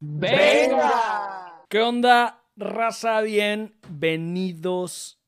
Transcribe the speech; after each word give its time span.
¡Venga! 0.00 1.64
¿Qué 1.68 1.80
onda, 1.80 2.44
raza? 2.54 3.20
Bienvenidos 3.20 5.20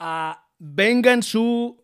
a 0.00 0.48
Venga 0.58 1.12
en 1.12 1.22
su, 1.22 1.80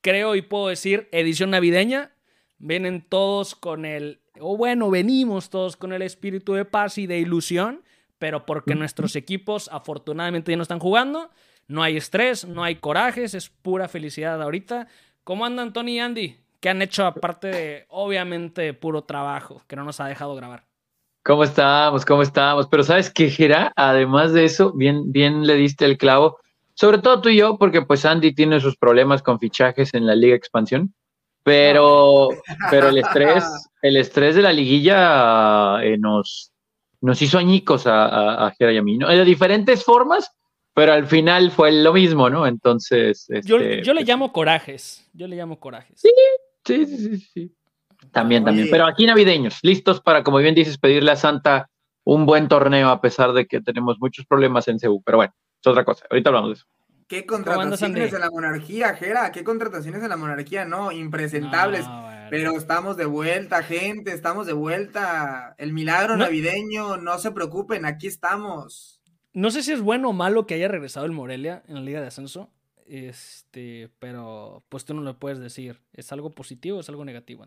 creo 0.00 0.34
y 0.34 0.42
puedo 0.42 0.66
decir, 0.66 1.08
edición 1.12 1.50
navideña. 1.50 2.16
Vienen 2.58 3.00
todos 3.00 3.54
con 3.54 3.84
el, 3.84 4.22
o 4.40 4.56
bueno, 4.56 4.90
venimos 4.90 5.50
todos 5.50 5.76
con 5.76 5.92
el 5.92 6.02
espíritu 6.02 6.54
de 6.54 6.64
paz 6.64 6.98
y 6.98 7.06
de 7.06 7.20
ilusión, 7.20 7.84
pero 8.18 8.44
porque 8.44 8.74
nuestros 8.74 9.14
equipos 9.14 9.70
afortunadamente 9.72 10.50
ya 10.50 10.56
no 10.56 10.64
están 10.64 10.80
jugando. 10.80 11.30
No 11.68 11.84
hay 11.84 11.96
estrés, 11.96 12.44
no 12.44 12.64
hay 12.64 12.76
corajes, 12.76 13.34
es 13.34 13.50
pura 13.50 13.86
felicidad 13.86 14.42
ahorita. 14.42 14.88
¿Cómo 15.22 15.46
andan 15.46 15.72
Tony 15.72 15.94
y 15.94 16.00
Andy? 16.00 16.36
¿Qué 16.58 16.70
han 16.70 16.82
hecho 16.82 17.06
aparte 17.06 17.46
de, 17.46 17.86
obviamente, 17.88 18.74
puro 18.74 19.04
trabajo 19.04 19.62
que 19.68 19.76
no 19.76 19.84
nos 19.84 20.00
ha 20.00 20.08
dejado 20.08 20.34
grabar? 20.34 20.71
¿Cómo 21.24 21.44
estamos? 21.44 22.04
¿Cómo 22.04 22.22
estamos? 22.22 22.66
Pero 22.68 22.82
sabes 22.82 23.10
qué, 23.10 23.30
Gera, 23.30 23.72
además 23.76 24.32
de 24.32 24.44
eso, 24.44 24.72
bien, 24.72 25.12
bien 25.12 25.46
le 25.46 25.54
diste 25.54 25.84
el 25.84 25.98
clavo, 25.98 26.38
sobre 26.74 26.98
todo 26.98 27.20
tú 27.20 27.28
y 27.28 27.36
yo, 27.36 27.58
porque 27.58 27.82
pues 27.82 28.04
Andy 28.04 28.34
tiene 28.34 28.60
sus 28.60 28.76
problemas 28.76 29.22
con 29.22 29.38
fichajes 29.38 29.94
en 29.94 30.06
la 30.06 30.14
Liga 30.14 30.34
Expansión, 30.34 30.94
pero, 31.42 32.28
pero 32.70 32.88
el 32.88 32.98
estrés, 32.98 33.44
el 33.82 33.96
estrés 33.96 34.34
de 34.34 34.42
la 34.42 34.52
liguilla 34.52 35.82
eh, 35.84 35.96
nos, 35.98 36.52
nos 37.00 37.22
hizo 37.22 37.38
añicos 37.38 37.86
a, 37.86 38.46
a, 38.46 38.50
Gera 38.52 38.72
y 38.72 38.78
a 38.78 38.82
mí, 38.82 38.98
¿no? 38.98 39.08
De 39.08 39.24
diferentes 39.24 39.84
formas, 39.84 40.30
pero 40.74 40.92
al 40.92 41.06
final 41.06 41.50
fue 41.50 41.70
lo 41.70 41.92
mismo, 41.92 42.30
¿no? 42.30 42.46
Entonces. 42.46 43.28
yo, 43.44 43.58
este, 43.58 43.82
yo 43.82 43.92
le 43.92 44.00
pues 44.00 44.08
llamo 44.08 44.32
corajes. 44.32 45.08
Yo 45.12 45.26
le 45.28 45.36
llamo 45.36 45.60
corajes. 45.60 46.00
Sí, 46.00 46.10
Sí, 46.64 46.86
sí, 46.86 47.18
sí, 47.18 47.52
También, 48.12 48.44
también. 48.44 48.68
Pero 48.70 48.86
aquí 48.86 49.06
navideños, 49.06 49.58
listos 49.62 50.00
para, 50.00 50.22
como 50.22 50.38
bien 50.38 50.54
dices, 50.54 50.78
pedirle 50.78 51.12
a 51.12 51.16
Santa 51.16 51.70
un 52.04 52.26
buen 52.26 52.48
torneo, 52.48 52.88
a 52.88 53.00
pesar 53.00 53.32
de 53.32 53.46
que 53.46 53.60
tenemos 53.60 53.98
muchos 54.00 54.26
problemas 54.26 54.68
en 54.68 54.78
CEU. 54.78 55.02
Pero 55.02 55.18
bueno, 55.18 55.34
es 55.60 55.66
otra 55.66 55.84
cosa. 55.84 56.04
Ahorita 56.10 56.30
hablamos 56.30 56.50
de 56.50 56.54
eso. 56.54 56.66
¿Qué 57.08 57.26
contrataciones 57.26 58.10
de 58.10 58.18
la 58.18 58.30
monarquía, 58.30 58.94
Jera? 58.94 59.32
¿Qué 59.32 59.44
contrataciones 59.44 60.00
de 60.00 60.08
la 60.08 60.16
monarquía? 60.16 60.64
No, 60.64 60.92
impresentables. 60.92 61.84
Pero 62.30 62.56
estamos 62.56 62.96
de 62.96 63.04
vuelta, 63.04 63.62
gente, 63.62 64.12
estamos 64.12 64.46
de 64.46 64.54
vuelta. 64.54 65.54
El 65.58 65.74
milagro 65.74 66.16
navideño, 66.16 66.96
no 66.96 67.18
se 67.18 67.30
preocupen, 67.30 67.84
aquí 67.84 68.06
estamos. 68.06 69.02
No 69.34 69.50
sé 69.50 69.62
si 69.62 69.72
es 69.72 69.82
bueno 69.82 70.08
o 70.08 70.12
malo 70.14 70.46
que 70.46 70.54
haya 70.54 70.68
regresado 70.68 71.04
el 71.04 71.12
Morelia 71.12 71.62
en 71.68 71.74
la 71.74 71.80
Liga 71.82 72.00
de 72.00 72.06
Ascenso. 72.06 72.50
Este, 72.86 73.90
pero 73.98 74.64
pues 74.70 74.86
tú 74.86 74.94
no 74.94 75.02
lo 75.02 75.18
puedes 75.18 75.38
decir. 75.38 75.80
¿Es 75.92 76.12
algo 76.12 76.30
positivo 76.30 76.78
o 76.78 76.80
es 76.80 76.88
algo 76.88 77.04
negativo, 77.04 77.44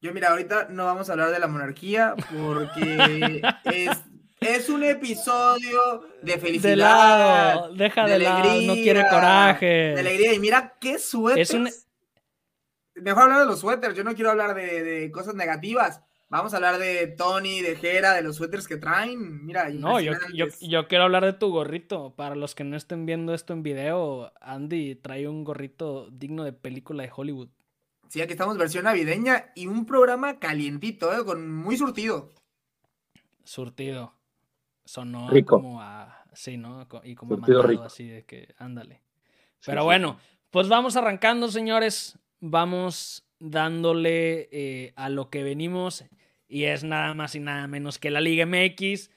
Yo, 0.00 0.14
mira, 0.14 0.30
ahorita 0.30 0.68
no 0.70 0.86
vamos 0.86 1.08
a 1.08 1.12
hablar 1.12 1.30
de 1.30 1.38
la 1.38 1.46
monarquía 1.46 2.14
porque 2.32 3.42
es, 4.40 4.68
un 4.68 4.82
episodio 4.82 6.06
de 6.22 6.38
felicidad. 6.38 7.68
De 7.70 7.76
deja 7.76 8.06
de, 8.06 8.14
alegría, 8.14 8.66
no 8.66 8.74
quiere 8.74 9.08
coraje. 9.08 9.66
De 9.66 10.00
alegría. 10.00 10.32
Y 10.32 10.38
mira 10.38 10.76
qué 10.80 10.98
suéter. 10.98 11.70
Mejor 12.94 13.24
hablar 13.24 13.40
de 13.40 13.46
los 13.46 13.60
suéteres, 13.60 13.96
yo 13.96 14.04
no 14.04 14.14
quiero 14.14 14.30
hablar 14.30 14.54
de, 14.54 14.82
de 14.82 15.10
cosas 15.10 15.34
negativas. 15.34 16.02
Vamos 16.30 16.54
a 16.54 16.58
hablar 16.58 16.78
de 16.78 17.08
Tony, 17.08 17.60
de 17.60 17.74
Jera, 17.74 18.14
de 18.14 18.22
los 18.22 18.36
suéteres 18.36 18.68
que 18.68 18.76
traen. 18.76 19.44
Mira, 19.44 19.68
no, 19.68 20.00
yo, 20.00 20.12
yo, 20.60 20.86
quiero 20.86 21.04
hablar 21.04 21.24
de 21.24 21.32
tu 21.32 21.50
gorrito. 21.50 22.14
Para 22.14 22.36
los 22.36 22.54
que 22.54 22.62
no 22.62 22.76
estén 22.76 23.04
viendo 23.04 23.34
esto 23.34 23.52
en 23.52 23.64
video, 23.64 24.32
Andy 24.40 24.94
trae 24.94 25.26
un 25.26 25.42
gorrito 25.42 26.08
digno 26.12 26.44
de 26.44 26.52
película 26.52 27.02
de 27.02 27.10
Hollywood. 27.14 27.48
Sí, 28.10 28.20
aquí 28.20 28.32
estamos 28.32 28.58
versión 28.58 28.84
navideña 28.86 29.52
y 29.54 29.68
un 29.68 29.86
programa 29.86 30.40
calientito, 30.40 31.16
¿eh? 31.16 31.24
con 31.24 31.48
muy 31.48 31.76
surtido. 31.76 32.28
Surtido. 33.44 34.14
Sonó 34.84 35.30
rico. 35.30 35.60
como 35.60 35.80
a. 35.80 36.24
Sí, 36.32 36.56
¿no? 36.56 36.88
Y 37.04 37.14
como 37.14 37.36
surtido 37.36 37.62
rico. 37.62 37.84
así 37.84 38.08
de 38.08 38.24
que, 38.24 38.52
ándale. 38.58 39.00
Pero 39.64 39.84
bueno, 39.84 40.18
pues 40.50 40.68
vamos 40.68 40.96
arrancando, 40.96 41.46
señores. 41.52 42.18
Vamos 42.40 43.28
dándole 43.38 44.48
eh, 44.50 44.92
a 44.96 45.08
lo 45.08 45.30
que 45.30 45.44
venimos 45.44 46.04
y 46.48 46.64
es 46.64 46.82
nada 46.82 47.14
más 47.14 47.36
y 47.36 47.38
nada 47.38 47.68
menos 47.68 48.00
que 48.00 48.10
la 48.10 48.20
Liga 48.20 48.44
MX. 48.44 49.12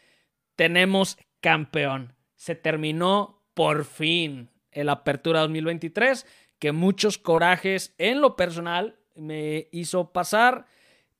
Tenemos 0.55 1.17
campeón. 1.41 2.13
Se 2.35 2.53
terminó 2.53 3.41
por 3.55 3.85
fin 3.85 4.51
el 4.69 4.89
Apertura 4.89 5.39
2023, 5.41 6.27
que 6.63 6.71
muchos 6.71 7.17
corajes 7.17 7.93
en 7.97 8.21
lo 8.21 8.37
personal 8.37 8.95
me 9.15 9.67
hizo 9.73 10.13
pasar. 10.13 10.65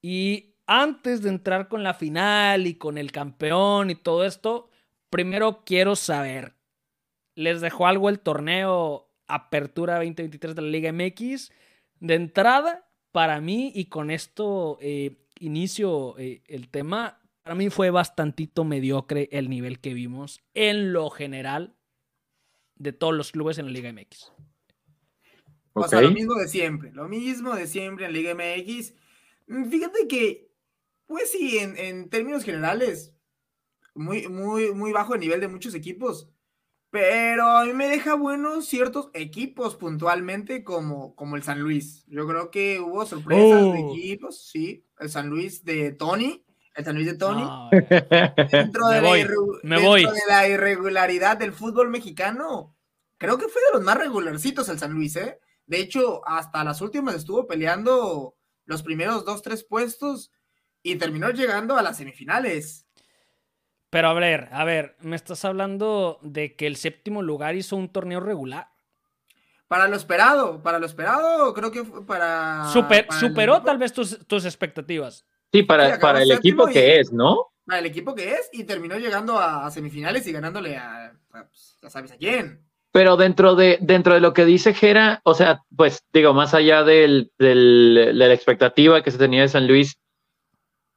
Y 0.01 0.55
antes 0.67 1.21
de 1.21 1.27
entrar 1.27 1.67
con 1.67 1.83
la 1.83 1.93
final 1.93 2.65
y 2.65 2.75
con 2.75 2.97
el 2.97 3.11
campeón 3.11 3.89
y 3.89 3.95
todo 3.95 4.23
esto, 4.23 4.69
primero 5.09 5.65
quiero 5.65 5.97
saber, 5.97 6.53
¿les 7.35 7.59
dejó 7.59 7.87
algo 7.87 8.07
el 8.07 8.21
torneo 8.21 9.09
Apertura 9.27 9.95
2023 9.95 10.55
de 10.55 10.61
la 10.61 10.69
Liga 10.69 10.93
MX? 10.93 11.51
De 11.99 12.15
entrada, 12.15 12.89
para 13.11 13.41
mí, 13.41 13.69
y 13.75 13.87
con 13.87 14.11
esto 14.11 14.77
eh, 14.79 15.27
inicio 15.41 16.17
eh, 16.19 16.41
el 16.47 16.69
tema, 16.69 17.19
para 17.41 17.55
mí 17.55 17.69
fue 17.69 17.89
bastantito 17.89 18.63
mediocre 18.63 19.27
el 19.33 19.49
nivel 19.49 19.81
que 19.81 19.93
vimos 19.93 20.39
en 20.53 20.93
lo 20.93 21.09
general 21.09 21.75
de 22.75 22.93
todos 22.93 23.13
los 23.13 23.33
clubes 23.33 23.57
en 23.57 23.65
la 23.65 23.71
Liga 23.73 23.91
MX. 23.91 24.31
O 25.73 25.87
sea, 25.87 26.01
lo 26.01 26.11
mismo 26.11 26.35
de 26.35 26.47
siempre, 26.47 26.91
lo 26.91 27.07
mismo 27.07 27.55
de 27.55 27.67
siempre 27.67 28.05
en 28.05 28.13
Liga 28.13 28.35
MX. 28.35 28.93
Mm, 29.47 29.69
fíjate 29.69 30.07
que, 30.07 30.49
pues 31.07 31.31
sí, 31.31 31.57
en, 31.57 32.09
términos 32.09 32.43
generales, 32.43 33.13
muy, 33.95 34.27
muy, 34.27 34.71
muy 34.71 34.91
bajo 34.91 35.15
el 35.15 35.21
nivel 35.21 35.41
de 35.41 35.47
muchos 35.47 35.73
equipos. 35.73 36.29
Pero 36.91 37.47
a 37.47 37.65
mí 37.65 37.73
me 37.73 37.87
deja 37.87 38.13
buenos 38.13 38.67
ciertos 38.67 39.09
equipos 39.15 39.75
puntualmente 39.75 40.63
como, 40.63 41.15
como 41.15 41.35
el 41.35 41.41
San 41.41 41.59
Luis. 41.59 42.05
Yo 42.05 42.27
creo 42.27 42.51
que 42.51 42.79
hubo 42.79 43.03
sorpresas 43.07 43.61
de 43.61 43.81
oh. 43.81 43.91
equipos, 43.91 44.47
sí. 44.47 44.85
El 44.99 45.09
San 45.09 45.27
Luis 45.27 45.65
de 45.65 45.91
Tony, 45.93 46.45
el 46.75 46.85
San 46.85 46.93
Luis 46.93 47.07
de 47.07 47.15
Tony. 47.15 47.43
dentro, 48.51 48.89
de, 48.89 49.01
la 50.27 50.47
irregularidad 50.47 51.35
del 51.35 51.51
fútbol 51.51 51.89
mexicano, 51.89 52.75
creo 53.17 53.39
que 53.39 53.47
fue 53.47 53.61
de 53.63 53.77
los 53.77 53.83
más 53.83 53.97
regularcitos 53.97 54.69
el 54.69 54.77
San 54.77 54.93
Luis, 54.93 55.15
¿eh? 55.15 55.39
De 55.73 55.79
hecho, 55.79 56.21
hasta 56.27 56.63
las 56.63 56.81
últimas 56.81 57.15
estuvo 57.15 57.47
peleando 57.47 58.35
los 58.65 58.83
primeros 58.83 59.25
dos, 59.25 59.41
tres 59.41 59.63
puestos 59.63 60.31
y 60.83 60.97
terminó 60.97 61.31
llegando 61.31 61.75
a 61.75 61.81
las 61.81 61.97
semifinales. 61.97 62.85
Pero 63.89 64.09
a 64.09 64.13
ver, 64.13 64.49
a 64.51 64.63
ver, 64.65 64.95
me 64.99 65.15
estás 65.15 65.43
hablando 65.45 66.19
de 66.21 66.55
que 66.55 66.67
el 66.67 66.75
séptimo 66.75 67.23
lugar 67.23 67.55
hizo 67.55 67.75
un 67.75 67.91
torneo 67.91 68.19
regular. 68.19 68.69
Para 69.67 69.87
lo 69.87 69.95
esperado, 69.95 70.61
para 70.61 70.77
lo 70.77 70.85
esperado, 70.85 71.51
creo 71.55 71.71
que 71.71 71.83
fue 71.83 72.05
para. 72.05 72.71
superó 73.19 73.63
tal 73.63 73.79
vez 73.79 73.93
tus, 73.93 74.45
expectativas. 74.45 75.25
Sí, 75.51 75.63
para, 75.63 75.97
para 75.97 76.21
el 76.21 76.33
equipo 76.33 76.67
que 76.67 76.99
es, 76.99 77.11
¿no? 77.11 77.51
Para 77.65 77.79
el 77.79 77.87
equipo 77.87 78.13
que 78.13 78.33
es, 78.33 78.47
y 78.51 78.63
terminó 78.65 78.99
llegando 78.99 79.39
a, 79.39 79.71
semifinales 79.71 80.27
y 80.27 80.33
ganándole 80.33 80.77
a, 80.77 81.13
pues, 81.31 81.79
ya 81.81 81.89
sabes 81.89 82.11
a 82.11 82.17
quién. 82.17 82.63
Pero 82.93 83.17
dentro 83.17 83.55
de, 83.55 83.79
dentro 83.81 84.13
de 84.13 84.21
lo 84.21 84.33
que 84.33 84.45
dice 84.45 84.73
Jera, 84.73 85.19
o 85.25 85.33
sea, 85.33 85.63
pues 85.75 86.05
digo, 86.13 86.33
más 86.35 86.53
allá 86.53 86.83
del, 86.83 87.31
del, 87.39 87.95
de 87.95 88.27
la 88.27 88.33
expectativa 88.33 89.01
que 89.01 89.09
se 89.09 89.17
tenía 89.17 89.41
de 89.41 89.47
San 89.47 89.67
Luis, 89.67 89.97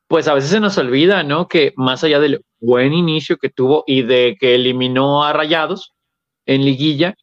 pues 0.07 0.29
a 0.29 0.35
veces 0.35 0.51
se 0.51 0.61
nos 0.61 0.77
olvida, 0.77 1.23
¿no? 1.23 1.49
Que 1.49 1.73
más 1.77 2.05
allá 2.05 2.21
del 2.21 2.45
buen 2.61 2.93
inicio 2.93 3.39
que 3.39 3.49
tuvo 3.49 3.83
y 3.87 4.03
de 4.03 4.37
que 4.39 4.55
eliminó 4.55 5.25
a 5.25 5.33
Rayados 5.33 5.95
en 6.45 6.67
liguilla, 6.67 7.15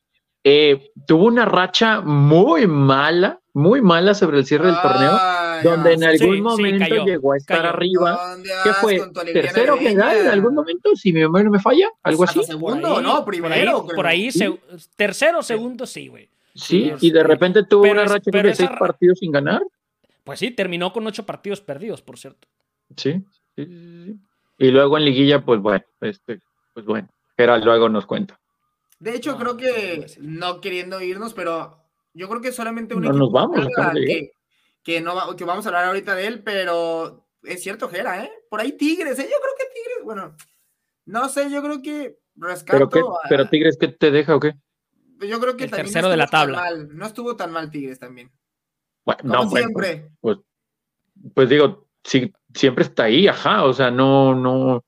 eh, 0.44 0.90
tuvo 1.08 1.28
una 1.28 1.46
racha 1.46 2.02
muy 2.02 2.66
mala, 2.66 3.40
muy 3.54 3.82
mala 3.82 4.16
sobre 4.16 4.40
el 4.40 4.46
cierre 4.46 4.66
del 4.66 4.82
torneo, 4.82 5.18
donde 5.62 5.94
en 5.94 6.04
algún 6.04 6.42
momento 6.42 7.06
llegó 7.06 7.34
a 7.34 7.38
estar 7.38 7.66
arriba. 7.66 8.38
¿Qué 8.64 8.74
fue? 8.74 9.02
¿Tercero 9.32 9.78
general 9.78 10.18
en 10.18 10.28
algún 10.28 10.56
momento? 10.56 10.96
Si 10.96 11.12
mi 11.12 11.20
memoria 11.22 11.46
no 11.46 11.52
me 11.52 11.60
falla, 11.60 11.90
algo 12.02 12.24
así. 12.24 12.44
Segundo, 12.44 13.02
no, 13.02 13.26
primero. 13.26 13.86
Por 13.86 14.08
ahí, 14.08 14.30
tercero, 14.96 15.44
segundo, 15.44 15.86
sí, 15.86 16.08
güey. 16.08 16.30
Sí, 16.56 16.92
y 17.02 17.12
de 17.12 17.24
repente 17.24 17.64
tuvo 17.64 17.90
una 17.92 18.06
racha 18.06 18.30
de 18.32 18.56
seis 18.56 18.70
partidos 18.78 19.20
sin 19.20 19.32
ganar. 19.32 19.64
Pues 20.24 20.40
sí, 20.40 20.52
terminó 20.52 20.94
con 20.94 21.06
ocho 21.06 21.26
partidos 21.26 21.62
perdidos, 21.62 22.02
por 22.02 22.18
cierto. 22.18 22.48
Sí, 22.96 23.24
Y 23.56 24.68
luego 24.72 24.98
en 24.98 25.06
liguilla, 25.06 25.44
pues 25.44 25.60
bueno, 25.60 25.84
este, 26.02 26.40
pues 26.74 26.86
bueno, 26.86 27.10
Gerald 27.38 27.66
luego 27.66 27.90
nos 27.90 28.06
cuenta. 28.06 28.40
De 29.00 29.16
hecho, 29.16 29.36
creo 29.38 29.58
que 29.58 30.06
no 30.20 30.62
queriendo 30.62 31.02
irnos, 31.02 31.34
pero 31.34 31.78
yo 32.14 32.30
creo 32.30 32.42
que 32.42 32.52
solamente 32.52 32.96
un 32.96 33.04
no 33.04 33.12
nos 33.12 33.32
vamos, 33.32 33.68
que, 33.94 34.32
no 35.02 35.36
que 35.36 35.46
vamos 35.46 35.66
a 35.66 35.70
hablar 35.70 35.86
ahorita 35.86 36.16
de 36.16 36.28
él, 36.28 36.44
pero 36.44 37.28
es 37.44 37.62
cierto, 37.62 37.90
Gera, 37.90 38.24
¿eh? 38.24 38.32
Por 38.50 38.62
ahí 38.62 38.74
Tigres, 38.74 39.18
¿eh? 39.20 39.30
Yo 39.30 39.38
creo 39.42 39.54
que 39.58 39.74
Tigres, 39.74 40.04
bueno, 40.04 40.36
no 41.06 41.30
sé, 41.30 41.50
yo 41.50 41.62
creo 41.62 41.82
que 41.82 42.20
rescato. 42.36 42.90
¿Pero, 42.90 43.18
¿Pero 43.30 43.50
Tigres 43.50 43.78
qué 43.80 43.88
te 43.90 44.12
deja 44.12 44.36
o 44.36 44.40
qué? 44.40 44.54
Yo 45.20 45.40
creo 45.40 45.56
que 45.56 45.66
el 45.66 45.72
tercero 45.72 46.10
de 46.10 46.18
la 46.18 46.28
tabla. 46.28 46.72
No 46.90 47.06
estuvo 47.06 47.36
tan 47.36 47.52
mal 47.52 47.70
Tigres 47.70 48.00
también. 48.00 48.32
Bueno, 49.06 49.22
no, 49.24 49.50
siempre. 49.50 50.12
pues, 50.22 50.38
pues 51.34 51.50
digo, 51.50 51.88
si 52.04 52.34
siempre 52.54 52.84
está 52.84 53.04
ahí, 53.04 53.28
ajá, 53.28 53.66
o 53.66 53.74
sea, 53.74 53.92
no, 53.92 54.34
no, 54.36 54.84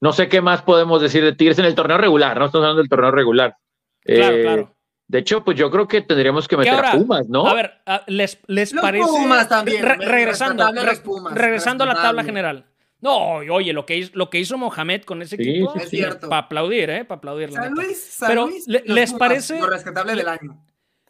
no 0.00 0.12
sé 0.12 0.28
qué 0.28 0.40
más 0.40 0.62
podemos 0.62 1.00
decir 1.00 1.22
de 1.22 1.34
Tigres 1.34 1.58
en 1.58 1.66
el 1.66 1.74
torneo 1.74 1.98
regular, 1.98 2.38
no 2.38 2.46
estamos 2.46 2.64
hablando 2.64 2.82
del 2.82 2.88
torneo 2.88 3.10
regular. 3.10 3.56
Claro, 4.02 4.36
eh, 4.36 4.42
claro. 4.42 4.76
De 5.10 5.18
hecho, 5.18 5.44
pues 5.44 5.58
yo 5.58 5.72
creo 5.72 5.88
que 5.88 6.02
tendríamos 6.02 6.46
que 6.46 6.56
meter 6.56 6.72
a 6.72 6.92
Pumas, 6.92 7.28
¿no? 7.28 7.44
A 7.44 7.54
ver, 7.54 7.82
¿les, 8.06 8.38
les 8.46 8.72
parece? 8.72 9.08
Pumas 9.08 9.48
también. 9.48 9.82
regresando, 9.82 10.64
regresando 11.32 11.82
a 11.82 11.86
la 11.88 11.94
tabla 11.94 12.22
general. 12.22 12.66
No, 13.00 13.38
oye, 13.38 13.72
lo 13.72 13.86
que 13.86 13.96
hizo, 13.96 14.12
lo 14.14 14.30
que 14.30 14.38
hizo 14.38 14.56
Mohamed 14.56 15.02
con 15.02 15.20
ese 15.20 15.34
equipo, 15.34 15.74
es 15.74 15.88
cierto. 15.88 16.28
Para 16.28 16.42
aplaudir, 16.42 16.90
¿eh? 16.90 17.04
Para 17.04 17.18
aplaudir. 17.18 17.50
San 17.50 17.72
Luis, 17.72 18.00
San 18.00 18.28
Pero 18.28 18.46
Luis, 18.46 18.68
les 18.68 19.12
parece. 19.14 19.58
Lo 19.58 19.66
rescatable 19.66 20.14
del 20.14 20.28
año. 20.28 20.64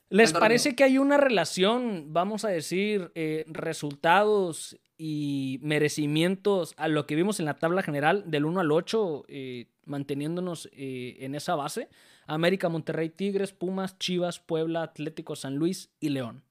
¿Les 0.08 0.32
parece 0.32 0.74
que 0.74 0.84
hay 0.84 0.96
una 0.96 1.18
relación, 1.18 2.06
vamos 2.08 2.46
a 2.46 2.48
decir, 2.48 3.12
eh, 3.14 3.44
resultados 3.48 4.78
y 4.96 5.58
merecimientos 5.62 6.72
a 6.78 6.88
lo 6.88 7.06
que 7.06 7.16
vimos 7.16 7.38
en 7.38 7.44
la 7.46 7.58
tabla 7.58 7.82
general 7.82 8.24
del 8.26 8.46
1 8.46 8.60
al 8.60 8.72
8, 8.72 9.24
eh, 9.28 9.66
manteniéndonos 9.84 10.70
eh, 10.72 11.18
en 11.20 11.34
esa 11.34 11.54
base? 11.54 11.90
América, 12.34 12.68
Monterrey, 12.68 13.10
Tigres, 13.10 13.52
Pumas, 13.52 13.98
Chivas, 13.98 14.38
Puebla, 14.38 14.82
Atlético, 14.82 15.34
San 15.34 15.56
Luis 15.56 15.90
y 15.98 16.10
León. 16.10 16.44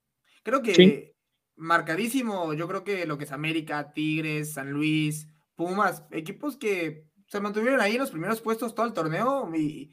Creo 0.43 0.61
que 0.61 1.15
marcadísimo, 1.55 2.53
yo 2.53 2.67
creo 2.67 2.83
que 2.83 3.05
lo 3.05 3.17
que 3.17 3.23
es 3.23 3.31
América, 3.31 3.93
Tigres, 3.93 4.53
San 4.53 4.71
Luis, 4.71 5.27
Pumas, 5.55 6.03
equipos 6.11 6.57
que 6.57 7.05
se 7.27 7.39
mantuvieron 7.39 7.79
ahí 7.79 7.93
en 7.93 7.99
los 7.99 8.11
primeros 8.11 8.41
puestos 8.41 8.75
todo 8.75 8.85
el 8.85 8.93
torneo 8.93 9.49
y 9.55 9.91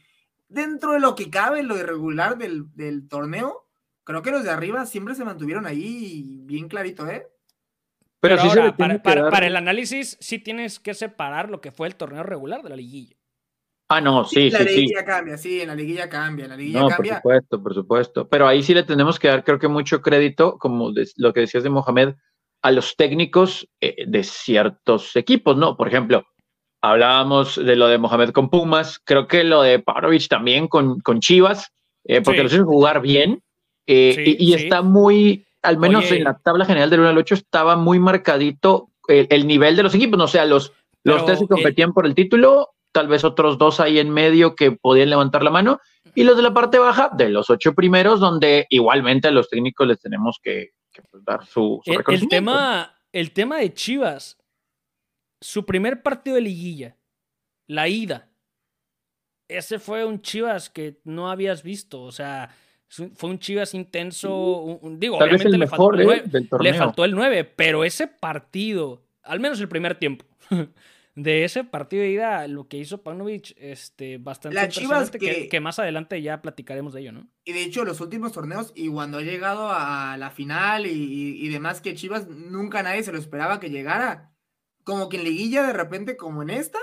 dentro 0.48 0.92
de 0.92 1.00
lo 1.00 1.14
que 1.14 1.30
cabe, 1.30 1.62
lo 1.62 1.76
irregular 1.76 2.36
del, 2.36 2.74
del 2.74 3.08
torneo, 3.08 3.68
creo 4.04 4.22
que 4.22 4.30
los 4.30 4.44
de 4.44 4.50
arriba 4.50 4.86
siempre 4.86 5.14
se 5.14 5.24
mantuvieron 5.24 5.66
ahí 5.66 6.40
bien 6.42 6.68
clarito, 6.68 7.08
¿eh? 7.08 7.28
Pero, 8.20 8.40
ahora, 8.40 8.76
para, 8.76 9.02
para, 9.02 9.46
el 9.46 9.56
análisis, 9.56 10.16
sí 10.20 10.38
tienes 10.38 10.80
que 10.80 10.94
separar 10.94 11.50
lo 11.50 11.60
que 11.60 11.70
fue 11.70 11.86
el 11.86 11.96
torneo 11.96 12.22
regular 12.22 12.62
de 12.62 12.70
la 12.70 12.76
liguilla. 12.76 13.15
Ah, 13.88 14.00
no, 14.00 14.24
sí, 14.24 14.50
sí. 14.50 14.50
La 14.50 14.64
liguilla 14.64 15.04
cambia, 15.04 15.38
sí, 15.38 15.60
en 15.60 15.68
la 15.68 15.74
liguilla 15.74 16.08
cambia, 16.08 16.48
la 16.48 16.56
liguilla 16.56 16.80
no, 16.80 16.88
cambia. 16.88 17.12
Por 17.12 17.18
supuesto, 17.20 17.62
por 17.62 17.74
supuesto. 17.74 18.28
Pero 18.28 18.48
ahí 18.48 18.62
sí 18.62 18.74
le 18.74 18.82
tenemos 18.82 19.18
que 19.18 19.28
dar, 19.28 19.44
creo 19.44 19.58
que 19.58 19.68
mucho 19.68 20.02
crédito, 20.02 20.58
como 20.58 20.92
lo 21.16 21.32
que 21.32 21.40
decías 21.40 21.62
de 21.62 21.70
Mohamed, 21.70 22.14
a 22.62 22.72
los 22.72 22.96
técnicos 22.96 23.68
eh, 23.80 24.04
de 24.08 24.24
ciertos 24.24 25.14
equipos, 25.14 25.56
¿no? 25.56 25.76
Por 25.76 25.86
ejemplo, 25.86 26.24
hablábamos 26.82 27.56
de 27.56 27.76
lo 27.76 27.86
de 27.86 27.98
Mohamed 27.98 28.30
con 28.30 28.50
Pumas, 28.50 29.00
creo 29.04 29.28
que 29.28 29.44
lo 29.44 29.62
de 29.62 29.78
Pavlovich 29.78 30.28
también 30.28 30.66
con, 30.66 31.00
con 31.00 31.20
Chivas, 31.20 31.72
eh, 32.04 32.22
porque 32.22 32.42
lo 32.42 32.48
hizo 32.48 32.64
jugar 32.64 33.00
bien 33.00 33.42
eh, 33.86 34.36
y, 34.38 34.54
está 34.54 34.82
muy, 34.82 35.46
al 35.62 35.78
menos 35.78 36.10
en 36.10 36.24
la 36.24 36.38
tabla 36.38 36.64
general 36.64 36.90
del 36.90 37.00
1 37.00 37.08
al 37.10 37.18
8, 37.18 37.34
estaba 37.36 37.76
muy 37.76 38.00
marcadito 38.00 38.90
el, 39.06 39.46
nivel 39.46 39.76
de 39.76 39.84
los 39.84 39.94
equipos, 39.94 40.18
no 40.18 40.24
o 40.24 40.28
sea, 40.28 40.44
los, 40.44 40.72
los 41.04 41.24
tres 41.24 41.38
que 41.38 41.46
competían 41.46 41.92
por 41.92 42.04
el 42.04 42.16
título 42.16 42.70
tal 42.96 43.08
vez 43.08 43.24
otros 43.24 43.58
dos 43.58 43.78
ahí 43.78 43.98
en 43.98 44.08
medio 44.08 44.54
que 44.54 44.72
podían 44.72 45.10
levantar 45.10 45.42
la 45.42 45.50
mano, 45.50 45.80
y 46.14 46.24
los 46.24 46.34
de 46.34 46.42
la 46.42 46.54
parte 46.54 46.78
baja, 46.78 47.10
de 47.12 47.28
los 47.28 47.50
ocho 47.50 47.74
primeros, 47.74 48.20
donde 48.20 48.66
igualmente 48.70 49.28
a 49.28 49.32
los 49.32 49.50
técnicos 49.50 49.86
les 49.86 50.00
tenemos 50.00 50.40
que, 50.42 50.70
pues, 51.10 51.22
dar 51.22 51.44
su, 51.44 51.82
el, 51.84 52.02
el, 52.08 52.26
tema, 52.26 52.98
el 53.12 53.32
tema 53.32 53.58
de 53.58 53.74
Chivas, 53.74 54.38
su 55.42 55.66
primer 55.66 56.02
partido 56.02 56.36
de 56.36 56.40
liguilla, 56.40 56.96
la 57.66 57.86
ida, 57.86 58.30
ese 59.46 59.78
fue 59.78 60.06
un 60.06 60.22
Chivas 60.22 60.70
que 60.70 60.98
no 61.04 61.30
habías 61.30 61.62
visto, 61.62 62.00
o 62.00 62.12
sea, 62.12 62.48
fue 62.88 63.28
un 63.28 63.38
Chivas 63.38 63.74
intenso, 63.74 64.80
digo, 64.92 65.18
obviamente 65.18 65.58
le, 65.58 65.66
faltó 65.66 65.92
el 65.92 66.06
9, 66.06 66.24
¿eh? 66.32 66.46
le 66.60 66.72
faltó 66.72 67.04
el 67.04 67.14
9, 67.14 67.44
pero 67.44 67.84
ese 67.84 68.06
partido, 68.06 69.02
al 69.22 69.38
menos 69.38 69.60
el 69.60 69.68
primer 69.68 69.96
tiempo, 69.96 70.24
de 71.16 71.44
ese 71.44 71.64
partido 71.64 72.02
de 72.02 72.10
ida, 72.10 72.46
lo 72.46 72.68
que 72.68 72.76
hizo 72.76 73.02
Paunovic, 73.02 73.54
este, 73.56 74.18
bastante 74.18 74.54
la 74.54 74.68
Chivas 74.68 75.10
que, 75.10 75.48
que, 75.48 75.60
más 75.60 75.78
adelante 75.78 76.20
ya 76.20 76.42
platicaremos 76.42 76.92
de 76.92 77.00
ello, 77.00 77.12
¿no? 77.12 77.30
Y 77.42 77.54
de 77.54 77.62
hecho, 77.62 77.86
los 77.86 78.02
últimos 78.02 78.32
torneos, 78.32 78.70
y 78.74 78.88
cuando 78.88 79.16
ha 79.18 79.22
llegado 79.22 79.70
a 79.72 80.18
la 80.18 80.30
final 80.30 80.84
y, 80.84 80.92
y, 80.92 81.48
demás, 81.48 81.80
que 81.80 81.94
Chivas 81.94 82.28
nunca 82.28 82.82
nadie 82.82 83.02
se 83.02 83.12
lo 83.12 83.18
esperaba 83.18 83.60
que 83.60 83.70
llegara. 83.70 84.34
Como 84.84 85.08
que 85.08 85.16
en 85.16 85.24
liguilla, 85.24 85.66
de 85.66 85.72
repente, 85.72 86.18
como 86.18 86.42
en 86.42 86.50
esta, 86.50 86.78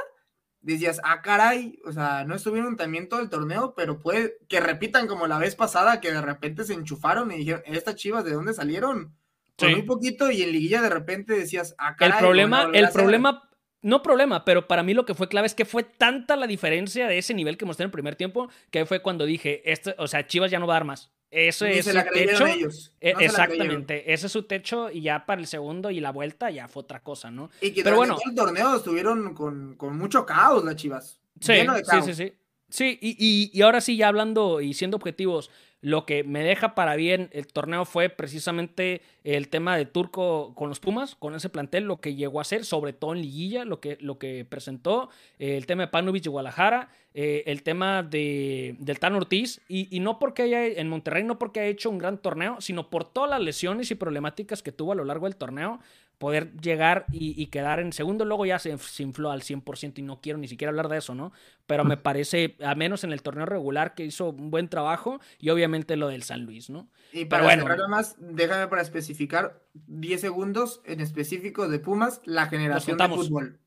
decías, 0.62 1.00
ah, 1.04 1.22
caray, 1.22 1.80
o 1.86 1.92
sea, 1.92 2.26
no 2.26 2.34
estuvieron 2.34 2.76
también 2.76 3.10
todo 3.10 3.20
el 3.20 3.30
torneo, 3.30 3.76
pero 3.78 4.00
puede 4.00 4.40
que 4.50 4.60
repitan 4.60 5.06
como 5.06 5.28
la 5.28 5.38
vez 5.38 5.56
pasada, 5.56 6.02
que 6.02 6.12
de 6.12 6.22
repente 6.22 6.64
se 6.64 6.74
enchufaron 6.74 7.32
y 7.32 7.38
dijeron, 7.38 7.62
estas 7.68 7.98
Chivas, 7.98 8.26
¿de 8.26 8.34
dónde 8.34 8.56
salieron? 8.56 9.16
Con 9.60 9.72
muy 9.74 9.84
poquito 9.84 10.32
y 10.32 10.42
en 10.42 10.52
liguilla 10.52 10.82
de 10.82 10.90
repente 10.90 11.34
decías, 11.34 11.76
ah, 11.78 11.96
caray. 11.96 12.14
El 12.14 12.20
problema, 12.20 12.72
el 12.74 12.90
problema 12.90 13.48
no 13.84 14.02
problema, 14.02 14.46
pero 14.46 14.68
para 14.68 14.82
mí 14.82 14.94
lo 14.94 15.06
que 15.06 15.14
fue 15.14 15.28
clave 15.28 15.46
es 15.46 15.54
que 15.54 15.66
fue 15.66 15.84
tanta 15.84 16.36
la 16.36 16.48
diferencia 16.48 17.08
de 17.08 17.18
ese 17.18 17.34
nivel 17.34 17.58
que 17.58 17.66
mostré 17.66 17.84
en 17.84 17.90
el 17.90 17.92
primer 17.92 18.16
tiempo 18.16 18.50
que 18.72 18.86
fue 18.86 19.02
cuando 19.02 19.26
dije, 19.26 19.62
este, 19.72 19.94
o 20.00 20.08
sea, 20.08 20.26
Chivas 20.26 20.50
ya 20.50 20.58
no 20.58 20.66
va 20.66 20.74
a 20.74 20.78
dar 20.78 20.86
más. 20.86 21.12
Eso 21.30 21.66
es 21.66 21.86
su 21.86 21.92
techo. 22.14 22.48
E, 22.48 23.14
exactamente, 23.20 24.14
ese 24.14 24.28
es 24.28 24.32
su 24.32 24.44
techo 24.44 24.90
y 24.90 25.02
ya 25.02 25.26
para 25.26 25.42
el 25.42 25.48
segundo 25.48 25.92
y 25.92 26.00
la 26.00 26.12
vuelta 26.12 26.50
ya 26.50 26.68
fue 26.68 26.84
otra 26.84 27.02
cosa, 27.02 27.30
¿no? 27.30 27.50
Y 27.60 27.72
que 27.72 27.84
pero 27.84 27.98
bueno, 27.98 28.18
el 28.26 28.36
torneo 28.36 28.78
estuvieron 28.78 29.34
con, 29.34 29.76
mucho 29.98 30.26
caos 30.26 30.64
las 30.64 30.76
Chivas. 30.76 31.20
Sí, 31.40 31.54
sí, 31.84 32.02
sí, 32.06 32.14
sí. 32.14 32.34
Sí, 32.70 32.98
y, 33.02 33.52
y 33.54 33.62
ahora 33.62 33.82
sí, 33.82 33.98
ya 33.98 34.08
hablando 34.08 34.60
y 34.60 34.74
siendo 34.74 34.98
objetivos, 34.98 35.52
lo 35.84 36.06
que 36.06 36.24
me 36.24 36.44
deja 36.44 36.76
para 36.76 36.96
bien 36.96 37.30
el 37.34 37.46
torneo 37.48 37.84
fue 37.84 38.08
precisamente 38.08 39.02
el 39.26 39.50
tema 39.50 39.76
de 39.76 39.86
Turco 39.86 40.56
con 40.56 40.70
los 40.70 40.80
Pumas, 40.80 41.14
con 41.16 41.36
ese 41.36 41.50
plantel, 41.50 41.84
lo 41.84 42.00
que 42.00 42.16
llegó 42.16 42.40
a 42.40 42.46
ser, 42.46 42.64
sobre 42.64 42.94
todo 42.94 43.14
en 43.14 43.22
liguilla, 43.22 43.66
lo 43.66 43.82
que, 43.82 43.98
lo 44.00 44.18
que 44.18 44.46
presentó, 44.46 45.10
eh, 45.40 45.58
el 45.58 45.66
tema 45.66 45.84
de 45.84 45.88
Panovich 45.90 46.26
y 46.26 46.30
Guadalajara, 46.30 46.90
eh, 47.14 47.44
el 47.48 47.64
tema 47.64 48.02
de, 48.02 48.78
del 48.80 48.98
Tan 48.98 49.14
Ortiz, 49.16 49.60
y, 49.68 49.94
y, 49.94 50.00
no 50.00 50.20
porque 50.20 50.44
haya, 50.44 50.66
en 50.66 50.88
Monterrey, 50.88 51.26
no 51.26 51.38
porque 51.38 51.60
haya 51.60 51.70
hecho 51.70 51.90
un 51.90 51.98
gran 51.98 52.18
torneo, 52.18 52.62
sino 52.62 52.90
por 52.90 53.04
todas 53.04 53.30
las 53.30 53.42
lesiones 53.42 53.92
y 53.92 53.96
problemáticas 53.96 54.64
que 54.64 54.72
tuvo 54.72 54.94
a 54.94 54.96
lo 54.96 55.04
largo 55.04 55.26
del 55.26 55.36
torneo, 55.36 55.82
poder 56.24 56.54
llegar 56.62 57.06
y, 57.12 57.48
quedar 57.48 57.82
en 57.82 57.92
segundo, 57.92 58.24
luego 58.24 58.46
ya 58.46 58.58
se, 58.58 58.78
infló 59.00 59.30
al 59.30 59.42
100% 59.42 60.00
y 60.00 60.04
no 60.04 60.22
quiero 60.22 60.40
ni 60.40 60.48
siquiera 60.48 60.70
hablar 60.70 60.88
de 60.88 61.00
eso, 61.00 61.14
¿no? 61.14 61.34
Pero 61.66 61.84
me 61.84 61.98
parece, 61.98 62.56
a 62.64 62.76
menos 62.76 63.04
en 63.04 63.12
el 63.12 63.22
torneo 63.22 63.46
regular, 63.46 63.94
que 63.94 64.06
hizo 64.06 64.30
un 64.30 64.50
buen 64.50 64.70
trabajo 64.70 65.20
y 65.38 65.50
obviamente 65.50 65.98
lo 65.98 66.08
del 66.08 66.24
San 66.24 66.46
Luis, 66.46 66.70
¿no? 66.70 66.88
Y 67.12 67.26
para 67.26 67.46
Pero 67.46 67.66
bueno, 67.66 67.90
más, 67.90 68.16
déjame 68.20 68.70
para 68.70 68.82
especificar 68.82 69.66
10 69.74 70.22
segundos 70.22 70.82
en 70.86 71.02
específico 71.02 71.68
de 71.68 71.80
Pumas, 71.80 72.22
la 72.24 72.48
generación 72.48 72.98
de 72.98 73.10
fútbol. 73.10 73.60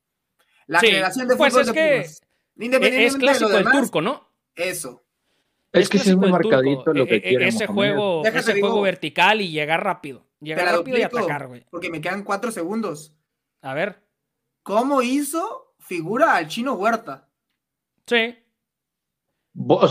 La 0.66 0.80
generación 0.80 1.28
de 1.28 1.36
pues 1.36 1.52
fútbol 1.52 1.66
es 1.66 1.72
que 1.72 3.04
es 3.04 3.16
clásico 3.16 3.50
del 3.50 3.70
turco, 3.70 4.00
¿no? 4.00 4.30
Eso. 4.54 5.04
Es, 5.72 5.90
que 5.90 5.98
es 5.98 6.16
muy 6.16 6.30
marcadito 6.30 6.94
lo 6.94 7.04
que 7.04 7.16
e, 7.16 7.18
e, 7.18 7.22
quiere. 7.22 7.48
Ese 7.48 7.66
juego, 7.66 8.24
ese 8.24 8.58
juego 8.58 8.80
vertical 8.80 9.42
y 9.42 9.50
llegar 9.50 9.84
rápido. 9.84 10.25
Llegar 10.40 10.76
rápido 10.76 10.98
y 10.98 11.02
atacar, 11.02 11.46
güey. 11.48 11.64
Porque 11.70 11.90
me 11.90 12.00
quedan 12.00 12.24
cuatro 12.24 12.50
segundos. 12.50 13.14
A 13.62 13.74
ver. 13.74 14.02
¿Cómo 14.62 15.02
hizo 15.02 15.74
figura 15.78 16.36
al 16.36 16.48
chino 16.48 16.74
Huerta? 16.74 17.28
Sí. 18.06 18.36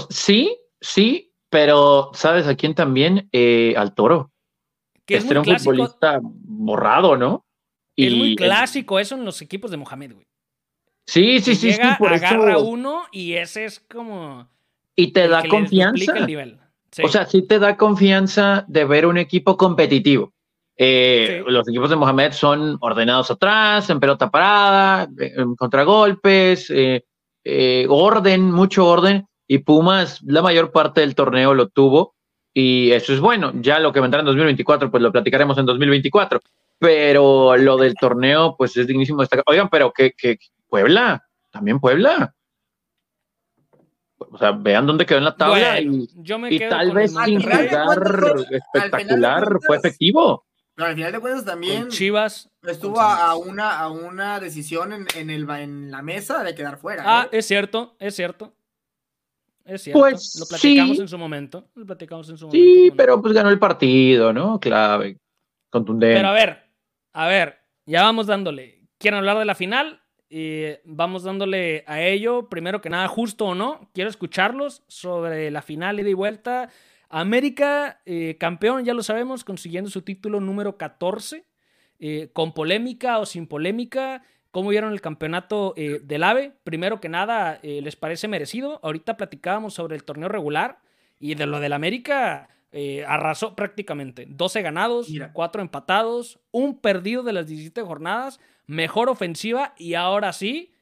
Sí, 0.09 0.57
sí, 0.79 1.33
pero 1.49 2.11
¿sabes 2.13 2.47
a 2.47 2.55
quién 2.55 2.75
también? 2.75 3.29
Eh, 3.31 3.73
al 3.77 3.95
toro. 3.95 4.31
Que 5.05 5.17
este 5.17 5.31
era 5.31 5.41
un 5.41 5.59
futbolista 5.59 6.19
borrado, 6.21 7.15
¿no? 7.15 7.45
Y 7.95 8.07
es 8.07 8.13
muy 8.15 8.35
clásico 8.35 8.99
eso 8.99 9.15
en 9.15 9.25
los 9.25 9.41
equipos 9.41 9.71
de 9.71 9.77
Mohamed, 9.77 10.13
güey. 10.13 10.27
Sí, 11.07 11.39
sí, 11.39 11.55
sí, 11.55 11.71
llega, 11.71 11.91
sí. 11.91 11.95
Por 11.99 12.13
agarra 12.13 12.57
uno 12.57 13.03
y 13.11 13.33
ese 13.33 13.65
es 13.65 13.79
como. 13.79 14.49
Y 14.95 15.11
te 15.13 15.27
da 15.27 15.47
confianza. 15.47 16.13
O 17.03 17.07
sea, 17.07 17.25
sí 17.25 17.41
te 17.41 17.59
da 17.59 17.77
confianza 17.77 18.65
de 18.67 18.85
ver 18.85 19.05
un 19.05 19.17
equipo 19.17 19.57
competitivo. 19.57 20.33
Eh, 20.77 21.43
los 21.47 21.67
equipos 21.67 21.89
de 21.89 21.95
Mohamed 21.95 22.33
son 22.33 22.77
ordenados 22.81 23.31
atrás, 23.31 23.89
en 23.89 23.99
pelota 23.99 24.29
parada, 24.29 25.07
en 25.17 25.55
contragolpes, 25.55 26.69
eh, 26.69 27.05
eh, 27.43 27.85
orden, 27.89 28.51
mucho 28.51 28.85
orden. 28.85 29.27
Y 29.47 29.59
Pumas, 29.59 30.21
la 30.23 30.41
mayor 30.41 30.71
parte 30.71 31.01
del 31.01 31.15
torneo 31.15 31.53
lo 31.53 31.69
tuvo. 31.69 32.15
Y 32.53 32.91
eso 32.91 33.13
es 33.13 33.19
bueno. 33.19 33.51
Ya 33.55 33.79
lo 33.79 33.91
que 33.91 33.99
vendrá 33.99 34.21
en 34.21 34.25
2024, 34.25 34.89
pues 34.89 35.03
lo 35.03 35.11
platicaremos 35.11 35.57
en 35.57 35.65
2024. 35.65 36.39
Pero 36.79 37.55
lo 37.57 37.77
del 37.77 37.95
torneo, 37.95 38.55
pues 38.57 38.75
es 38.77 38.87
dignísimo 38.87 39.21
destacar. 39.21 39.43
Oigan, 39.47 39.69
pero 39.69 39.91
que, 39.91 40.11
que 40.11 40.37
Puebla, 40.67 41.23
también 41.51 41.79
Puebla. 41.79 42.33
O 44.35 44.37
sea, 44.37 44.51
vean 44.51 44.85
dónde 44.85 45.05
quedó 45.05 45.19
en 45.19 45.23
la 45.23 45.37
tabla 45.37 45.79
y, 45.79 46.59
tal 46.69 46.91
vez 46.91 47.13
sin 47.23 47.41
jugar 47.41 48.35
espectacular 48.51 49.59
fue 49.65 49.77
efectivo. 49.77 50.45
Pero 50.75 50.89
al 50.89 50.95
final 50.95 51.11
de 51.13 51.19
cuentas 51.21 51.45
también 51.45 51.87
Chivas 51.87 52.49
estuvo 52.63 52.99
a, 52.99 53.33
una, 53.37 53.79
a 53.79 53.89
una 53.89 54.41
decisión 54.41 54.91
en, 54.91 55.07
en, 55.15 55.29
el, 55.29 55.49
en 55.51 55.89
la 55.89 56.01
mesa 56.01 56.43
de 56.43 56.53
quedar 56.53 56.77
fuera. 56.77 57.03
Ah, 57.05 57.29
¿eh? 57.31 57.37
es 57.37 57.47
cierto, 57.47 57.95
es 57.97 58.13
cierto. 58.13 58.53
Es 59.63 59.83
cierto. 59.83 60.01
Pues, 60.01 60.35
lo 60.37 60.45
platicamos 60.47 60.99
en 60.99 61.07
su 61.07 61.17
momento. 61.17 61.69
Lo 61.75 61.85
platicamos 61.85 62.29
en 62.29 62.37
su 62.37 62.47
momento. 62.47 62.65
Sí, 62.65 62.91
pero 62.91 63.21
pues 63.21 63.33
ganó 63.33 63.49
el 63.49 63.57
partido, 63.57 64.33
¿no? 64.33 64.59
Clave, 64.59 65.17
contundente. 65.69 66.17
Pero 66.17 66.27
a 66.27 66.33
ver, 66.33 66.73
a 67.13 67.27
ver, 67.27 67.57
ya 67.85 68.03
vamos 68.03 68.27
dándole. 68.27 68.85
quieren 68.97 69.19
hablar 69.19 69.39
de 69.39 69.45
la 69.45 69.55
final, 69.55 70.01
eh, 70.29 70.81
vamos 70.85 71.23
dándole 71.23 71.83
a 71.87 72.01
ello. 72.01 72.49
Primero 72.49 72.81
que 72.81 72.89
nada, 72.89 73.07
justo 73.07 73.45
o 73.45 73.55
no, 73.55 73.89
quiero 73.93 74.09
escucharlos 74.09 74.83
sobre 74.87 75.51
la 75.51 75.61
final 75.61 75.99
ida 75.99 76.09
y 76.09 76.13
vuelta. 76.13 76.69
América, 77.09 78.01
eh, 78.05 78.37
campeón, 78.39 78.83
ya 78.85 78.93
lo 78.93 79.03
sabemos, 79.03 79.43
consiguiendo 79.43 79.89
su 79.89 80.01
título 80.01 80.39
número 80.39 80.77
14, 80.77 81.45
eh, 81.99 82.29
con 82.33 82.53
polémica 82.53 83.19
o 83.19 83.25
sin 83.25 83.47
polémica. 83.47 84.23
¿Cómo 84.51 84.69
vieron 84.69 84.93
el 84.93 85.01
campeonato 85.01 85.73
del 85.75 86.23
AVE? 86.23 86.53
Primero 86.63 87.01
que 87.01 87.09
nada, 87.09 87.59
¿les 87.61 87.97
parece 87.97 88.29
merecido? 88.29 88.79
Ahorita 88.83 89.17
platicábamos 89.17 89.73
sobre 89.73 89.97
el 89.97 90.05
torneo 90.05 90.29
regular 90.29 90.79
y 91.19 91.35
de 91.35 91.45
lo 91.45 91.59
del 91.59 91.73
América. 91.73 92.54
Arrasó 93.07 93.55
prácticamente. 93.55 94.25
12 94.27 94.61
ganados, 94.61 95.07
4 95.33 95.61
empatados, 95.61 96.39
un 96.51 96.79
perdido 96.79 97.23
de 97.23 97.33
las 97.33 97.47
17 97.47 97.81
jornadas 97.81 98.39
mejor 98.67 99.09
ofensiva 99.09 99.73
y 99.77 99.93
ahora 99.93 100.33
sí, 100.33 100.73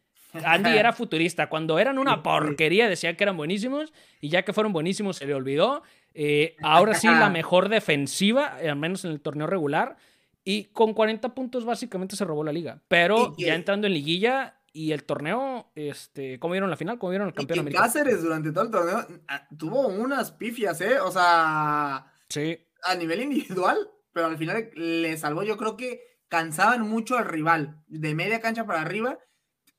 Andy 0.43 0.71
era 0.71 0.93
futurista. 0.93 1.49
Cuando 1.49 1.79
eran 1.79 1.97
una 1.97 2.23
porquería 2.23 2.87
decía 2.87 3.15
que 3.15 3.23
eran 3.23 3.37
buenísimos 3.37 3.93
y 4.21 4.29
ya 4.29 4.43
que 4.43 4.53
fueron 4.53 4.73
buenísimos 4.73 5.17
se 5.17 5.25
le 5.25 5.33
olvidó. 5.33 5.83
Eh, 6.13 6.55
ahora 6.61 6.93
sí, 6.93 7.07
la 7.07 7.29
mejor 7.29 7.69
defensiva, 7.69 8.57
al 8.57 8.75
menos 8.75 9.05
en 9.05 9.11
el 9.11 9.21
torneo 9.21 9.47
regular. 9.47 9.97
Y 10.45 10.65
con 10.65 10.93
40 10.93 11.33
puntos 11.33 11.63
básicamente 11.63 12.15
se 12.15 12.25
robó 12.25 12.43
la 12.43 12.51
liga. 12.51 12.81
Pero 12.87 13.33
ya 13.37 13.55
entrando 13.55 13.87
en 13.87 13.93
liguilla 13.93 14.55
y 14.75 14.91
el 14.91 15.03
torneo, 15.03 15.71
este, 15.75 16.39
¿cómo 16.39 16.53
vieron 16.53 16.71
la 16.71 16.75
final? 16.75 16.97
¿Cómo 16.97 17.11
vieron 17.11 17.27
el 17.27 17.35
campeón 17.35 17.59
americano? 17.59 17.85
Cáceres 17.85 18.23
durante 18.23 18.51
todo 18.51 18.63
el 18.63 18.71
torneo 18.71 19.07
ah, 19.27 19.47
tuvo 19.55 19.87
unas 19.87 20.31
pifias, 20.31 20.81
¿eh? 20.81 20.99
O 20.99 21.11
sea, 21.11 22.11
sí. 22.27 22.57
a 22.83 22.95
nivel 22.95 23.21
individual, 23.21 23.77
pero 24.11 24.25
al 24.25 24.37
final 24.37 24.71
le 24.73 25.15
salvó 25.17 25.43
yo 25.43 25.57
creo 25.57 25.77
que 25.77 26.01
cansaban 26.27 26.81
mucho 26.81 27.15
al 27.17 27.25
rival, 27.25 27.83
de 27.85 28.15
media 28.15 28.41
cancha 28.41 28.65
para 28.65 28.81
arriba. 28.81 29.19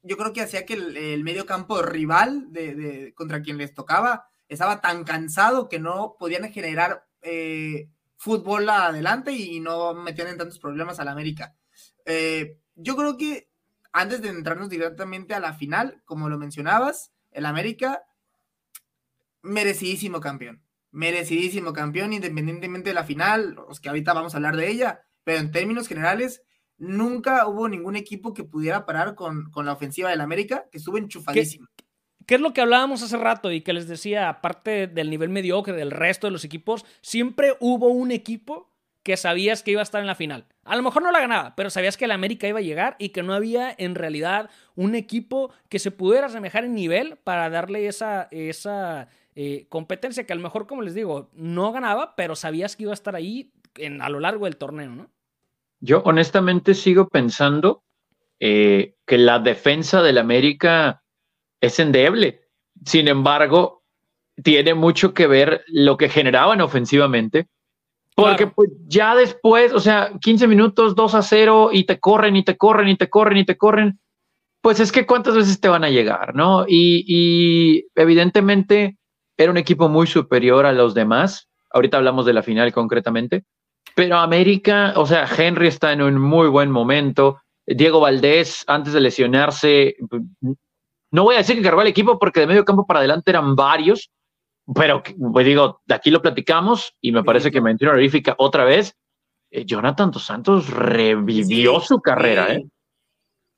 Yo 0.02 0.16
creo 0.16 0.32
que 0.32 0.42
hacía 0.42 0.64
que 0.64 0.74
el, 0.74 1.24
medio 1.24 1.44
campo 1.44 1.82
rival 1.82 2.52
de, 2.52 3.12
contra 3.16 3.42
quien 3.42 3.58
les 3.58 3.74
tocaba 3.74 4.28
estaba 4.46 4.80
tan 4.80 5.02
cansado 5.02 5.68
que 5.68 5.80
no 5.80 6.14
podían 6.20 6.52
generar 6.52 7.08
eh, 7.22 7.90
fútbol 8.16 8.68
adelante 8.68 9.32
y, 9.32 9.58
no 9.58 9.94
metían 9.94 10.28
en 10.28 10.38
tantos 10.38 10.60
problemas 10.60 11.00
al 11.00 11.08
América. 11.08 11.56
Eh, 12.04 12.60
yo 12.76 12.94
creo 12.94 13.16
que 13.16 13.50
antes 13.94 14.20
de 14.20 14.28
entrarnos 14.28 14.68
directamente 14.68 15.32
a 15.32 15.40
la 15.40 15.54
final, 15.54 16.02
como 16.04 16.28
lo 16.28 16.36
mencionabas, 16.36 17.12
el 17.30 17.46
América, 17.46 18.02
merecidísimo 19.40 20.20
campeón. 20.20 20.62
Merecidísimo 20.90 21.72
campeón, 21.72 22.12
independientemente 22.12 22.90
de 22.90 22.94
la 22.94 23.04
final, 23.04 23.54
los 23.54 23.80
que 23.80 23.88
ahorita 23.88 24.12
vamos 24.12 24.34
a 24.34 24.36
hablar 24.36 24.56
de 24.56 24.68
ella 24.68 25.04
pero 25.24 25.38
en 25.40 25.50
términos 25.50 25.88
generales, 25.88 26.42
nunca 26.76 27.48
hubo 27.48 27.68
ningún 27.68 27.96
equipo 27.96 28.34
que 28.34 28.44
pudiera 28.44 28.86
parar 28.86 29.14
con, 29.14 29.50
la 29.56 29.72
ofensiva 29.72 30.10
del 30.10 30.20
América, 30.20 30.66
que 30.70 30.78
estuvo 30.78 30.98
enchufadísimo. 30.98 31.66
¿Qué, 32.26 32.36
es 32.36 32.40
lo 32.40 32.52
que 32.52 32.60
hablábamos 32.60 33.02
hace 33.02 33.16
rato 33.16 33.50
y 33.50 33.62
que 33.62 33.72
les 33.72 33.88
decía, 33.88 34.28
aparte 34.28 34.86
del 34.86 35.10
nivel 35.10 35.30
mediocre 35.30 35.74
del 35.74 35.90
resto 35.90 36.26
de 36.26 36.30
los 36.30 36.44
equipos, 36.44 36.84
siempre 37.00 37.56
hubo 37.60 37.88
un 37.88 38.12
equipo 38.12 38.70
que 39.04 39.16
sabías 39.16 39.62
que 39.62 39.70
iba 39.70 39.80
a 39.80 39.84
estar 39.84 40.00
en 40.00 40.06
la 40.06 40.14
final. 40.14 40.46
A 40.64 40.74
lo 40.74 40.82
mejor 40.82 41.02
no 41.02 41.12
la 41.12 41.20
ganaba, 41.20 41.54
pero 41.54 41.70
sabías 41.70 41.96
que 41.96 42.06
el 42.06 42.10
América 42.10 42.48
iba 42.48 42.58
a 42.58 42.62
llegar 42.62 42.96
y 42.98 43.10
que 43.10 43.22
no 43.22 43.34
había 43.34 43.72
en 43.76 43.94
realidad 43.94 44.50
un 44.74 44.94
equipo 44.94 45.52
que 45.68 45.78
se 45.78 45.90
pudiera 45.90 46.26
asemejar 46.26 46.64
en 46.64 46.74
nivel 46.74 47.18
para 47.22 47.50
darle 47.50 47.86
esa, 47.86 48.28
esa 48.30 49.08
eh, 49.36 49.66
competencia 49.68 50.24
que 50.24 50.32
a 50.32 50.36
lo 50.36 50.42
mejor, 50.42 50.66
como 50.66 50.82
les 50.82 50.94
digo, 50.94 51.30
no 51.34 51.70
ganaba, 51.70 52.16
pero 52.16 52.34
sabías 52.34 52.76
que 52.76 52.84
iba 52.84 52.92
a 52.92 52.94
estar 52.94 53.14
ahí 53.14 53.52
a 54.00 54.08
lo 54.08 54.20
largo 54.20 54.46
del 54.46 54.56
torneo, 54.56 54.90
¿no? 54.90 55.10
Yo 55.80 56.02
honestamente 56.06 56.72
sigo 56.72 57.08
pensando 57.08 57.84
eh, 58.40 58.96
que 59.04 59.18
la 59.18 59.38
defensa 59.38 60.02
del 60.02 60.16
América 60.16 61.02
es 61.60 61.78
endeble. 61.78 62.48
Sin 62.86 63.06
embargo, 63.06 63.84
tiene 64.42 64.72
mucho 64.72 65.12
que 65.12 65.26
ver 65.26 65.62
lo 65.66 65.98
que 65.98 66.08
generaban 66.08 66.62
ofensivamente. 66.62 67.48
Porque 68.14 68.46
pues, 68.46 68.70
ya 68.86 69.14
después, 69.16 69.72
o 69.72 69.80
sea, 69.80 70.12
15 70.20 70.46
minutos, 70.46 70.94
2 70.94 71.14
a 71.14 71.22
0 71.22 71.70
y 71.72 71.84
te 71.84 71.98
corren 71.98 72.36
y 72.36 72.44
te 72.44 72.56
corren 72.56 72.88
y 72.88 72.96
te 72.96 73.08
corren 73.08 73.38
y 73.38 73.44
te 73.44 73.56
corren, 73.56 73.98
pues 74.60 74.80
es 74.80 74.92
que 74.92 75.04
cuántas 75.04 75.34
veces 75.34 75.60
te 75.60 75.68
van 75.68 75.84
a 75.84 75.90
llegar, 75.90 76.34
¿no? 76.34 76.64
Y, 76.66 77.04
y 77.06 77.86
evidentemente 77.94 78.96
era 79.36 79.50
un 79.50 79.58
equipo 79.58 79.88
muy 79.88 80.06
superior 80.06 80.64
a 80.64 80.72
los 80.72 80.94
demás. 80.94 81.48
Ahorita 81.70 81.96
hablamos 81.96 82.24
de 82.24 82.32
la 82.32 82.42
final 82.42 82.72
concretamente, 82.72 83.44
pero 83.94 84.18
América, 84.18 84.94
o 84.96 85.06
sea, 85.06 85.26
Henry 85.26 85.68
está 85.68 85.92
en 85.92 86.02
un 86.02 86.20
muy 86.20 86.48
buen 86.48 86.70
momento. 86.70 87.40
Diego 87.66 88.00
Valdés, 88.00 88.64
antes 88.66 88.92
de 88.92 89.00
lesionarse, 89.00 89.96
no 91.10 91.22
voy 91.22 91.36
a 91.36 91.38
decir 91.38 91.56
que 91.56 91.62
cargó 91.62 91.82
el 91.82 91.88
equipo 91.88 92.18
porque 92.18 92.40
de 92.40 92.46
medio 92.46 92.64
campo 92.64 92.86
para 92.86 93.00
adelante 93.00 93.30
eran 93.30 93.54
varios, 93.54 94.10
pero 94.72 95.02
pues 95.32 95.46
digo, 95.46 95.82
de 95.84 95.94
aquí 95.94 96.10
lo 96.10 96.22
platicamos 96.22 96.94
y 97.00 97.12
me 97.12 97.24
parece 97.24 97.50
que 97.50 97.60
mención 97.60 97.90
honorífica 97.90 98.34
otra 98.38 98.64
vez. 98.64 98.96
Eh, 99.50 99.64
Jonathan 99.64 100.10
Dos 100.10 100.24
Santos 100.24 100.70
revivió 100.70 101.80
su 101.80 102.00
carrera, 102.00 102.54
¿eh? 102.54 102.64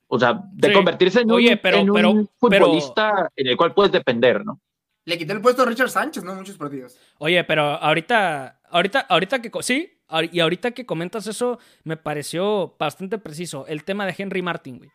O 0.07 0.17
sea, 0.17 0.41
de 0.53 0.71
convertirse 0.71 1.21
en, 1.21 1.31
un, 1.31 2.29
futbolista 2.37 3.29
en 3.35 3.47
el 3.47 3.57
cual 3.57 3.73
puedes 3.73 3.91
depender, 3.91 4.45
¿no? 4.45 4.61
Le 5.03 5.17
quité 5.17 5.33
el 5.33 5.41
puesto 5.41 5.63
a 5.63 5.65
Richard 5.65 5.89
Sánchez, 5.89 6.23
¿no? 6.23 6.33
Muchos 6.35 6.57
partidos. 6.57 6.97
Oye, 7.17 7.43
pero 7.43 7.63
ahorita, 7.63 8.61
ahorita, 8.69 9.01
ahorita 9.01 9.41
que 9.41 9.51
sí, 9.61 9.99
y 10.31 10.39
ahorita 10.39 10.71
que 10.71 10.85
comentas 10.85 11.27
eso, 11.27 11.59
me 11.83 11.97
pareció 11.97 12.75
bastante 12.79 13.17
preciso. 13.17 13.65
El 13.67 13.83
tema 13.83 14.05
de 14.05 14.15
Henry 14.17 14.41
Martin, 14.41 14.77
güey. 14.77 14.89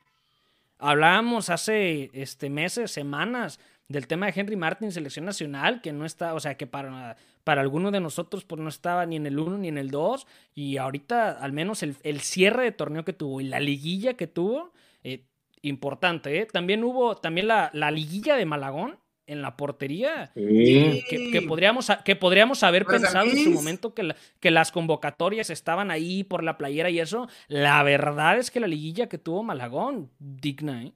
Hablábamos 0.78 1.48
hace 1.48 2.10
este, 2.12 2.50
meses, 2.50 2.90
semanas, 2.90 3.60
del 3.92 4.06
tema 4.06 4.26
de 4.26 4.32
Henry 4.34 4.56
Martin, 4.56 4.90
selección 4.90 5.24
nacional, 5.24 5.80
que 5.80 5.92
no 5.92 6.04
está, 6.04 6.34
o 6.34 6.40
sea, 6.40 6.56
que 6.56 6.66
para, 6.66 7.16
para 7.44 7.60
alguno 7.60 7.90
de 7.90 8.00
nosotros 8.00 8.44
pues 8.44 8.60
no 8.60 8.68
estaba 8.68 9.06
ni 9.06 9.16
en 9.16 9.26
el 9.26 9.38
1 9.38 9.58
ni 9.58 9.68
en 9.68 9.78
el 9.78 9.90
2, 9.90 10.26
y 10.54 10.78
ahorita 10.78 11.32
al 11.32 11.52
menos 11.52 11.82
el, 11.82 12.20
cierre 12.20 12.64
de 12.64 12.72
torneo 12.72 13.04
que 13.04 13.12
tuvo 13.12 13.40
y 13.40 13.44
la 13.44 13.60
liguilla 13.60 14.14
que 14.14 14.26
tuvo, 14.26 14.72
eh, 15.04 15.24
importante, 15.62 16.40
¿eh? 16.40 16.46
También 16.46 16.82
hubo, 16.82 17.16
también 17.16 17.46
la, 17.46 17.70
la 17.72 17.90
liguilla 17.90 18.36
de 18.36 18.46
Malagón, 18.46 18.98
en 19.26 19.42
la 19.42 19.56
portería. 19.56 20.32
Que, 20.34 21.44
podríamos, 21.46 21.88
que 22.04 22.16
podríamos 22.16 22.62
haber 22.62 22.84
pensado 22.84 23.26
en 23.26 23.38
su 23.38 23.50
momento 23.50 23.94
que, 23.94 24.14
que 24.40 24.50
las 24.50 24.72
convocatorias 24.72 25.50
estaban 25.50 25.90
ahí 25.90 26.24
por 26.24 26.42
la 26.42 26.58
playera 26.58 26.90
y 26.90 27.00
eso. 27.00 27.28
La 27.48 27.82
verdad 27.82 28.38
es 28.38 28.50
que 28.50 28.60
la 28.60 28.66
liguilla 28.66 29.08
que 29.08 29.18
tuvo 29.18 29.42
Malagón, 29.42 30.10
digna, 30.18 30.84
¿eh? 30.84 30.92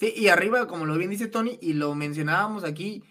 Y 0.00 0.28
arriba, 0.28 0.66
como 0.66 0.86
lo 0.86 0.96
bien 0.96 1.10
dice 1.10 1.28
Tony, 1.28 1.58
y 1.60 1.74
lo 1.74 1.94
mencionábamos 1.94 2.64
aquí, 2.64 3.02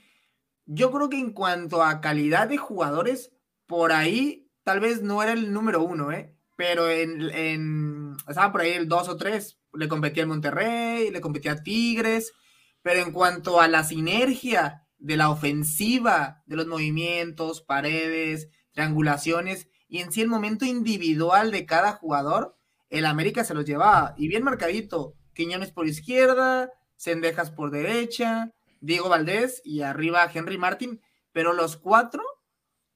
yo 0.65 0.91
creo 0.91 1.09
que 1.09 1.19
en 1.19 1.31
cuanto 1.31 1.83
a 1.83 2.01
calidad 2.01 2.47
de 2.47 2.57
jugadores, 2.57 3.31
por 3.67 3.91
ahí 3.91 4.49
tal 4.63 4.79
vez 4.79 5.01
no 5.01 5.21
era 5.23 5.33
el 5.33 5.53
número 5.53 5.83
uno, 5.83 6.11
¿eh? 6.11 6.35
Pero 6.55 6.89
en, 6.89 7.21
en 7.29 8.17
estaba 8.27 8.51
por 8.51 8.61
ahí 8.61 8.71
el 8.71 8.87
dos 8.87 9.07
o 9.09 9.17
tres. 9.17 9.59
Le 9.73 9.87
competía 9.87 10.25
Monterrey, 10.25 11.11
le 11.11 11.21
competía 11.21 11.61
Tigres 11.63 12.33
pero 12.81 13.01
en 13.01 13.11
cuanto 13.11 13.61
a 13.61 13.67
la 13.67 13.83
sinergia 13.83 14.87
de 14.97 15.17
la 15.17 15.29
ofensiva, 15.29 16.43
de 16.45 16.55
los 16.55 16.67
movimientos, 16.67 17.61
paredes, 17.61 18.49
triangulaciones 18.71 19.67
y 19.87 19.99
en 19.99 20.11
sí 20.11 20.21
el 20.21 20.27
momento 20.27 20.65
individual 20.65 21.51
de 21.51 21.65
cada 21.65 21.93
jugador, 21.93 22.57
el 22.89 23.05
América 23.05 23.43
se 23.43 23.53
los 23.53 23.65
llevaba 23.65 24.13
y 24.17 24.27
bien 24.27 24.43
marcadito. 24.43 25.15
Quiñones 25.33 25.71
por 25.71 25.87
izquierda, 25.87 26.71
Cendejas 26.99 27.49
por 27.49 27.71
derecha, 27.71 28.51
Diego 28.81 29.07
Valdés 29.07 29.61
y 29.63 29.81
arriba 29.81 30.29
Henry 30.31 30.57
Martín, 30.57 31.01
pero 31.31 31.53
los 31.53 31.77
cuatro 31.77 32.21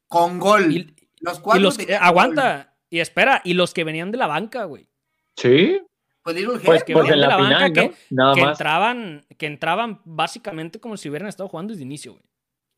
con 0.07 0.39
gol. 0.39 0.93
los 1.22 1.39
cuatro. 1.39 1.69
aguanta, 2.01 2.75
y 2.89 3.00
espera, 3.00 3.41
y 3.45 3.53
los 3.53 3.74
que 3.74 3.86
venían 3.86 4.12
de 4.12 4.17
la 4.17 4.27
banca, 4.27 4.65
güey. 4.65 4.89
Sí. 5.38 5.81
Pues, 6.22 6.38
pues, 6.63 6.83
pues 6.86 7.10
en 7.10 7.22
la, 7.22 7.38
final, 7.38 7.74
que, 7.74 7.93
entraban, 8.41 9.25
que 9.38 9.45
entraban 9.45 10.01
básicamente 10.05 10.79
como 10.79 10.95
si 10.95 11.10
hubieran 11.10 11.27
estado 11.27 11.50
jugando 11.50 11.72
desde 11.72 11.83
inicio, 11.83 12.13
güey. 12.13 12.24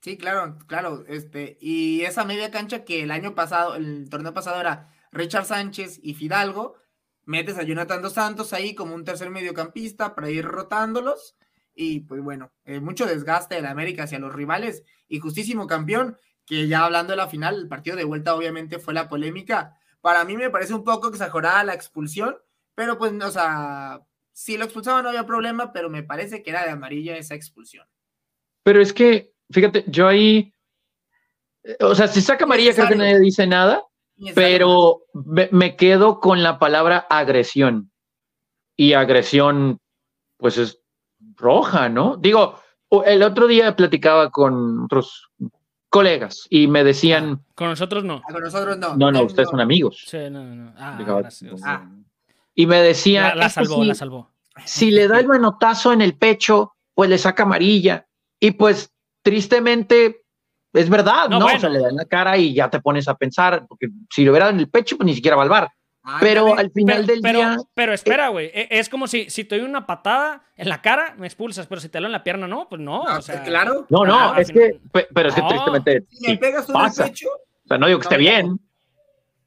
Sí, 0.02 0.18
claro, 0.18 0.58
claro. 0.68 1.06
Este, 1.08 1.58
y 1.60 2.02
esa 2.02 2.26
media 2.26 2.52
cancha 2.52 2.86
que 2.86 3.02
el 3.04 3.12
año 3.12 3.34
pasado, 3.34 3.76
el 3.76 4.08
torneo 4.10 4.34
pasado 4.34 4.60
era 4.60 4.94
Richard 5.12 5.46
Sánchez 5.46 6.00
y 6.02 6.14
Fidalgo, 6.14 6.76
metes 7.26 7.58
a 7.58 7.64
Jonathan 7.64 8.02
Dos 8.02 8.14
Santos 8.14 8.54
ahí 8.54 8.76
como 8.76 8.96
un 8.96 9.04
tercer 9.04 9.30
mediocampista 9.30 10.16
para 10.16 10.30
ir 10.30 10.46
rotándolos. 10.46 11.36
Y 11.74 12.02
pues 12.02 12.22
bueno, 12.22 12.52
eh, 12.64 12.80
mucho 12.80 13.06
desgaste 13.06 13.56
de 13.56 13.62
la 13.62 13.72
América 13.72 14.04
hacia 14.04 14.20
los 14.20 14.34
rivales 14.34 14.84
y 15.08 15.20
justísimo 15.20 15.68
campeón, 15.68 16.18
que 16.46 16.68
ya 16.68 16.86
hablando 16.86 17.12
de 17.12 17.18
la 17.18 17.28
final, 17.28 17.56
el 17.56 17.68
partido 17.68 17.98
de 17.98 18.06
vuelta 18.06 18.36
obviamente 18.36 18.80
fue 18.80 18.94
la 18.94 19.10
polémica. 19.10 19.78
Para 20.00 20.24
mí 20.24 20.38
me 20.38 20.50
parece 20.50 20.74
un 20.74 20.84
poco 20.84 21.10
exagerada 21.10 21.64
la 21.64 21.74
expulsión, 21.74 22.38
pero 22.76 22.98
pues, 22.98 23.12
o 23.12 23.32
sea, 23.32 24.02
si 24.32 24.58
lo 24.58 24.66
expulsaban 24.66 25.04
no 25.04 25.10
había 25.10 25.26
problema, 25.26 25.74
pero 25.74 25.90
me 25.90 26.04
parece 26.04 26.44
que 26.44 26.52
era 26.52 26.64
de 26.64 26.72
amarilla 26.72 27.18
esa 27.18 27.36
expulsión. 27.36 27.88
Pero 28.64 28.82
es 28.82 28.94
que, 28.94 29.34
fíjate, 29.50 29.84
yo 29.88 30.08
ahí, 30.08 30.54
o 31.80 31.96
sea, 31.96 32.08
si 32.08 32.22
saca 32.22 32.46
amarilla 32.46 32.74
creo 32.74 32.88
que 32.88 32.96
nadie 32.96 33.20
dice 33.20 33.48
nada, 33.48 33.82
pero 34.34 35.04
me, 35.14 35.76
quedo 35.76 36.20
con 36.20 36.44
la 36.44 36.60
palabra 36.60 37.06
agresión. 37.10 37.92
y 38.78 38.94
agresión, 38.94 39.80
pues 40.38 40.58
es 40.58 40.82
roja, 41.36 41.90
¿no? 41.90 42.18
Digo, 42.18 42.60
el 43.06 43.24
otro 43.24 43.48
día 43.48 43.76
platicaba 43.76 44.30
con 44.32 44.86
otros 44.86 45.30
colegas 45.90 46.46
y 46.50 46.68
me 46.68 46.84
decían... 46.84 47.42
Con 47.56 47.70
nosotros 47.70 48.04
no. 48.04 48.22
Ah, 48.28 48.34
con 48.34 48.44
nosotros 48.44 48.78
no. 48.78 48.96
No, 48.98 49.12
no, 49.12 49.24
ustedes 49.24 49.50
son 49.50 49.62
amigos. 49.62 50.04
Sí, 50.06 50.18
no, 50.30 50.44
no. 50.44 50.74
Ah, 50.78 51.00
ah. 51.64 51.90
Y 52.54 52.66
me 52.66 52.82
decían... 52.82 53.38
La, 53.38 53.50
salvó, 53.50 53.84
la 53.84 53.96
salvó. 53.96 54.30
Si 54.66 54.92
le 54.92 55.08
da 55.08 55.20
el 55.20 55.28
manotazo 55.28 55.94
en 55.94 56.02
el 56.02 56.18
pecho, 56.18 56.74
pues 56.94 57.10
le 57.10 57.18
saca 57.18 57.44
amarilla. 57.44 58.08
Y 58.40 58.52
pues 58.52 58.94
tristemente 59.22 60.25
es 60.76 60.90
verdad, 60.90 61.30
¿no? 61.30 61.46
O 61.46 61.60
sea, 61.60 61.70
le 61.70 61.80
da 61.80 61.90
en 61.90 61.96
la 61.96 62.06
cara 62.06 62.38
y 62.38 62.54
ya 62.54 62.70
te 62.70 62.80
pones 62.80 63.08
a 63.08 63.16
pensar, 63.16 63.66
porque 63.68 63.88
si 64.10 64.24
le 64.24 64.30
hubiera 64.30 64.50
en 64.50 64.60
el 64.60 64.70
pecho, 64.70 64.98
pues 64.98 65.06
ni 65.06 65.16
siquiera 65.16 65.36
va 65.36 65.44
al 65.44 65.50
bar 65.50 65.70
pero 66.20 66.58
al 66.58 66.72
final 66.72 67.06
del 67.06 67.22
día. 67.22 67.58
Pero 67.74 67.94
espera, 67.94 68.30
güey. 68.30 68.48
E, 68.54 68.68
es 68.70 68.90
como 68.90 69.08
si, 69.08 69.30
si 69.30 69.44
te 69.44 69.58
doy 69.58 69.68
una 69.68 69.86
patada 69.86 70.44
en 70.56 70.70
la 70.70 70.82
cara, 70.82 71.16
me 71.18 71.26
expulsas, 71.26 71.68
pero 71.68 71.82
si 71.82 71.90
te 71.90 72.00
lo 72.00 72.06
en 72.06 72.12
la 72.12 72.24
pierna, 72.24 72.48
no, 72.48 72.68
pues 72.70 72.82
no. 72.82 73.02
o 73.02 73.22
sea, 73.22 73.44
claro. 73.44 73.86
No, 73.90 74.06
no, 74.06 74.36
es 74.36 74.52
que. 74.52 74.80
Pero 74.92 75.30
es 75.30 75.36
que 75.36 75.42
tristemente. 75.42 76.06
Si 76.10 76.28
me 76.28 76.38
pegas 76.38 76.70
en 76.70 76.76
el 76.76 77.10
pecho. 77.10 77.28
O 77.30 77.68
sea, 77.68 77.78
no 77.78 77.88
digo 77.88 78.00
que 78.00 78.06
esté 78.06 78.18
bien. 78.18 78.60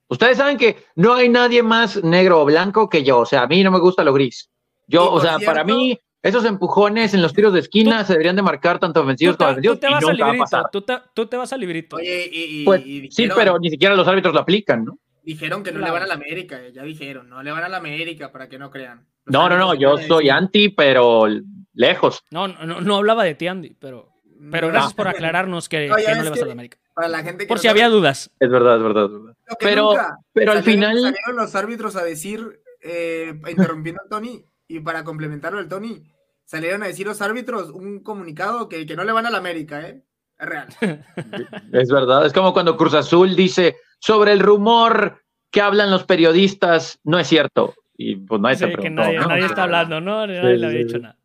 Ustedes 0.09 0.39
saben 0.39 0.57
que 0.57 0.85
no 0.97 1.15
hay 1.15 1.29
nadie 1.29 1.63
más 1.63 2.03
negro 2.03 2.41
o 2.41 2.45
blanco 2.45 2.89
que 2.89 3.05
yo. 3.05 3.21
O 3.21 3.27
sea, 3.27 3.43
a 3.43 3.47
mí 3.47 3.63
no 3.63 3.71
me 3.71 3.79
gusta 3.79 4.03
lo 4.03 4.13
gris. 4.13 4.51
Yo, 4.87 5.13
o 5.13 5.21
sea, 5.21 5.39
para 5.39 5.65
mí, 5.65 5.99
esos 6.23 6.45
empujones 6.45 7.15
en 7.15 7.23
los 7.23 7.33
tiros 7.33 7.53
de 7.53 7.61
esquina 7.61 8.05
se 8.05 8.15
deberían 8.15 8.37
de 8.37 8.43
marcar 8.43 8.79
tanto 8.79 9.03
ofensivos 9.03 9.37
como 9.37 9.51
defensivos. 9.51 9.79
Tú 9.79 9.81
te 9.81 9.93
vas 9.93 10.05
al 10.05 10.17
librito. 10.17 10.69
Tú 10.73 10.83
te, 10.83 10.95
tú 11.15 11.27
te, 11.27 11.37
vas 11.37 11.53
al 11.53 11.61
librito. 11.61 11.97
Oye, 11.97 12.31
y, 12.33 12.65
pues, 12.65 12.83
sí, 13.11 13.29
pero 13.35 13.59
ni 13.59 13.71
siquiera 13.71 13.95
los 13.95 14.09
árbitros 14.09 14.35
lo 14.35 14.41
aplican, 14.41 14.85
¿no? 14.85 14.99
Dijeron 15.23 15.63
que 15.63 15.73
no 15.73 15.81
le 15.81 15.91
van 15.91 16.03
a 16.03 16.07
la 16.07 16.15
América, 16.15 16.59
ya 16.73 16.83
dijeron, 16.83 17.29
no 17.29 17.43
le 17.43 17.53
van 17.53 17.63
a 17.63 17.69
la 17.69 17.77
América 17.77 18.33
para 18.33 18.49
que 18.49 18.59
no 18.59 18.71
crean. 18.71 19.07
no, 19.27 19.49
no, 19.49 19.59
no, 19.59 19.75
yo 19.75 19.99
soy 19.99 20.31
anti, 20.31 20.71
pero 20.71 21.27
lejos. 21.75 22.25
No, 22.31 22.49
no, 22.49 22.81
no 22.81 22.97
hablaba 22.97 23.25
de 23.25 23.35
ti, 23.35 23.47
Andy, 23.47 23.77
pero, 23.79 24.09
pero 24.51 24.69
gracias 24.69 24.95
por 24.95 25.07
aclararnos 25.09 25.69
que 25.69 25.89
no, 25.89 25.97
le 25.97 26.31
vas 26.31 26.43
a 26.43 26.47
la 26.47 26.53
América. 26.53 26.79
Para 26.95 27.09
la 27.09 27.23
gente 27.23 27.47
por 27.47 27.59
si 27.59 27.69
había 27.69 27.89
dudas. 27.89 28.31
Es 28.41 28.51
verdad, 28.51 28.77
es 28.77 28.83
verdad, 28.83 29.05
es 29.05 29.13
verdad. 29.13 29.37
Pero, 29.61 29.95
pero 30.33 30.53
al 30.53 30.65
final. 30.65 30.97
Salieron 30.97 31.37
los 31.37 31.55
árbitros 31.55 31.95
a 31.95 32.03
decir, 32.03 32.61
eh, 32.81 33.39
interrumpiendo 33.49 34.03
a 34.05 34.09
Tony, 34.09 34.45
y 34.69 34.81
para 34.81 35.03
complementarlo 35.03 35.59
el 35.59 35.69
Tony, 35.69 36.03
salieron 36.45 36.83
a 36.83 36.87
decir 36.87 37.07
los 37.07 37.21
árbitros 37.23 37.71
un 37.71 38.03
comunicado 38.03 38.69
que, 38.69 38.87
que 38.87 38.95
no 38.95 39.05
le 39.05 39.13
van 39.13 39.27
a 39.27 39.31
la 39.31 39.39
América, 39.39 39.81
¿eh? 39.89 40.05
Es 40.39 40.47
real. 40.47 40.69
es 41.73 41.91
verdad, 41.91 42.27
es 42.27 42.33
como 42.33 42.53
cuando 42.53 42.77
Cruz 42.77 42.95
Azul 42.95 43.35
dice 43.35 43.77
sobre 43.99 44.33
el 44.33 44.41
rumor 44.41 45.23
que 45.51 45.61
hablan 45.61 45.91
los 45.91 46.05
periodistas, 46.05 47.01
no 47.03 47.19
es 47.19 47.27
cierto. 47.27 47.75
Y 47.97 48.17
pues 48.17 48.41
nadie 48.41 48.57
se 48.57 48.69
preguntó, 48.69 49.03
nadie, 49.03 49.19
nadie, 49.19 49.47
está 49.47 49.65
hablando, 49.65 50.01
¿no? 50.01 50.27
Nadie 50.27 50.57
le 50.57 50.67
había 50.67 50.79
dicho 50.79 50.99
nada. 50.99 51.19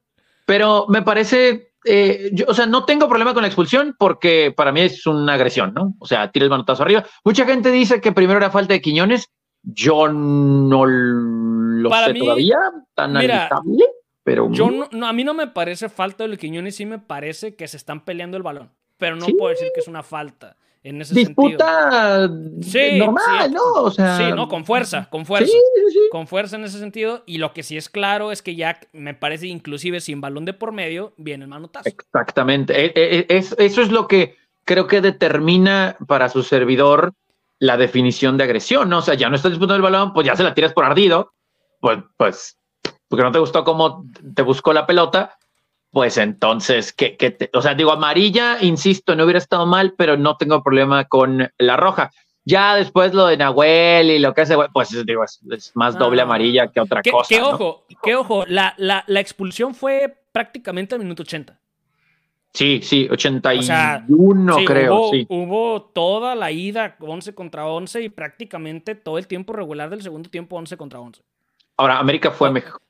Pero 0.45 0.87
me 0.89 1.03
parece, 1.03 1.73
eh, 1.85 2.31
yo, 2.33 2.45
o 2.47 2.53
sea, 2.53 2.65
no 2.65 2.85
tengo 2.85 3.07
problema 3.07 3.33
con 3.33 3.43
la 3.43 3.47
expulsión 3.47 3.95
porque 3.97 4.53
para 4.55 4.71
mí 4.71 4.81
es 4.81 5.05
una 5.05 5.35
agresión, 5.35 5.73
¿no? 5.73 5.95
O 5.99 6.05
sea, 6.07 6.31
tira 6.31 6.45
el 6.45 6.49
manotazo 6.49 6.83
arriba. 6.83 7.05
Mucha 7.23 7.45
gente 7.45 7.71
dice 7.71 8.01
que 8.01 8.11
primero 8.11 8.37
era 8.37 8.49
falta 8.49 8.73
de 8.73 8.81
Quiñones. 8.81 9.29
Yo 9.61 10.09
no 10.09 10.85
lo 11.81 11.89
sé 11.89 12.13
todavía, 12.13 12.57
tan 12.93 13.13
mira, 13.13 13.49
pero... 14.23 14.51
Yo 14.51 14.69
no, 14.91 15.07
a 15.07 15.13
mí 15.13 15.23
no 15.23 15.33
me 15.33 15.47
parece 15.47 15.89
falta 15.89 16.27
de 16.27 16.37
Quiñones, 16.37 16.75
sí 16.75 16.85
me 16.85 16.99
parece 16.99 17.55
que 17.55 17.67
se 17.67 17.77
están 17.77 18.05
peleando 18.05 18.37
el 18.37 18.43
balón, 18.43 18.71
pero 18.97 19.15
no 19.15 19.25
puedo 19.37 19.49
decir 19.49 19.69
que 19.73 19.81
es 19.81 19.87
una 19.87 20.03
falta 20.03 20.57
en 20.83 21.01
ese 21.01 21.15
disputa 21.15 22.27
normal, 22.27 23.53
¿no? 23.53 23.63
O 23.75 23.91
sea, 23.91 24.17
sí, 24.17 24.23
no, 24.35 24.49
con 24.49 24.65
fuerza, 24.65 25.07
con 25.09 25.25
fuerza. 25.25 25.53
con 26.11 26.27
fuerza 26.27 26.57
en 26.57 26.65
ese 26.65 26.77
sentido. 26.77 27.23
Y 27.25 27.37
lo 27.37 27.53
que 27.53 27.63
sí 27.63 27.77
es 27.77 27.87
claro 27.87 28.33
es 28.33 28.41
que 28.41 28.55
ya 28.55 28.79
me 28.91 29.13
parece, 29.13 29.47
inclusive 29.47 30.01
sin 30.01 30.19
balón 30.19 30.43
de 30.43 30.53
por 30.53 30.73
medio, 30.73 31.13
viene 31.15 31.45
el 31.45 31.49
manotazo. 31.49 31.87
Exactamente. 31.87 32.73
E, 32.77 32.93
e, 32.95 33.19
e, 33.19 33.25
es, 33.29 33.55
eso 33.57 33.81
es 33.81 33.91
lo 33.91 34.09
que 34.09 34.35
creo 34.65 34.87
que 34.87 34.99
determina 34.99 35.95
para 36.05 36.27
su 36.27 36.43
servidor 36.43 37.13
la 37.59 37.77
definición 37.77 38.37
de 38.37 38.43
agresión, 38.43 38.89
¿no? 38.89 38.99
O 38.99 39.01
sea, 39.01 39.13
ya 39.13 39.29
no 39.29 39.37
estás 39.37 39.51
disputando 39.51 39.77
el 39.77 39.81
balón, 39.81 40.11
pues 40.11 40.27
ya 40.27 40.35
se 40.35 40.43
la 40.43 40.53
tiras 40.53 40.73
por 40.73 40.83
ardido, 40.83 41.33
pues, 41.83 41.99
pues, 42.15 42.57
porque 43.09 43.23
no 43.23 43.31
te 43.33 43.39
gustó 43.39 43.65
cómo 43.65 44.05
te 44.33 44.41
buscó 44.41 44.71
la 44.71 44.85
pelota, 44.85 45.37
pues 45.91 46.17
entonces, 46.17 46.93
¿qué, 46.93 47.17
qué 47.17 47.49
o 47.53 47.61
sea, 47.61 47.73
digo, 47.73 47.91
amarilla, 47.91 48.57
insisto, 48.61 49.17
no 49.17 49.25
hubiera 49.25 49.37
estado 49.37 49.65
mal, 49.65 49.93
pero 49.97 50.15
no 50.15 50.37
tengo 50.37 50.63
problema 50.63 51.03
con 51.03 51.51
la 51.57 51.75
roja. 51.75 52.09
Ya 52.45 52.75
después 52.75 53.13
lo 53.13 53.27
de 53.27 53.35
Nahuel 53.35 54.11
y 54.11 54.19
lo 54.19 54.33
que 54.33 54.41
hace, 54.41 54.55
pues 54.71 55.05
digo, 55.05 55.25
es, 55.25 55.41
más 55.75 55.97
doble 55.97 56.21
ah. 56.21 56.23
amarilla 56.23 56.67
que 56.67 56.79
otra 56.79 57.01
cosa. 57.03 57.27
Que 57.27 57.41
ojo, 57.41 57.85
qué 58.01 58.15
ojo, 58.15 58.45
la, 58.47 58.75
la, 58.77 59.03
la, 59.07 59.19
expulsión 59.19 59.75
fue 59.75 60.23
prácticamente 60.31 60.95
al 60.95 61.01
minuto 61.01 61.23
80. 61.23 61.59
Sí, 62.53 62.79
sí, 62.81 63.09
81 63.11 64.55
creo. 64.65 64.95
Hubo, 64.95 65.11
sí. 65.11 65.25
hubo 65.27 65.81
toda 65.81 66.33
la 66.33 66.49
ida 66.49 66.95
11 66.97 67.35
contra 67.35 67.67
11 67.67 68.03
y 68.03 68.09
prácticamente 68.09 68.95
todo 68.95 69.17
el 69.17 69.27
tiempo 69.27 69.51
regular 69.51 69.89
del 69.89 70.01
segundo 70.01 70.29
tiempo 70.29 70.55
11 70.55 70.77
contra 70.77 71.01
11. 71.01 71.21
Ahora, 71.77 71.99
América 71.99 72.31
fue 72.31 72.51
mejor 72.51 72.81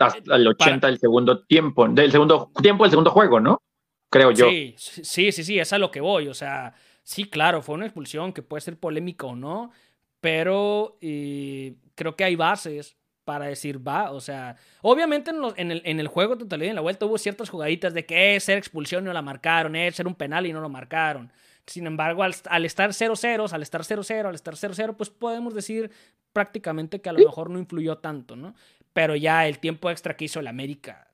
hasta 0.00 0.36
el 0.36 0.48
80 0.48 0.86
del 0.86 0.98
segundo 0.98 1.44
tiempo, 1.44 1.86
del 1.88 2.10
segundo 2.10 2.50
tiempo 2.60 2.84
del 2.84 2.90
segundo 2.90 3.10
juego, 3.10 3.40
¿no? 3.40 3.62
Creo 4.10 4.30
yo. 4.30 4.48
Sí, 4.48 4.74
sí, 4.76 5.32
sí, 5.32 5.44
sí, 5.44 5.58
es 5.58 5.72
a 5.72 5.78
lo 5.78 5.90
que 5.90 6.00
voy. 6.00 6.28
O 6.28 6.34
sea, 6.34 6.74
sí, 7.02 7.24
claro, 7.24 7.62
fue 7.62 7.74
una 7.74 7.86
expulsión 7.86 8.32
que 8.32 8.42
puede 8.42 8.60
ser 8.60 8.78
polémica 8.78 9.26
o 9.26 9.36
no, 9.36 9.72
pero 10.20 10.98
eh, 11.00 11.74
creo 11.94 12.16
que 12.16 12.24
hay 12.24 12.36
bases 12.36 12.96
para 13.24 13.46
decir 13.46 13.86
va. 13.86 14.10
O 14.10 14.20
sea, 14.20 14.56
obviamente 14.82 15.30
en, 15.56 15.70
el, 15.70 15.82
en 15.84 16.00
el 16.00 16.08
juego 16.08 16.36
totalidad 16.38 16.70
en 16.70 16.76
la 16.76 16.80
vuelta 16.80 17.06
hubo 17.06 17.18
ciertas 17.18 17.50
jugaditas 17.50 17.94
de 17.94 18.06
que 18.06 18.36
es 18.36 18.44
ser 18.44 18.58
expulsión 18.58 19.04
y 19.04 19.06
no 19.06 19.12
la 19.12 19.22
marcaron, 19.22 19.76
es 19.76 19.96
ser 19.96 20.06
un 20.06 20.14
penal 20.14 20.46
y 20.46 20.52
no 20.52 20.60
lo 20.60 20.68
marcaron. 20.68 21.32
Sin 21.66 21.86
embargo, 21.86 22.22
al, 22.22 22.34
al 22.50 22.64
estar 22.64 22.90
0-0, 22.90 23.52
al 23.52 23.62
estar 23.62 23.82
0-0, 23.82 24.26
al 24.26 24.34
estar 24.34 24.54
0-0, 24.54 24.96
pues 24.96 25.10
podemos 25.10 25.54
decir 25.54 25.90
prácticamente 26.32 27.00
que 27.00 27.08
a 27.08 27.12
lo 27.12 27.20
mejor 27.20 27.48
no 27.48 27.58
influyó 27.58 27.98
tanto, 27.98 28.36
¿no? 28.36 28.54
pero 28.94 29.16
ya 29.16 29.46
el 29.46 29.58
tiempo 29.58 29.90
extra 29.90 30.16
que 30.16 30.24
hizo 30.24 30.40
el 30.40 30.46
América. 30.46 31.08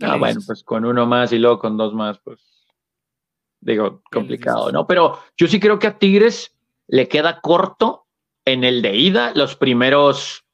Ah, 0.00 0.16
bueno, 0.16 0.40
pues 0.44 0.64
con 0.64 0.84
uno 0.84 1.06
más 1.06 1.32
y 1.32 1.38
luego 1.38 1.58
con 1.58 1.76
dos 1.76 1.92
más, 1.92 2.18
pues 2.18 2.40
digo, 3.60 4.02
complicado, 4.10 4.72
¿no? 4.72 4.86
Pero 4.86 5.20
yo 5.36 5.46
sí 5.46 5.60
creo 5.60 5.78
que 5.78 5.88
a 5.88 5.98
Tigres 5.98 6.56
le 6.86 7.08
queda 7.08 7.40
corto 7.40 8.06
en 8.44 8.64
el 8.64 8.80
de 8.80 8.96
ida 8.96 9.32
los 9.34 9.54
primeros 9.54 10.44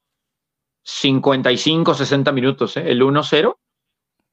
55, 0.82 1.94
60 1.94 2.32
minutos, 2.32 2.76
¿eh? 2.76 2.90
El 2.90 3.02
1-0. 3.02 3.56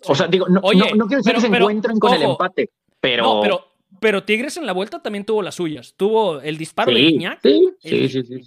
O 0.06 0.16
sea, 0.16 0.28
digo, 0.28 0.48
no, 0.50 0.62
no, 0.62 0.72
quiero 0.72 1.22
decir 1.22 1.36
que 1.36 1.42
se 1.42 1.48
encuentren 1.48 2.00
con 2.00 2.14
el 2.14 2.24
empate, 2.24 2.72
pero... 3.00 3.24
No, 3.24 3.42
pero, 3.42 3.71
pero 4.02 4.24
Tigres 4.24 4.58
en 4.58 4.66
la 4.66 4.74
vuelta 4.74 5.04
también 5.04 5.26
tuvo 5.26 5.44
las 5.44 5.54
suyas. 5.54 5.94
Tuvo 5.96 6.42
el 6.42 6.58
disparo 6.58 6.92
de 6.92 7.02
Iñak, 7.02 7.40
sí, 7.44 7.72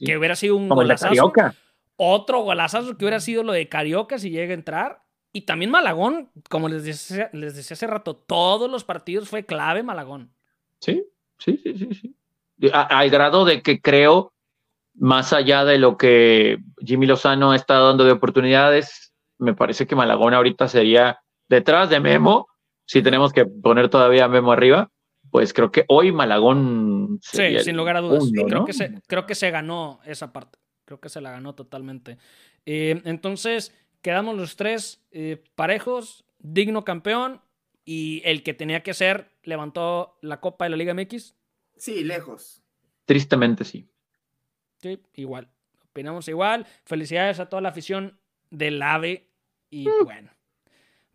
que 0.05 0.19
hubiera 0.19 0.35
sido 0.35 0.57
un 0.57 0.69
Como 0.69 0.81
golazazo. 0.81 1.33
Otro 1.95 2.41
golazazo 2.41 2.99
que 2.99 3.05
hubiera 3.05 3.21
sido 3.21 3.45
lo 3.45 3.53
de 3.53 3.69
Carioca 3.69 4.19
si 4.19 4.31
llega 4.31 4.51
a 4.51 4.55
entrar. 4.55 5.05
Y 5.33 5.43
también 5.43 5.71
Malagón, 5.71 6.29
como 6.51 6.69
les 6.69 6.83
decía, 6.83 7.31
les 7.33 7.55
decía 7.55 7.75
hace 7.75 7.87
rato, 7.87 8.17
todos 8.17 8.69
los 8.69 8.83
partidos 8.83 9.29
fue 9.29 9.47
clave 9.47 9.85
Malagón. 9.85 10.35
Sí, 10.81 11.07
sí, 11.39 11.57
sí, 11.63 11.79
sí. 11.79 11.95
sí. 11.95 12.71
al 12.73 13.09
grado 13.11 13.45
de 13.45 13.63
que 13.63 13.81
creo, 13.81 14.33
más 14.95 15.33
allá 15.33 15.65
de 15.65 15.79
lo 15.79 15.97
que 15.97 16.59
Jimmy 16.85 17.07
Lozano 17.07 17.55
está 17.55 17.79
dando 17.79 18.03
de 18.03 18.11
oportunidades, 18.11 19.15
me 19.39 19.55
parece 19.55 19.87
que 19.87 19.95
Malagón 19.95 20.35
ahorita 20.35 20.67
sería 20.67 21.21
detrás 21.49 21.91
de 21.91 22.01
Memo, 22.01 22.49
si 22.87 23.03
tenemos 23.03 23.33
que 23.33 23.47
poner 23.47 23.89
todavía 23.89 24.27
Memo 24.27 24.51
arriba, 24.51 24.91
pues 25.35 25.53
creo 25.53 25.73
que 25.73 25.85
hoy 25.89 26.13
Malagón. 26.13 27.19
Sí, 27.21 27.59
sin 27.65 27.77
lugar 27.77 27.97
a 27.97 28.01
dudas. 28.03 28.31
creo, 28.47 28.65
que 28.65 28.73
se, 28.73 29.03
creo 29.09 29.27
que 29.27 29.35
se 29.35 29.51
ganó 29.51 29.99
esa 30.05 30.33
parte. 30.33 30.61
Creo 30.85 31.01
que 31.01 31.09
se 31.09 31.21
la 31.21 31.33
ganó 31.33 31.57
totalmente. 31.57 32.19
Eh, 32.67 33.03
entonces, 33.05 33.75
quedamos 34.01 34.37
los 34.37 34.55
tres 34.55 35.05
eh, 35.11 35.43
parejos, 35.57 36.25
digno 36.39 36.85
campeón 36.85 37.41
y 37.85 38.23
el 38.25 38.45
que 38.45 38.55
tenía 38.55 38.85
que 38.85 38.95
ser 38.95 39.33
levantó 39.43 40.19
la 40.21 40.41
Copa 40.41 40.67
de 40.67 40.71
la 40.71 40.77
Liga 40.77 40.95
MX. 40.95 41.35
Sí, 41.79 42.05
lejos. 42.05 42.63
Tristemente 43.05 43.65
sí. 43.65 43.89
Sí, 44.81 45.01
igual. 45.15 45.49
Opinamos 45.91 46.29
igual. 46.29 46.65
Felicidades 46.85 47.41
a 47.41 47.49
toda 47.49 47.61
la 47.61 47.71
afición 47.71 48.21
del 48.51 48.81
AVE. 48.81 49.33
Y 49.69 49.89
mm. 49.89 50.05
bueno, 50.05 50.31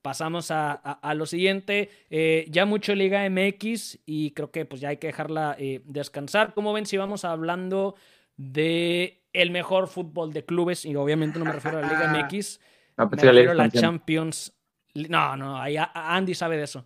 pasamos 0.02 0.52
a, 0.52 1.14
lo 1.16 1.26
siguiente. 1.26 1.90
Eh, 2.10 2.46
ya 2.50 2.66
mucho 2.66 2.96
Liga 2.96 3.30
MX 3.30 4.00
y 4.06 4.32
creo 4.32 4.52
que 4.52 4.66
pues 4.66 4.82
ya 4.82 4.90
hay 4.90 4.98
que 4.98 5.08
dejarla 5.08 5.58
descansar. 5.86 6.54
¿Cómo 6.54 6.74
ven 6.74 6.86
si 6.86 6.98
vamos 6.98 7.26
hablando 7.26 7.96
de 8.38 9.20
el 9.34 9.52
mejor 9.52 9.88
fútbol 9.88 10.34
de 10.34 10.46
clubes, 10.46 10.86
y 10.86 10.96
obviamente 10.96 11.40
no 11.40 11.46
me 11.46 11.52
refiero 11.52 11.78
a 11.78 11.82
la 11.82 11.88
Liga 11.88 12.12
ah. 12.16 12.26
MX, 12.26 12.60
me 12.98 13.06
refiero 13.10 13.52
a 13.52 13.56
la 13.56 13.70
Champions. 13.70 14.54
No, 14.96 15.36
no, 15.36 15.60
Andy 15.94 16.34
sabe 16.34 16.58
de 16.58 16.64
eso. 16.64 16.86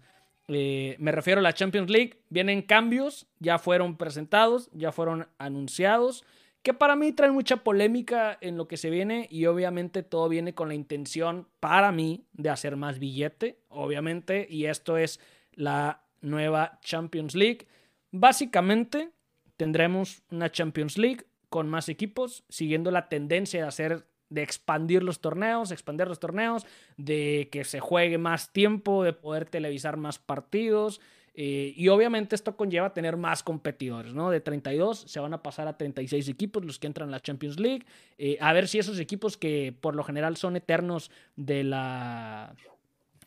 Eh, 0.50 0.96
me 1.00 1.12
refiero 1.12 1.40
a 1.40 1.42
la 1.42 1.54
Champions 1.54 1.90
League. 1.90 2.20
Vienen 2.30 2.62
cambios, 2.62 3.28
ya 3.40 3.60
fueron 3.60 3.98
presentados, 3.98 4.70
ya 4.74 4.92
fueron 4.92 5.28
anunciados. 5.38 6.26
Que 6.64 6.74
para 6.74 6.96
mí 6.96 7.12
trae 7.12 7.32
mucha 7.32 7.58
polémica 7.58 8.38
en 8.40 8.58
lo 8.58 8.68
que 8.68 8.78
se 8.78 8.90
viene 8.90 9.28
y 9.30 9.46
obviamente 9.46 10.02
todo 10.02 10.30
viene 10.30 10.56
con 10.56 10.70
la 10.70 10.74
intención 10.74 11.48
para 11.60 11.92
mí 11.92 12.26
de 12.32 12.50
hacer 12.50 12.78
más 12.78 13.00
billete, 13.00 13.60
obviamente, 13.68 14.48
y 14.50 14.66
esto 14.66 14.98
es 14.98 15.20
la 15.52 16.04
nueva 16.22 16.80
Champions 16.82 17.36
League. 17.36 17.68
Básicamente 18.12 19.12
tendremos 19.58 20.24
una 20.32 20.52
Champions 20.52 20.98
League 20.98 21.26
con 21.50 21.70
más 21.70 21.90
equipos, 21.90 22.46
siguiendo 22.48 22.92
la 22.92 23.10
tendencia 23.10 23.62
de 23.62 23.68
hacer 23.68 24.08
de 24.30 24.42
expandir 24.42 25.04
los 25.04 25.20
torneos, 25.20 25.72
expandir 25.72 26.08
los 26.08 26.20
torneos, 26.20 26.66
de 26.98 27.50
que 27.52 27.64
se 27.66 27.80
juegue 27.80 28.18
más 28.18 28.52
tiempo, 28.52 29.04
de 29.04 29.14
poder 29.14 29.46
televisar 29.46 29.96
más 29.96 30.18
partidos. 30.18 31.02
Eh, 31.36 31.74
y 31.76 31.88
obviamente 31.88 32.36
esto 32.36 32.56
conlleva 32.56 32.94
tener 32.94 33.18
más 33.18 33.42
competidores, 33.42 34.14
¿no? 34.14 34.30
De 34.30 34.40
32 34.40 35.06
se 35.08 35.20
van 35.20 35.34
a 35.34 35.42
pasar 35.42 35.68
a 35.68 35.78
36 35.78 36.28
equipos 36.28 36.64
los 36.64 36.78
que 36.78 36.88
entran 36.88 37.10
a 37.10 37.12
la 37.14 37.20
Champions 37.20 37.60
League. 37.60 37.86
Eh, 38.18 38.38
a 38.40 38.54
ver 38.54 38.68
si 38.68 38.80
esos 38.80 39.00
equipos 39.00 39.38
que 39.38 39.76
por 39.80 39.96
lo 39.96 40.04
general 40.04 40.38
son 40.38 40.56
eternos 40.56 41.10
de 41.36 41.64
la... 41.64 42.56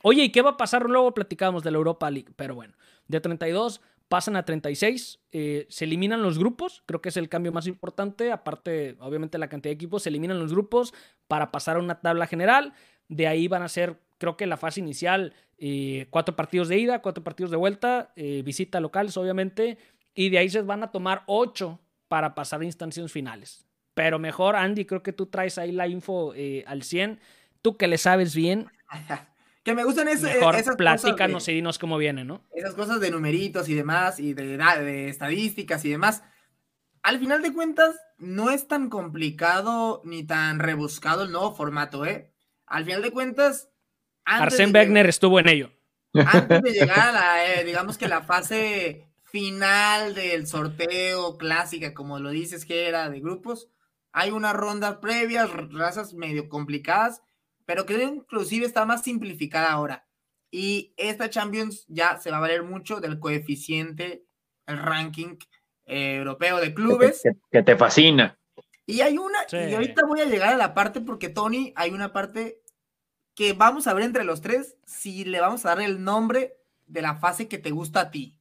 Oye, 0.03 0.25
¿y 0.25 0.31
qué 0.31 0.43
va 0.43 0.51
a 0.51 0.57
pasar? 0.57 0.89
Luego 0.89 1.15
platicamos 1.15 1.65
de 1.65 1.73
la 1.73 1.79
Europa 1.79 2.11
League, 2.11 2.33
pero 2.37 2.55
bueno, 2.55 2.75
de 3.09 3.21
32 3.21 3.81
pasan 4.09 4.37
a 4.37 4.45
36, 4.45 5.19
eh, 5.33 5.67
se 5.69 5.85
eliminan 5.85 6.23
los 6.23 6.39
grupos, 6.39 6.83
creo 6.87 7.03
que 7.03 7.09
es 7.09 7.17
el 7.17 7.29
cambio 7.29 7.51
más 7.51 7.67
importante, 7.67 8.31
aparte 8.31 8.97
obviamente 9.01 9.37
la 9.39 9.49
cantidad 9.49 9.71
de 9.71 9.75
equipos, 9.75 10.05
se 10.05 10.11
eliminan 10.11 10.39
los 10.39 10.53
grupos 10.53 10.95
para 11.27 11.51
pasar 11.51 11.77
a 11.77 11.81
una 11.81 12.01
tabla 12.01 12.27
general, 12.27 12.73
de 13.09 13.27
ahí 13.27 13.49
van 13.49 13.63
a 13.63 13.69
ser, 13.69 13.99
creo 14.19 14.37
que 14.37 14.47
la 14.47 14.57
fase 14.57 14.81
inicial, 14.81 15.35
eh, 15.59 16.07
cuatro 16.11 16.37
partidos 16.37 16.69
de 16.69 16.79
ida, 16.79 17.03
cuatro 17.03 17.23
partidos 17.25 17.51
de 17.51 17.57
vuelta, 17.57 18.13
eh, 18.17 18.43
visita 18.45 18.81
locales 18.81 19.17
obviamente, 19.17 19.79
y 20.15 20.31
de 20.31 20.39
ahí 20.39 20.49
se 20.49 20.63
van 20.63 20.83
a 20.83 20.91
tomar 20.91 21.23
ocho 21.27 21.81
para 22.09 22.35
pasar 22.35 22.61
a 22.61 22.65
instancias 22.65 23.11
finales. 23.13 23.67
Pero 23.95 24.19
mejor, 24.19 24.57
Andy, 24.57 24.85
creo 24.85 25.03
que 25.03 25.13
tú 25.13 25.27
traes 25.27 25.59
ahí 25.59 25.73
la 25.73 25.89
info 25.89 26.33
al 26.67 26.83
100, 26.83 27.21
tú 27.63 27.77
que 27.77 27.89
le 27.89 27.99
sabes 27.99 28.35
bien. 28.35 28.67
Que 29.67 29.75
me 29.75 29.83
gustan 29.83 30.07
es, 30.07 30.23
Mejor 30.23 30.55
esas 30.55 30.77
platícanos 30.77 31.49
y 31.49 31.55
dinos 31.55 31.81
cómo 31.81 31.99
viene, 31.99 32.25
¿no? 32.25 32.45
Esas 32.53 32.75
cosas 32.75 33.01
de 33.01 33.11
numeritos 33.11 33.69
y 33.69 33.75
demás, 33.75 34.21
y 34.21 34.33
de, 34.33 34.57
de, 34.57 35.09
estadísticas 35.09 35.85
y 35.85 35.91
demás. 35.91 36.23
Al 37.03 37.19
final 37.19 37.43
de 37.43 37.53
cuentas, 37.53 37.97
no 38.17 38.53
es 38.53 38.69
tan 38.69 38.89
complicado 38.89 40.03
ni 40.05 40.23
tan 40.23 40.61
rebuscado 40.61 41.25
el 41.25 41.33
nuevo 41.33 41.53
formato, 41.53 42.07
¿eh? 42.07 42.33
Al 42.65 42.85
final 42.85 43.03
de 43.03 43.11
cuentas... 43.11 43.69
Arsène 44.27 44.73
Wegener 44.73 45.07
estuvo 45.09 45.41
en 45.41 45.49
ello. 45.49 45.71
Antes 46.15 46.63
de 46.63 46.73
llegar 46.73 46.99
a 46.99 47.13
la, 47.13 47.55
eh, 47.55 47.65
digamos 47.65 47.97
que 47.97 48.09
la 48.09 48.23
fase 48.23 49.07
final 49.25 50.15
del 50.15 50.47
sorteo 50.47 51.37
clásica, 51.37 51.95
como 51.95 52.19
lo 52.19 52.31
dices 52.31 52.65
que 52.65 52.89
era 52.89 53.09
de 53.11 53.21
grupos, 53.21 53.69
hay 54.13 54.31
una 54.31 54.53
ronda 54.53 55.01
previa, 55.01 55.47
razas 55.47 56.15
medio 56.15 56.49
complicadas, 56.49 57.23
pero 57.67 57.85
creo 57.85 57.99
que 57.99 58.17
inclusive 58.17 58.65
está 58.65 58.85
más 58.85 59.03
simplificada 59.03 59.71
ahora. 59.71 60.07
Y 60.51 60.95
esta 60.97 61.29
Champions 61.29 61.85
ya 61.89 62.19
se 62.19 62.31
va 62.31 62.39
a 62.39 62.41
valer 62.41 62.63
mucho 62.63 63.01
del 63.01 63.19
coeficiente, 63.19 64.25
el 64.67 64.79
ranking 64.79 65.37
eh, 65.85 66.17
europeo 66.17 66.59
de 66.59 66.73
clubes. 66.73 67.23
Que, 67.51 67.63
te 67.63 67.77
fascina. 67.77 68.39
Y 68.87 69.01
hay 69.01 69.19
una, 69.19 69.41
y 69.51 69.75
ahorita 69.75 70.03
voy 70.07 70.21
a 70.21 70.27
llegar 70.27 70.55
a 70.55 70.57
la 70.57 70.73
parte 70.73 71.01
porque 71.01 71.29
Tony, 71.29 71.73
hay 71.77 71.91
una 71.91 72.13
parte 72.13 72.63
que 73.37 73.53
vamos 73.53 73.87
a 73.87 73.95
ver 73.95 74.03
entre 74.03 74.25
los 74.25 74.41
tres 74.41 74.77
si 74.85 75.25
le 75.25 75.41
vamos 75.41 75.65
a 75.65 75.69
dar 75.69 75.81
el 75.83 76.03
nombre 76.03 76.57
de 76.87 77.03
la 77.03 77.17
fase 77.17 77.47
que 77.47 77.59
te 77.59 77.71
gusta 77.71 78.01
a 78.01 78.11
ti. 78.11 78.37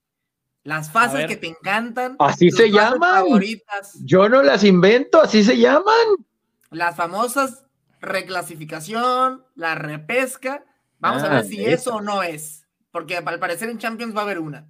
Las 0.63 0.91
fases 0.91 1.27
que 1.27 1.35
te 1.35 1.45
encantan. 1.45 2.15
Así 2.17 2.49
se 2.49 2.71
llaman. 2.71 3.23
Favoritas. 3.23 3.99
Yo 4.03 4.27
no 4.27 4.41
las 4.41 4.63
invento, 4.63 5.21
así 5.21 5.43
se 5.43 5.59
llaman. 5.59 6.25
Las 6.71 6.95
famosas 6.95 7.65
reclasificación, 8.01 9.45
la 9.53 9.75
repesca. 9.75 10.65
Vamos 10.97 11.21
a 11.23 11.29
ver 11.29 11.39
ah, 11.39 11.43
si 11.43 11.63
eso 11.63 11.97
o 11.97 12.01
no 12.01 12.23
es, 12.23 12.65
porque 12.89 13.17
al 13.17 13.39
parecer 13.39 13.69
en 13.69 13.77
Champions 13.77 14.15
va 14.15 14.21
a 14.21 14.23
haber 14.23 14.39
una. 14.39 14.67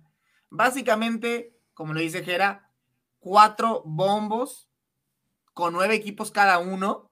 Básicamente, 0.50 1.58
como 1.74 1.94
lo 1.94 2.00
dice 2.00 2.24
Jera, 2.24 2.72
cuatro 3.20 3.84
bombos 3.86 4.70
con 5.54 5.72
nueve 5.72 5.96
equipos 5.96 6.32
cada 6.32 6.58
uno. 6.58 7.12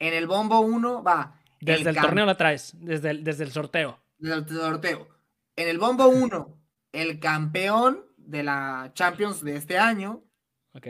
En 0.00 0.14
el 0.14 0.26
bombo 0.26 0.60
uno 0.60 1.02
va. 1.02 1.37
Desde 1.60 1.90
el, 1.90 1.96
torneo 1.96 2.26
la 2.26 2.36
traes, 2.36 2.74
desde 2.78 3.10
el, 3.10 3.24
desde 3.24 3.44
el 3.44 3.52
sorteo. 3.52 3.98
Desde 4.18 4.36
el 4.36 4.48
sorteo. 4.48 5.08
En 5.56 5.68
el 5.68 5.78
bombo 5.78 6.06
uno, 6.08 6.58
el 6.92 7.18
campeón 7.18 8.04
de 8.16 8.42
la 8.42 8.92
Champions 8.94 9.42
de 9.42 9.56
este 9.56 9.78
año. 9.78 10.24
Ok. 10.72 10.86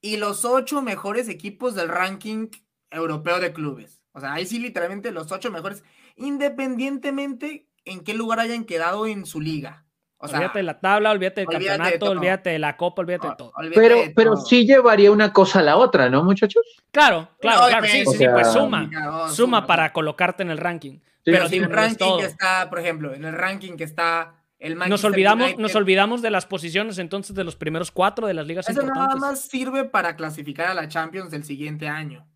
Y 0.00 0.16
los 0.16 0.44
ocho 0.44 0.82
mejores 0.82 1.28
equipos 1.28 1.74
del 1.74 1.88
ranking 1.88 2.48
europeo 2.90 3.40
de 3.40 3.52
clubes. 3.52 4.02
O 4.12 4.20
sea, 4.20 4.34
ahí 4.34 4.46
sí 4.46 4.58
literalmente 4.58 5.12
los 5.12 5.32
ocho 5.32 5.50
mejores, 5.50 5.82
independientemente 6.16 7.68
en 7.84 8.04
qué 8.04 8.14
lugar 8.14 8.40
hayan 8.40 8.64
quedado 8.64 9.06
en 9.06 9.26
su 9.26 9.40
liga. 9.40 9.87
O 10.20 10.26
sea, 10.26 10.38
olvídate 10.38 10.58
de 10.58 10.62
la 10.64 10.80
tabla, 10.80 11.10
olvídate 11.12 11.40
del 11.42 11.48
campeonato, 11.48 12.10
olvídate 12.10 12.50
de 12.50 12.58
la 12.58 12.76
copa, 12.76 13.02
olvídate 13.02 13.28
de 13.28 13.34
todo. 13.36 13.52
pero, 13.72 13.96
pero 14.16 14.36
sí 14.36 14.66
llevaría 14.66 15.12
una 15.12 15.32
cosa 15.32 15.60
a 15.60 15.62
la 15.62 15.76
otra, 15.76 16.10
¿no, 16.10 16.24
muchachos? 16.24 16.62
Claro, 16.90 17.28
claro, 17.40 17.68
claro, 17.68 17.86
sí, 17.86 18.04
sí, 18.04 18.26
pues 18.32 18.52
suma, 18.52 18.90
suma, 19.30 19.66
para 19.66 19.92
colocarte 19.92 20.42
en 20.42 20.50
el 20.50 20.58
ranking. 20.58 20.98
pero 21.24 21.46
en 21.46 21.64
el 21.64 21.70
ranking 21.70 22.18
que 22.18 22.26
está, 22.26 22.68
por 22.68 22.80
ejemplo, 22.80 23.14
en 23.14 23.24
el 23.24 23.32
ranking 23.32 23.76
que 23.76 23.84
está 23.84 24.34
el 24.58 24.76
nos 24.76 25.04
olvidamos, 25.04 25.56
nos 25.56 25.76
olvidamos 25.76 26.20
de 26.20 26.30
las 26.30 26.46
posiciones 26.46 26.98
entonces 26.98 27.36
de 27.36 27.44
los 27.44 27.54
primeros 27.54 27.92
cuatro 27.92 28.26
de 28.26 28.34
las 28.34 28.44
ligas 28.44 28.68
Eso 28.68 28.82
nada 28.82 29.14
más 29.14 29.42
sirve 29.42 29.84
para 29.84 30.16
clasificar 30.16 30.66
a 30.66 30.74
la 30.74 30.88
Champions 30.88 31.30
del 31.30 31.44
siguiente 31.44 31.88
año. 31.88 32.26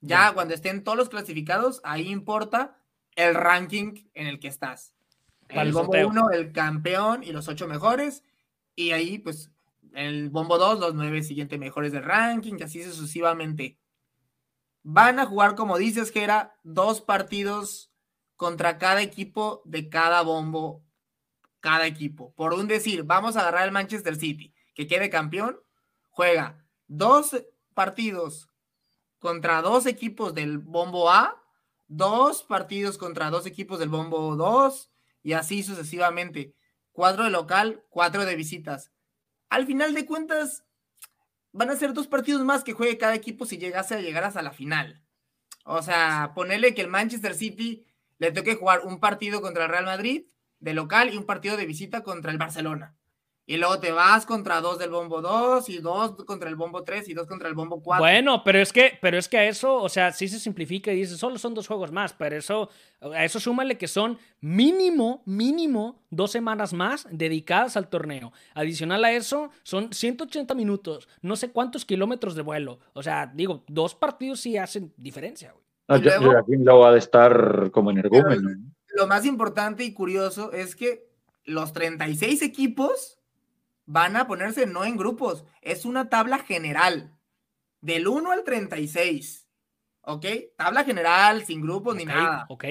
Ya 0.00 0.32
cuando 0.32 0.54
estén 0.54 0.82
todos 0.82 0.98
los 0.98 1.08
clasificados, 1.08 1.80
ahí 1.84 2.08
importa 2.08 2.76
el 3.14 3.34
ranking 3.34 4.06
en 4.14 4.26
el 4.26 4.40
que 4.40 4.48
estás. 4.48 4.94
El 5.48 5.72
bombo 5.72 5.92
1, 5.92 6.30
el 6.30 6.52
campeón 6.52 7.22
y 7.22 7.32
los 7.32 7.48
ocho 7.48 7.66
mejores. 7.66 8.22
Y 8.74 8.92
ahí, 8.92 9.18
pues, 9.18 9.50
el 9.94 10.30
bombo 10.30 10.58
2, 10.58 10.80
los 10.80 10.94
nueve 10.94 11.22
siguientes 11.22 11.58
mejores 11.58 11.92
del 11.92 12.04
ranking, 12.04 12.54
y 12.58 12.62
así 12.62 12.82
sucesivamente. 12.82 13.78
Van 14.82 15.18
a 15.18 15.26
jugar, 15.26 15.54
como 15.54 15.78
dices, 15.78 16.12
que 16.12 16.22
era 16.22 16.56
dos 16.62 17.00
partidos 17.00 17.90
contra 18.36 18.78
cada 18.78 19.02
equipo 19.02 19.62
de 19.64 19.88
cada 19.88 20.22
bombo, 20.22 20.84
cada 21.60 21.86
equipo. 21.86 22.32
Por 22.34 22.54
un 22.54 22.68
decir, 22.68 23.02
vamos 23.02 23.36
a 23.36 23.40
agarrar 23.40 23.64
el 23.64 23.72
Manchester 23.72 24.16
City, 24.16 24.54
que 24.74 24.86
quede 24.86 25.10
campeón, 25.10 25.58
juega 26.10 26.64
dos 26.86 27.36
partidos 27.74 28.48
contra 29.18 29.60
dos 29.62 29.86
equipos 29.86 30.34
del 30.34 30.58
bombo 30.58 31.10
A, 31.10 31.42
dos 31.88 32.44
partidos 32.44 32.98
contra 32.98 33.30
dos 33.30 33.46
equipos 33.46 33.78
del 33.78 33.88
bombo 33.88 34.36
2 34.36 34.90
y 35.28 35.34
así 35.34 35.62
sucesivamente. 35.62 36.54
Cuatro 36.90 37.24
de 37.24 37.28
local, 37.28 37.84
cuatro 37.90 38.24
de 38.24 38.34
visitas. 38.34 38.92
Al 39.50 39.66
final 39.66 39.92
de 39.92 40.06
cuentas, 40.06 40.64
van 41.52 41.68
a 41.68 41.76
ser 41.76 41.92
dos 41.92 42.06
partidos 42.06 42.42
más 42.46 42.64
que 42.64 42.72
juegue 42.72 42.96
cada 42.96 43.14
equipo 43.14 43.44
si 43.44 43.58
llegase 43.58 43.94
a 43.94 44.00
llegar 44.00 44.24
hasta 44.24 44.40
la 44.40 44.52
final. 44.52 45.02
O 45.66 45.82
sea, 45.82 46.32
ponerle 46.34 46.72
que 46.72 46.80
el 46.80 46.88
Manchester 46.88 47.34
City 47.34 47.84
le 48.16 48.32
toque 48.32 48.54
jugar 48.54 48.86
un 48.86 49.00
partido 49.00 49.42
contra 49.42 49.64
el 49.64 49.70
Real 49.70 49.84
Madrid 49.84 50.24
de 50.60 50.72
local 50.72 51.12
y 51.12 51.18
un 51.18 51.26
partido 51.26 51.58
de 51.58 51.66
visita 51.66 52.02
contra 52.02 52.32
el 52.32 52.38
Barcelona. 52.38 52.96
Y 53.50 53.56
luego 53.56 53.80
te 53.80 53.92
vas 53.92 54.26
contra 54.26 54.60
dos 54.60 54.78
del 54.78 54.90
bombo 54.90 55.22
2 55.22 55.70
y 55.70 55.78
dos 55.78 56.22
contra 56.26 56.50
el 56.50 56.54
bombo 56.54 56.84
3 56.84 57.08
y 57.08 57.14
dos 57.14 57.26
contra 57.26 57.48
el 57.48 57.54
bombo 57.54 57.80
4. 57.82 58.04
Bueno, 58.04 58.44
pero 58.44 58.58
es 58.58 58.74
que, 58.74 58.98
pero 59.00 59.16
es 59.16 59.26
que 59.26 59.38
a 59.38 59.44
eso, 59.46 59.74
o 59.76 59.88
sea, 59.88 60.12
sí 60.12 60.28
se 60.28 60.38
simplifica 60.38 60.92
y 60.92 60.96
dice, 60.96 61.16
solo 61.16 61.38
son 61.38 61.54
dos 61.54 61.66
juegos 61.66 61.90
más, 61.90 62.12
pero 62.12 62.36
eso, 62.36 62.68
a 63.00 63.24
eso 63.24 63.40
súmale 63.40 63.78
que 63.78 63.88
son 63.88 64.18
mínimo, 64.42 65.22
mínimo 65.24 66.02
dos 66.10 66.30
semanas 66.30 66.74
más 66.74 67.06
dedicadas 67.10 67.78
al 67.78 67.88
torneo. 67.88 68.34
Adicional 68.52 69.02
a 69.06 69.12
eso, 69.12 69.48
son 69.62 69.94
180 69.94 70.54
minutos, 70.54 71.08
no 71.22 71.34
sé 71.34 71.50
cuántos 71.50 71.86
kilómetros 71.86 72.34
de 72.34 72.42
vuelo. 72.42 72.80
O 72.92 73.02
sea, 73.02 73.32
digo, 73.34 73.64
dos 73.66 73.94
partidos 73.94 74.40
sí 74.40 74.58
hacen 74.58 74.92
diferencia, 74.98 75.52
güey. 75.52 76.02
No, 76.20 76.38
aquí 76.38 76.52
lo 76.58 76.80
va 76.80 76.90
a 76.90 76.98
estar 76.98 77.70
como 77.70 77.92
energúmeno. 77.92 78.50
Lo 78.94 79.06
más 79.06 79.24
importante 79.24 79.84
y 79.84 79.94
curioso 79.94 80.52
es 80.52 80.76
que 80.76 81.08
los 81.46 81.72
36 81.72 82.42
equipos 82.42 83.17
van 83.88 84.16
a 84.16 84.26
ponerse 84.26 84.66
no 84.66 84.84
en 84.84 84.98
grupos, 84.98 85.46
es 85.62 85.86
una 85.86 86.10
tabla 86.10 86.40
general, 86.40 87.18
del 87.80 88.06
1 88.06 88.30
al 88.30 88.44
36, 88.44 89.48
¿ok? 90.02 90.26
Tabla 90.58 90.84
general, 90.84 91.46
sin 91.46 91.62
grupos 91.62 91.96
ni 91.96 92.04
nada. 92.04 92.44
Ok. 92.50 92.64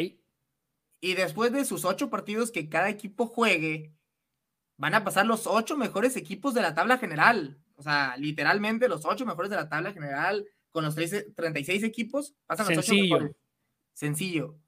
Y 0.99 1.15
después 1.15 1.51
de 1.51 1.65
sus 1.65 1.85
ocho 1.85 2.11
partidos 2.11 2.51
que 2.51 2.69
cada 2.69 2.89
equipo 2.89 3.25
juegue, 3.25 3.95
van 4.77 4.93
a 4.93 5.03
pasar 5.03 5.25
los 5.25 5.47
ocho 5.47 5.75
mejores 5.75 6.15
equipos 6.17 6.53
de 6.53 6.61
la 6.61 6.75
tabla 6.75 6.99
general. 6.99 7.57
O 7.77 7.81
sea, 7.81 8.15
literalmente 8.17 8.87
los 8.87 9.03
ocho 9.03 9.25
mejores 9.25 9.49
de 9.49 9.55
la 9.55 9.69
tabla 9.69 9.93
general, 9.93 10.45
con 10.69 10.85
los 10.85 10.93
36 10.93 11.81
equipos, 11.81 12.35
pasan 12.45 12.67
los 12.67 12.77
ocho 12.77 12.93
mejores. 12.93 13.31
Sencillo. 13.93 14.59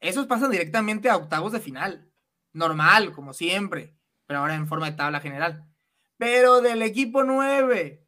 Esos 0.00 0.26
pasan 0.26 0.50
directamente 0.50 1.08
a 1.08 1.16
octavos 1.16 1.52
de 1.52 1.60
final. 1.60 2.10
Normal, 2.52 3.14
como 3.14 3.32
siempre 3.32 3.96
pero 4.32 4.40
ahora 4.40 4.54
en 4.54 4.66
forma 4.66 4.90
de 4.90 4.96
tabla 4.96 5.20
general. 5.20 5.68
Pero 6.16 6.62
del 6.62 6.80
equipo 6.80 7.22
9 7.22 8.02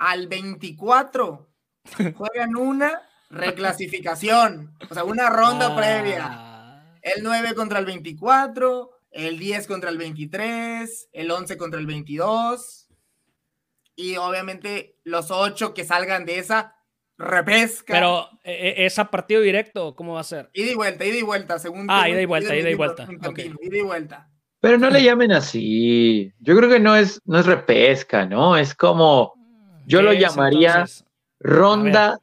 al 0.00 0.26
24 0.26 1.48
juegan 2.16 2.56
una 2.56 3.00
reclasificación, 3.30 4.76
o 4.90 4.92
sea, 4.92 5.04
una 5.04 5.30
ronda 5.30 5.68
ah. 5.70 5.76
previa. 5.76 6.98
El 7.02 7.22
9 7.22 7.54
contra 7.54 7.78
el 7.78 7.86
24, 7.86 8.90
el 9.12 9.38
10 9.38 9.68
contra 9.68 9.90
el 9.90 9.98
23, 9.98 11.10
el 11.12 11.30
11 11.30 11.56
contra 11.56 11.78
el 11.78 11.86
22. 11.86 12.88
Y 13.94 14.16
obviamente 14.16 14.98
los 15.04 15.30
8 15.30 15.72
que 15.72 15.84
salgan 15.84 16.24
de 16.24 16.40
esa 16.40 16.74
repesca. 17.16 17.94
Pero, 17.94 18.28
¿e, 18.42 18.70
e, 18.76 18.86
¿es 18.86 18.98
a 18.98 19.08
partido 19.08 19.40
directo 19.40 19.94
cómo 19.94 20.14
va 20.14 20.22
a 20.22 20.24
ser? 20.24 20.50
Ida 20.52 20.72
y 20.72 20.74
vuelta, 20.74 21.04
ida 21.04 21.16
y 21.16 21.22
vuelta, 21.22 21.60
según. 21.60 21.86
Ah, 21.88 22.08
ida 22.08 22.20
y 22.20 22.26
vuelta, 22.26 22.56
ida 22.56 22.70
y 22.70 22.74
vuelta. 22.74 23.06
Ida 23.08 23.76
y 23.76 23.82
vuelta. 23.82 24.29
Pero 24.60 24.76
no 24.76 24.90
le 24.90 25.02
llamen 25.02 25.32
así. 25.32 26.32
Yo 26.38 26.56
creo 26.56 26.68
que 26.68 26.80
no 26.80 26.94
es, 26.94 27.20
no 27.24 27.38
es 27.38 27.46
repesca, 27.46 28.26
¿no? 28.26 28.56
Es 28.56 28.74
como, 28.74 29.34
yo 29.86 30.02
lo 30.02 30.12
llamaría 30.12 30.84
ronda, 31.38 32.20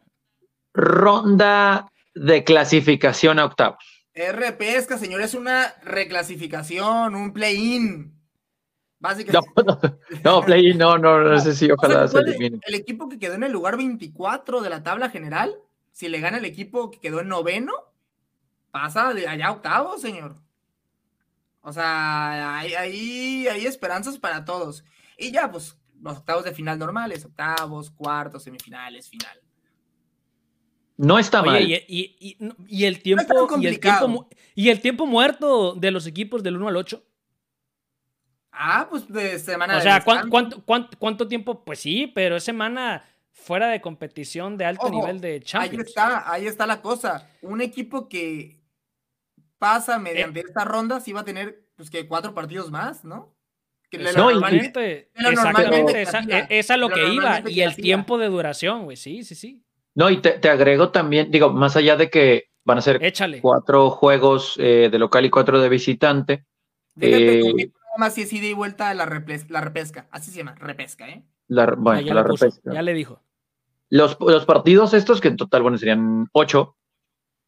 ronda 0.74 1.92
de 2.14 2.44
clasificación 2.44 3.40
a 3.40 3.46
octavos. 3.46 3.84
Es 4.14 4.36
repesca, 4.36 4.98
señor, 4.98 5.22
es 5.22 5.34
una 5.34 5.74
reclasificación, 5.84 7.16
un 7.16 7.34
play-in. 7.34 8.14
Básicamente. 9.00 9.50
No, 10.24 10.40
no, 10.40 10.42
play-in, 10.42 10.78
no, 10.78 10.98
no, 10.98 11.20
no 11.20 11.40
sé 11.40 11.56
si 11.56 11.70
ojalá 11.70 12.08
se 12.08 12.20
elimine. 12.20 12.60
El 12.64 12.76
equipo 12.76 13.10
que 13.10 13.20
quedó 13.20 13.34
en 13.34 13.44
el 13.44 13.52
lugar 13.52 13.78
24 13.78 14.62
de 14.62 14.70
la 14.70 14.84
tabla 14.84 15.10
general, 15.10 15.56
si 15.92 16.08
le 16.08 16.20
gana 16.20 16.38
el 16.38 16.46
equipo 16.46 16.90
que 16.90 17.00
quedó 17.00 17.20
en 17.20 17.28
noveno, 17.28 17.74
pasa 18.72 19.14
de 19.14 19.28
allá 19.28 19.48
a 19.48 19.52
octavos, 19.52 20.02
señor. 20.02 20.36
O 21.68 21.74
sea, 21.74 22.60
hay, 22.60 22.76
hay, 22.76 23.66
esperanzas 23.66 24.18
para 24.18 24.46
todos. 24.46 24.86
Y 25.18 25.32
ya, 25.32 25.52
pues, 25.52 25.78
los 26.02 26.20
octavos 26.20 26.46
de 26.46 26.54
final 26.54 26.80
normales, 26.80 27.26
octavos, 27.26 27.92
cuartos, 27.92 28.44
semifinales, 28.44 29.10
final. 29.10 29.38
No 30.96 31.20
está 31.20 31.44
mal. 31.44 31.62
Y, 31.62 31.74
el 32.86 33.02
tiempo, 33.02 33.58
y, 33.60 33.68
el 33.68 33.82
tiempo, 33.82 34.30
y 34.56 34.70
el 34.70 34.80
tiempo 34.80 35.06
muerto 35.06 35.74
de 35.74 35.92
los 35.92 36.08
equipos 36.08 36.42
del 36.42 36.56
1 36.56 36.70
al 36.70 36.78
8. 36.78 37.04
Ah, 38.54 38.88
pues 38.90 39.06
de 39.12 39.38
semana. 39.38 39.76
O 39.76 39.82
sea, 39.82 40.02
¿cuánto, 40.06 40.64
cuánto, 40.98 41.28
tiempo? 41.28 41.66
Pues 41.66 41.80
sí, 41.80 42.08
pero 42.08 42.38
es 42.38 42.46
semana 42.46 43.04
fuera 43.34 43.68
de 43.68 43.82
competición 43.82 44.56
de 44.56 44.64
alto 44.64 44.90
nivel 44.90 45.20
de 45.20 45.42
Champions. 45.42 45.84
Ahí 45.84 45.90
está, 45.90 46.32
ahí 46.32 46.48
está 46.48 46.66
la 46.66 46.82
cosa. 46.82 47.30
Un 47.42 47.60
equipo 47.60 48.08
que 48.08 48.58
pasa 49.58 50.00
mediante 50.00 50.42
esta 50.42 50.66
ronda, 50.66 51.00
sí 51.00 51.14
va 51.14 51.22
a 51.22 51.26
tener 51.26 51.64
pues 51.76 51.90
que 51.90 52.08
cuatro 52.08 52.34
partidos 52.34 52.72
más, 52.72 53.04
¿no? 53.04 53.36
Que 53.90 54.00
no, 54.00 54.30
exactamente, 54.30 56.02
esa, 56.02 56.20
es 56.50 56.72
a 56.72 56.78
lo 56.78 56.90
que 56.90 57.08
iba, 57.08 57.42
y 57.50 57.62
el 57.62 57.76
tiempo 57.76 58.18
de 58.18 58.28
duración, 58.28 58.84
güey, 58.84 58.98
sí, 58.98 59.24
sí, 59.24 59.36
sí. 59.36 59.64
No, 59.96 60.10
y 60.10 60.18
te, 60.18 60.50
agrego 60.50 60.90
también, 60.90 61.32
digo, 61.32 61.52
más 61.52 61.76
allá 61.78 61.96
de 61.96 62.10
que 62.10 62.52
van 62.66 62.80
a 62.80 62.82
ser 62.82 63.02
cuatro 63.42 63.90
juegos 63.90 64.56
eh, 64.60 64.90
de 64.92 65.00
local 65.00 65.26
y 65.26 65.30
cuatro 65.30 65.62
de 65.62 65.70
visitante. 65.70 66.46
Déjate 66.96 67.40
eh, 67.40 67.72
más 67.98 68.14
si 68.14 68.22
es 68.22 68.34
ida 68.34 68.46
y 68.46 68.54
vuelta 68.54 68.94
la, 68.94 69.06
la 69.50 69.62
repesca, 69.62 70.08
así 70.12 70.32
se 70.32 70.38
llama, 70.38 70.56
repesca, 70.56 71.10
¿eh? 71.10 71.24
La, 71.48 71.66
bueno, 71.78 72.02
ya, 72.02 72.14
la 72.14 72.24
repesca. 72.24 72.74
ya 72.74 72.82
le 72.82 72.94
dijo. 72.94 73.24
Los, 73.90 74.18
los 74.20 74.46
partidos 74.46 74.94
estos, 74.94 75.22
que 75.22 75.30
en 75.30 75.38
total, 75.38 75.62
bueno, 75.62 75.78
serían 75.78 76.28
ocho, 76.34 76.77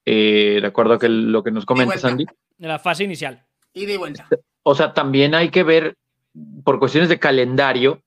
eh, 0.05 0.59
de 0.61 0.67
acuerdo 0.67 0.95
a 0.95 0.99
que 0.99 1.09
lo 1.09 1.43
que 1.43 1.51
nos 1.51 1.65
comenta 1.65 1.97
Sandy. 1.97 2.25
De 2.57 2.67
la 2.67 2.79
fase 2.79 3.03
inicial. 3.03 3.43
Y 3.73 3.85
de 3.85 3.97
vuelta. 3.97 4.27
O 4.63 4.75
sea, 4.75 4.93
también 4.93 5.35
hay 5.35 5.49
que 5.49 5.63
ver, 5.63 5.95
por 6.63 6.79
cuestiones 6.79 7.09
de 7.09 7.19
calendario, 7.19 8.01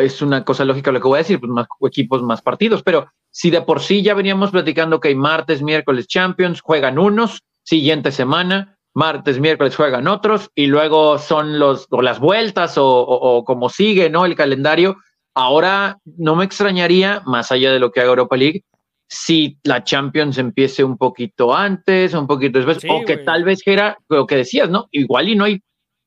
es 0.00 0.22
una 0.22 0.44
cosa 0.44 0.64
lógica 0.64 0.92
lo 0.92 1.00
que 1.00 1.08
voy 1.08 1.16
a 1.16 1.22
decir, 1.22 1.38
pues 1.38 1.50
más 1.50 1.66
equipos, 1.86 2.22
más 2.22 2.40
partidos, 2.40 2.82
pero 2.82 3.08
si 3.30 3.50
de 3.50 3.60
por 3.60 3.80
sí 3.80 4.02
ya 4.02 4.14
veníamos 4.14 4.50
platicando 4.50 4.98
que 4.98 5.08
hay 5.08 5.14
martes, 5.14 5.62
miércoles 5.62 6.06
Champions, 6.06 6.60
juegan 6.62 6.98
unos, 6.98 7.42
siguiente 7.62 8.12
semana, 8.12 8.78
martes, 8.94 9.38
miércoles 9.38 9.76
juegan 9.76 10.08
otros, 10.08 10.50
y 10.54 10.66
luego 10.66 11.18
son 11.18 11.58
los, 11.58 11.86
o 11.90 12.00
las 12.00 12.18
vueltas, 12.18 12.78
o, 12.78 12.86
o 12.86 13.44
como 13.44 13.68
sigue, 13.68 14.08
¿no? 14.08 14.24
El 14.24 14.34
calendario. 14.34 14.96
Ahora 15.34 15.98
no 16.04 16.34
me 16.34 16.46
extrañaría, 16.46 17.22
más 17.26 17.52
allá 17.52 17.70
de 17.72 17.78
lo 17.78 17.92
que 17.92 18.00
haga 18.00 18.08
Europa 18.08 18.38
League, 18.38 18.64
si 19.08 19.58
la 19.62 19.84
Champions 19.84 20.38
empiece 20.38 20.82
un 20.82 20.96
poquito 20.96 21.54
antes, 21.54 22.14
un 22.14 22.26
poquito 22.26 22.58
después, 22.58 22.84
o 22.88 23.04
que 23.04 23.18
tal 23.18 23.44
vez 23.44 23.60
era 23.66 23.98
lo 24.08 24.26
que 24.26 24.36
decías, 24.36 24.68
¿no? 24.68 24.88
Igual 24.90 25.28
y 25.28 25.36
no 25.36 25.44
hay 25.44 25.60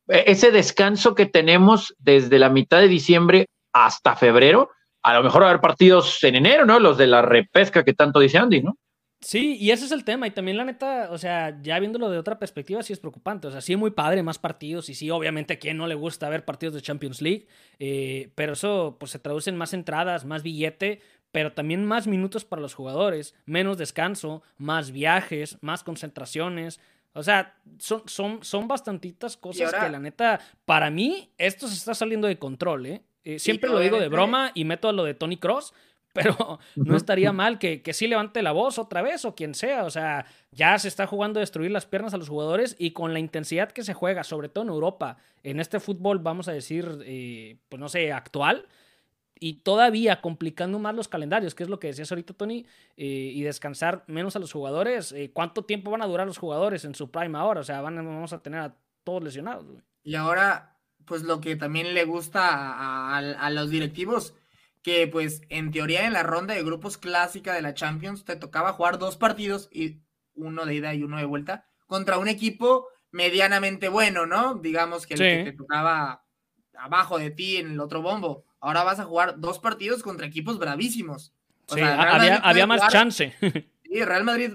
e, 0.08 0.24
ese 0.26 0.50
descanso 0.50 1.14
que 1.14 1.26
tenemos 1.26 1.94
desde 1.98 2.38
la 2.38 2.50
mitad 2.50 2.80
de 2.80 2.88
diciembre 2.88 3.46
hasta 3.72 4.16
febrero, 4.16 4.70
a 5.02 5.14
lo 5.14 5.22
mejor 5.22 5.42
va 5.42 5.46
a 5.46 5.50
haber 5.50 5.62
partidos 5.62 6.22
en 6.24 6.36
enero, 6.36 6.66
¿no? 6.66 6.78
Los 6.78 6.98
de 6.98 7.06
la 7.06 7.22
repesca 7.22 7.84
que 7.84 7.94
tanto 7.94 8.20
dice 8.20 8.38
Andy, 8.38 8.62
¿no? 8.62 8.76
Sí, 9.22 9.58
y 9.60 9.70
ese 9.70 9.84
es 9.84 9.92
el 9.92 10.04
tema. 10.04 10.26
Y 10.26 10.30
también 10.30 10.56
la 10.56 10.64
neta, 10.64 11.08
o 11.10 11.18
sea, 11.18 11.60
ya 11.60 11.78
viéndolo 11.78 12.08
de 12.08 12.16
otra 12.16 12.38
perspectiva, 12.38 12.82
sí 12.82 12.94
es 12.94 13.00
preocupante. 13.00 13.48
O 13.48 13.50
sea, 13.50 13.60
sí 13.60 13.74
es 13.74 13.78
muy 13.78 13.90
padre, 13.90 14.22
más 14.22 14.38
partidos. 14.38 14.88
Y 14.88 14.94
sí, 14.94 15.10
obviamente, 15.10 15.54
a 15.54 15.58
quien 15.58 15.76
no 15.76 15.86
le 15.86 15.94
gusta 15.94 16.30
ver 16.30 16.46
partidos 16.46 16.74
de 16.74 16.80
Champions 16.80 17.20
League. 17.20 17.46
Eh, 17.78 18.32
pero 18.34 18.54
eso, 18.54 18.96
pues 18.98 19.12
se 19.12 19.18
traduce 19.18 19.50
en 19.50 19.56
más 19.56 19.74
entradas, 19.74 20.24
más 20.24 20.42
billete 20.42 21.02
pero 21.32 21.52
también 21.52 21.84
más 21.84 22.06
minutos 22.06 22.44
para 22.44 22.62
los 22.62 22.74
jugadores, 22.74 23.34
menos 23.46 23.78
descanso, 23.78 24.42
más 24.58 24.90
viajes, 24.90 25.58
más 25.60 25.84
concentraciones. 25.84 26.80
O 27.12 27.22
sea, 27.22 27.56
son, 27.78 28.02
son, 28.06 28.44
son 28.44 28.68
bastantitas 28.68 29.36
cosas 29.36 29.72
que 29.72 29.88
la 29.88 29.98
neta, 29.98 30.40
para 30.64 30.90
mí, 30.90 31.30
esto 31.38 31.68
se 31.68 31.74
está 31.74 31.94
saliendo 31.94 32.28
de 32.28 32.38
control, 32.38 32.86
¿eh? 32.86 33.02
eh 33.24 33.38
siempre 33.38 33.70
lo 33.70 33.78
digo 33.78 33.98
de 33.98 34.08
broma 34.08 34.52
y 34.54 34.64
meto 34.64 34.88
a 34.88 34.92
lo 34.92 35.04
de 35.04 35.14
Tony 35.14 35.36
Cross, 35.36 35.72
pero 36.12 36.58
no 36.74 36.96
estaría 36.96 37.32
mal 37.32 37.60
que, 37.60 37.82
que 37.82 37.92
sí 37.92 38.08
levante 38.08 38.42
la 38.42 38.50
voz 38.50 38.80
otra 38.80 39.00
vez 39.00 39.24
o 39.24 39.36
quien 39.36 39.54
sea. 39.54 39.84
O 39.84 39.90
sea, 39.90 40.26
ya 40.50 40.76
se 40.78 40.88
está 40.88 41.06
jugando 41.06 41.38
a 41.38 41.42
destruir 41.42 41.70
las 41.70 41.86
piernas 41.86 42.14
a 42.14 42.16
los 42.16 42.28
jugadores 42.28 42.74
y 42.80 42.90
con 42.90 43.12
la 43.12 43.20
intensidad 43.20 43.70
que 43.70 43.84
se 43.84 43.94
juega, 43.94 44.24
sobre 44.24 44.48
todo 44.48 44.64
en 44.64 44.70
Europa, 44.70 45.18
en 45.44 45.60
este 45.60 45.78
fútbol, 45.78 46.18
vamos 46.18 46.48
a 46.48 46.52
decir, 46.52 46.98
eh, 47.04 47.58
pues 47.68 47.78
no 47.78 47.88
sé, 47.88 48.12
actual, 48.12 48.66
y 49.42 49.54
todavía 49.54 50.20
complicando 50.20 50.78
más 50.78 50.94
los 50.94 51.08
calendarios, 51.08 51.54
que 51.54 51.62
es 51.62 51.70
lo 51.70 51.80
que 51.80 51.88
decías 51.88 52.12
ahorita, 52.12 52.34
Tony, 52.34 52.66
eh, 52.98 53.32
y 53.34 53.42
descansar 53.42 54.04
menos 54.06 54.36
a 54.36 54.38
los 54.38 54.52
jugadores. 54.52 55.12
Eh, 55.12 55.30
¿Cuánto 55.32 55.64
tiempo 55.64 55.90
van 55.90 56.02
a 56.02 56.06
durar 56.06 56.26
los 56.26 56.36
jugadores 56.36 56.84
en 56.84 56.94
su 56.94 57.10
prime 57.10 57.38
ahora? 57.38 57.60
O 57.60 57.64
sea, 57.64 57.80
van, 57.80 57.96
vamos 57.96 58.34
a 58.34 58.42
tener 58.42 58.60
a 58.60 58.76
todos 59.02 59.24
lesionados. 59.24 59.64
Y 60.02 60.14
ahora, 60.14 60.78
pues 61.06 61.22
lo 61.22 61.40
que 61.40 61.56
también 61.56 61.94
le 61.94 62.04
gusta 62.04 63.16
a, 63.16 63.50
los 63.50 63.70
directivos, 63.70 64.34
que 64.82 65.08
pues 65.08 65.40
en 65.48 65.70
teoría 65.70 66.06
en 66.06 66.12
la 66.12 66.22
ronda 66.22 66.52
de 66.52 66.62
grupos 66.62 66.98
clásica 66.98 67.54
de 67.54 67.62
la 67.62 67.72
Champions 67.72 68.26
te 68.26 68.36
tocaba 68.36 68.74
jugar 68.74 68.98
dos 68.98 69.16
partidos, 69.16 69.70
y 69.72 70.02
uno 70.34 70.66
de 70.66 70.74
ida 70.74 70.94
y 70.94 71.02
uno 71.02 71.16
de 71.16 71.24
vuelta, 71.24 71.66
contra 71.86 72.18
un 72.18 72.28
equipo 72.28 72.88
medianamente 73.10 73.88
bueno, 73.88 74.26
¿no? 74.26 74.56
Digamos 74.56 75.06
que 75.06 75.14
el 75.14 75.20
que 75.20 75.50
te 75.50 75.56
tocaba 75.56 76.26
abajo 76.74 77.18
de 77.18 77.30
ti 77.30 77.56
en 77.56 77.72
el 77.72 77.80
otro 77.80 78.02
bombo 78.02 78.44
ahora 78.60 78.84
vas 78.84 79.00
a 79.00 79.04
jugar 79.04 79.38
dos 79.38 79.58
partidos 79.58 80.02
contra 80.02 80.26
equipos 80.26 80.58
bravísimos. 80.58 81.32
sí, 81.66 81.80
había, 81.80 82.66
más 82.66 82.88
chance. 82.88 83.34
Sí, 83.90 84.04
Real 84.04 84.22
Madrid, 84.22 84.52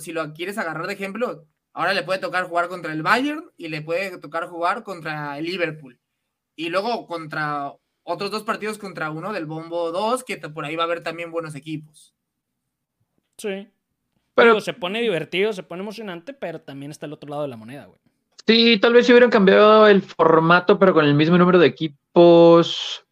si 0.00 0.12
lo 0.12 0.32
quieres 0.32 0.56
agarrar 0.56 0.86
de 0.86 0.94
ejemplo, 0.94 1.44
ahora 1.74 1.92
le 1.92 2.02
puede 2.02 2.18
tocar 2.18 2.44
jugar 2.44 2.68
contra 2.68 2.94
el 2.94 3.02
Bayern 3.02 3.50
y 3.58 3.68
le 3.68 3.82
puede 3.82 4.16
tocar 4.16 4.46
jugar 4.46 4.82
contra 4.82 5.36
el 5.36 5.44
Liverpool. 5.44 6.00
Y 6.56 6.70
luego 6.70 7.06
contra 7.06 7.74
otros 8.04 8.30
dos 8.30 8.42
partidos 8.42 8.78
contra 8.78 9.10
uno 9.10 9.34
del 9.34 9.44
Bombo 9.44 9.90
2, 9.92 10.24
que 10.24 10.36
por 10.38 10.64
ahí 10.64 10.76
va 10.76 10.84
a 10.84 10.86
haber 10.86 11.02
también 11.02 11.30
buenos 11.30 11.54
equipos. 11.54 12.14
Sí. 13.36 13.68
Pero 14.34 14.60
se 14.60 14.72
pone 14.72 15.00
divertido, 15.00 15.52
se 15.52 15.62
pone 15.62 15.82
emocionante, 15.82 16.32
pero 16.32 16.60
también 16.60 16.90
está 16.90 17.06
el 17.06 17.12
otro 17.12 17.30
lado 17.30 17.42
de 17.42 17.48
la 17.48 17.56
moneda, 17.56 17.86
güey. 17.86 18.00
Sí, 18.46 18.78
tal 18.78 18.92
vez 18.92 19.06
si 19.06 19.12
hubieran 19.12 19.30
cambiado 19.30 19.86
el 19.88 20.02
formato, 20.02 20.78
pero 20.78 20.92
con 20.92 21.04
el 21.04 21.14
mismo 21.14 21.38
número 21.38 21.58
de 21.58 21.66
equipos, 21.66 23.03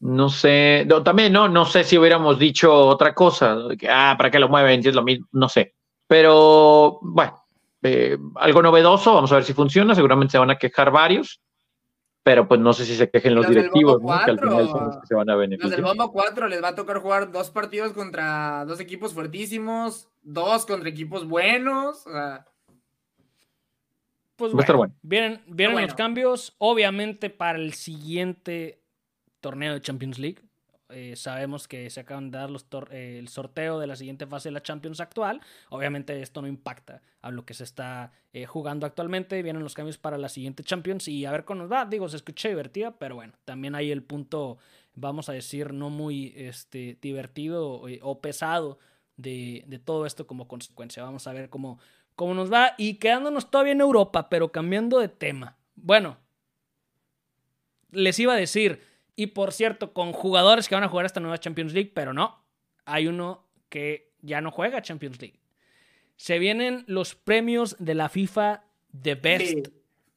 no 0.00 0.28
sé, 0.28 0.86
también 1.04 1.32
no, 1.32 1.48
no 1.48 1.64
sé 1.64 1.82
si 1.82 1.98
hubiéramos 1.98 2.38
dicho 2.38 2.72
otra 2.72 3.14
cosa, 3.14 3.56
que, 3.78 3.88
ah, 3.88 4.14
¿para 4.16 4.30
qué 4.30 4.38
lo 4.38 4.48
mueven? 4.48 4.82
Si 4.82 4.88
es 4.88 4.94
lo 4.94 5.02
mismo, 5.02 5.26
no 5.32 5.48
sé. 5.48 5.74
Pero 6.06 7.00
bueno, 7.02 7.44
eh, 7.82 8.16
algo 8.36 8.62
novedoso, 8.62 9.14
vamos 9.14 9.32
a 9.32 9.36
ver 9.36 9.44
si 9.44 9.54
funciona, 9.54 9.94
seguramente 9.94 10.32
se 10.32 10.38
van 10.38 10.50
a 10.50 10.58
quejar 10.58 10.92
varios, 10.92 11.40
pero 12.22 12.46
pues 12.46 12.60
no 12.60 12.72
sé 12.72 12.84
si 12.84 12.94
se 12.94 13.10
quejen 13.10 13.34
los, 13.34 13.48
directivos, 13.48 14.00
que 14.24 14.30
al 14.30 14.38
final 14.38 14.68
son 14.68 14.86
los 14.86 14.96
que 14.98 15.06
se 15.06 15.14
van 15.14 15.30
a 15.30 15.34
beneficiar. 15.34 15.70
Los 15.70 15.76
del 15.76 15.84
Bombo 15.84 16.12
4 16.12 16.46
les 16.46 16.62
va 16.62 16.68
a 16.68 16.74
tocar 16.74 16.98
jugar 16.98 17.32
dos 17.32 17.50
partidos 17.50 17.92
contra 17.92 18.64
dos 18.66 18.78
equipos 18.78 19.12
fuertísimos, 19.12 20.08
dos 20.22 20.64
contra 20.64 20.88
equipos 20.88 21.26
buenos, 21.26 22.04
Pues 24.36 24.52
bueno, 24.52 24.94
vienen, 25.02 25.42
vienen 25.48 25.82
los 25.82 25.94
cambios, 25.94 26.54
obviamente 26.58 27.30
para 27.30 27.58
el 27.58 27.74
siguiente 27.74 28.78
torneo 29.40 29.74
de 29.74 29.80
Champions 29.80 30.18
League. 30.18 30.42
Eh, 30.90 31.16
sabemos 31.16 31.68
que 31.68 31.90
se 31.90 32.00
acaban 32.00 32.30
de 32.30 32.38
dar 32.38 32.50
los 32.50 32.66
eh, 32.90 33.16
el 33.18 33.28
sorteo 33.28 33.78
de 33.78 33.86
la 33.86 33.94
siguiente 33.94 34.26
fase 34.26 34.48
de 34.48 34.54
la 34.54 34.62
Champions 34.62 35.00
actual. 35.00 35.40
Obviamente 35.68 36.22
esto 36.22 36.40
no 36.40 36.48
impacta 36.48 37.02
a 37.20 37.30
lo 37.30 37.44
que 37.44 37.52
se 37.52 37.64
está 37.64 38.12
eh, 38.32 38.46
jugando 38.46 38.86
actualmente. 38.86 39.42
Vienen 39.42 39.62
los 39.62 39.74
cambios 39.74 39.98
para 39.98 40.16
la 40.16 40.30
siguiente 40.30 40.62
Champions 40.62 41.08
y 41.08 41.26
a 41.26 41.32
ver 41.32 41.44
cómo 41.44 41.62
nos 41.62 41.72
va. 41.72 41.84
Digo, 41.84 42.08
se 42.08 42.16
escucha 42.16 42.48
divertida, 42.48 42.98
pero 42.98 43.16
bueno, 43.16 43.34
también 43.44 43.74
hay 43.74 43.90
el 43.90 44.02
punto 44.02 44.58
vamos 45.00 45.28
a 45.28 45.32
decir, 45.32 45.72
no 45.72 45.90
muy 45.90 46.32
este, 46.36 46.98
divertido 47.00 47.88
eh, 47.88 48.00
o, 48.02 48.20
pesado 48.20 48.78
de, 49.16 49.64
de, 49.66 49.78
todo 49.78 50.06
esto 50.06 50.26
como 50.26 50.48
consecuencia. 50.48 51.02
Vamos 51.02 51.26
a 51.26 51.32
ver 51.32 51.50
cómo, 51.50 51.78
cómo 52.14 52.34
nos 52.34 52.52
va 52.52 52.74
y 52.78 52.94
quedándonos 52.94 53.50
todavía 53.50 53.72
en 53.72 53.80
Europa, 53.80 54.28
pero 54.28 54.52
cambiando 54.52 54.98
de 54.98 55.08
tema. 55.08 55.56
Bueno, 55.76 56.18
les 57.90 58.18
iba 58.18 58.34
a 58.34 58.36
decir, 58.36 58.82
y 59.18 59.26
por 59.26 59.52
cierto, 59.52 59.92
con 59.92 60.12
jugadores 60.12 60.68
que 60.68 60.76
van 60.76 60.84
a 60.84 60.88
jugar 60.88 61.04
esta 61.04 61.18
nueva 61.18 61.38
Champions 61.38 61.72
League, 61.72 61.90
pero 61.92 62.12
no, 62.12 62.40
hay 62.84 63.08
uno 63.08 63.48
que 63.68 64.12
ya 64.22 64.40
no 64.40 64.52
juega 64.52 64.80
Champions 64.80 65.20
League. 65.20 65.40
Se 66.14 66.38
vienen 66.38 66.84
los 66.86 67.16
premios 67.16 67.74
de 67.80 67.96
la 67.96 68.08
FIFA 68.08 68.62
The 69.02 69.16
Best 69.16 69.68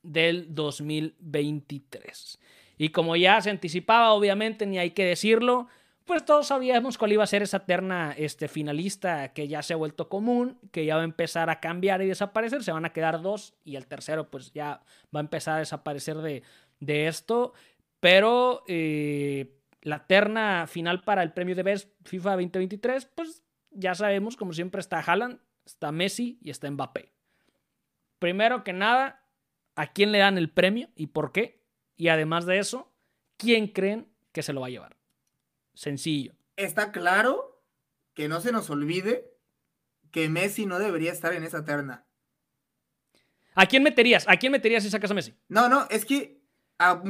del 0.03 0.53
2023. 0.53 2.37
Y 2.77 2.89
como 2.89 3.15
ya 3.15 3.41
se 3.41 3.49
anticipaba, 3.49 4.13
obviamente, 4.13 4.67
ni 4.67 4.77
hay 4.77 4.91
que 4.91 5.05
decirlo, 5.05 5.67
pues 6.05 6.23
todos 6.23 6.45
sabíamos 6.45 6.99
cuál 6.99 7.13
iba 7.13 7.23
a 7.23 7.27
ser 7.27 7.41
esa 7.41 7.65
terna 7.65 8.13
este, 8.15 8.47
finalista 8.47 9.33
que 9.33 9.47
ya 9.47 9.63
se 9.63 9.73
ha 9.73 9.77
vuelto 9.77 10.09
común, 10.09 10.59
que 10.71 10.85
ya 10.85 10.97
va 10.97 11.01
a 11.01 11.05
empezar 11.05 11.49
a 11.49 11.59
cambiar 11.59 12.03
y 12.03 12.07
desaparecer. 12.07 12.63
Se 12.63 12.71
van 12.71 12.85
a 12.85 12.93
quedar 12.93 13.23
dos 13.23 13.55
y 13.63 13.77
el 13.77 13.87
tercero 13.87 14.29
pues 14.29 14.51
ya 14.53 14.83
va 15.15 15.19
a 15.19 15.21
empezar 15.21 15.55
a 15.55 15.59
desaparecer 15.59 16.17
de, 16.17 16.43
de 16.81 17.07
esto. 17.07 17.53
Pero 18.01 18.63
eh, 18.67 19.57
la 19.81 20.05
terna 20.07 20.67
final 20.67 21.03
para 21.03 21.23
el 21.23 21.31
premio 21.31 21.55
de 21.55 21.63
Best 21.63 21.89
FIFA 22.03 22.31
2023, 22.31 23.05
pues 23.15 23.43
ya 23.69 23.95
sabemos, 23.95 24.35
como 24.35 24.53
siempre 24.53 24.81
está 24.81 24.99
Haaland, 24.99 25.39
está 25.65 25.91
Messi 25.93 26.39
y 26.41 26.49
está 26.49 26.69
Mbappé. 26.69 27.13
Primero 28.19 28.63
que 28.63 28.73
nada, 28.73 29.23
¿a 29.75 29.93
quién 29.93 30.11
le 30.11 30.17
dan 30.17 30.37
el 30.37 30.49
premio 30.49 30.89
y 30.95 31.07
por 31.07 31.31
qué? 31.31 31.63
Y 31.95 32.09
además 32.09 32.45
de 32.45 32.57
eso, 32.57 32.91
¿quién 33.37 33.67
creen 33.67 34.11
que 34.31 34.43
se 34.43 34.51
lo 34.51 34.61
va 34.61 34.67
a 34.67 34.71
llevar? 34.71 34.97
Sencillo. 35.75 36.33
Está 36.55 36.91
claro 36.91 37.63
que 38.15 38.27
no 38.27 38.41
se 38.41 38.51
nos 38.51 38.69
olvide 38.71 39.31
que 40.11 40.27
Messi 40.27 40.65
no 40.65 40.79
debería 40.79 41.11
estar 41.11 41.33
en 41.33 41.43
esa 41.43 41.63
terna. 41.63 42.05
¿A 43.53 43.67
quién 43.67 43.83
meterías? 43.83 44.27
¿A 44.27 44.37
quién 44.37 44.51
meterías 44.51 44.83
si 44.83 44.89
sacas 44.89 45.11
a 45.11 45.13
Messi? 45.13 45.35
No, 45.49 45.69
no, 45.69 45.87
es 45.89 46.05
que 46.05 46.41
a 46.79 47.01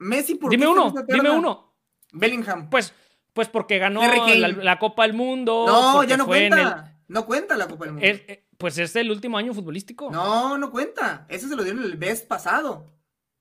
Messi 0.00 0.34
por 0.34 0.50
Dime 0.50 0.66
uno, 0.66 0.92
dime 1.06 1.30
uno. 1.30 1.74
Bellingham. 2.12 2.70
Pues, 2.70 2.92
pues 3.32 3.48
porque 3.48 3.78
ganó 3.78 4.00
la, 4.02 4.78
Copa 4.78 5.02
del 5.02 5.12
Mundo. 5.12 5.64
No, 5.66 6.02
ya 6.04 6.16
no 6.16 6.26
cuenta. 6.26 6.96
No 7.06 7.26
cuenta 7.26 7.56
la 7.56 7.68
Copa 7.68 7.84
del 7.84 7.94
Mundo. 7.94 8.06
Eh, 8.06 8.46
pues 8.56 8.78
es 8.78 8.96
el 8.96 9.10
último 9.10 9.36
año 9.36 9.52
futbolístico. 9.52 10.10
No, 10.10 10.56
no 10.56 10.70
cuenta. 10.70 11.26
Eso 11.28 11.48
se 11.48 11.56
lo 11.56 11.62
dieron 11.62 11.84
el 11.84 11.98
mes 11.98 12.22
pasado. 12.22 12.86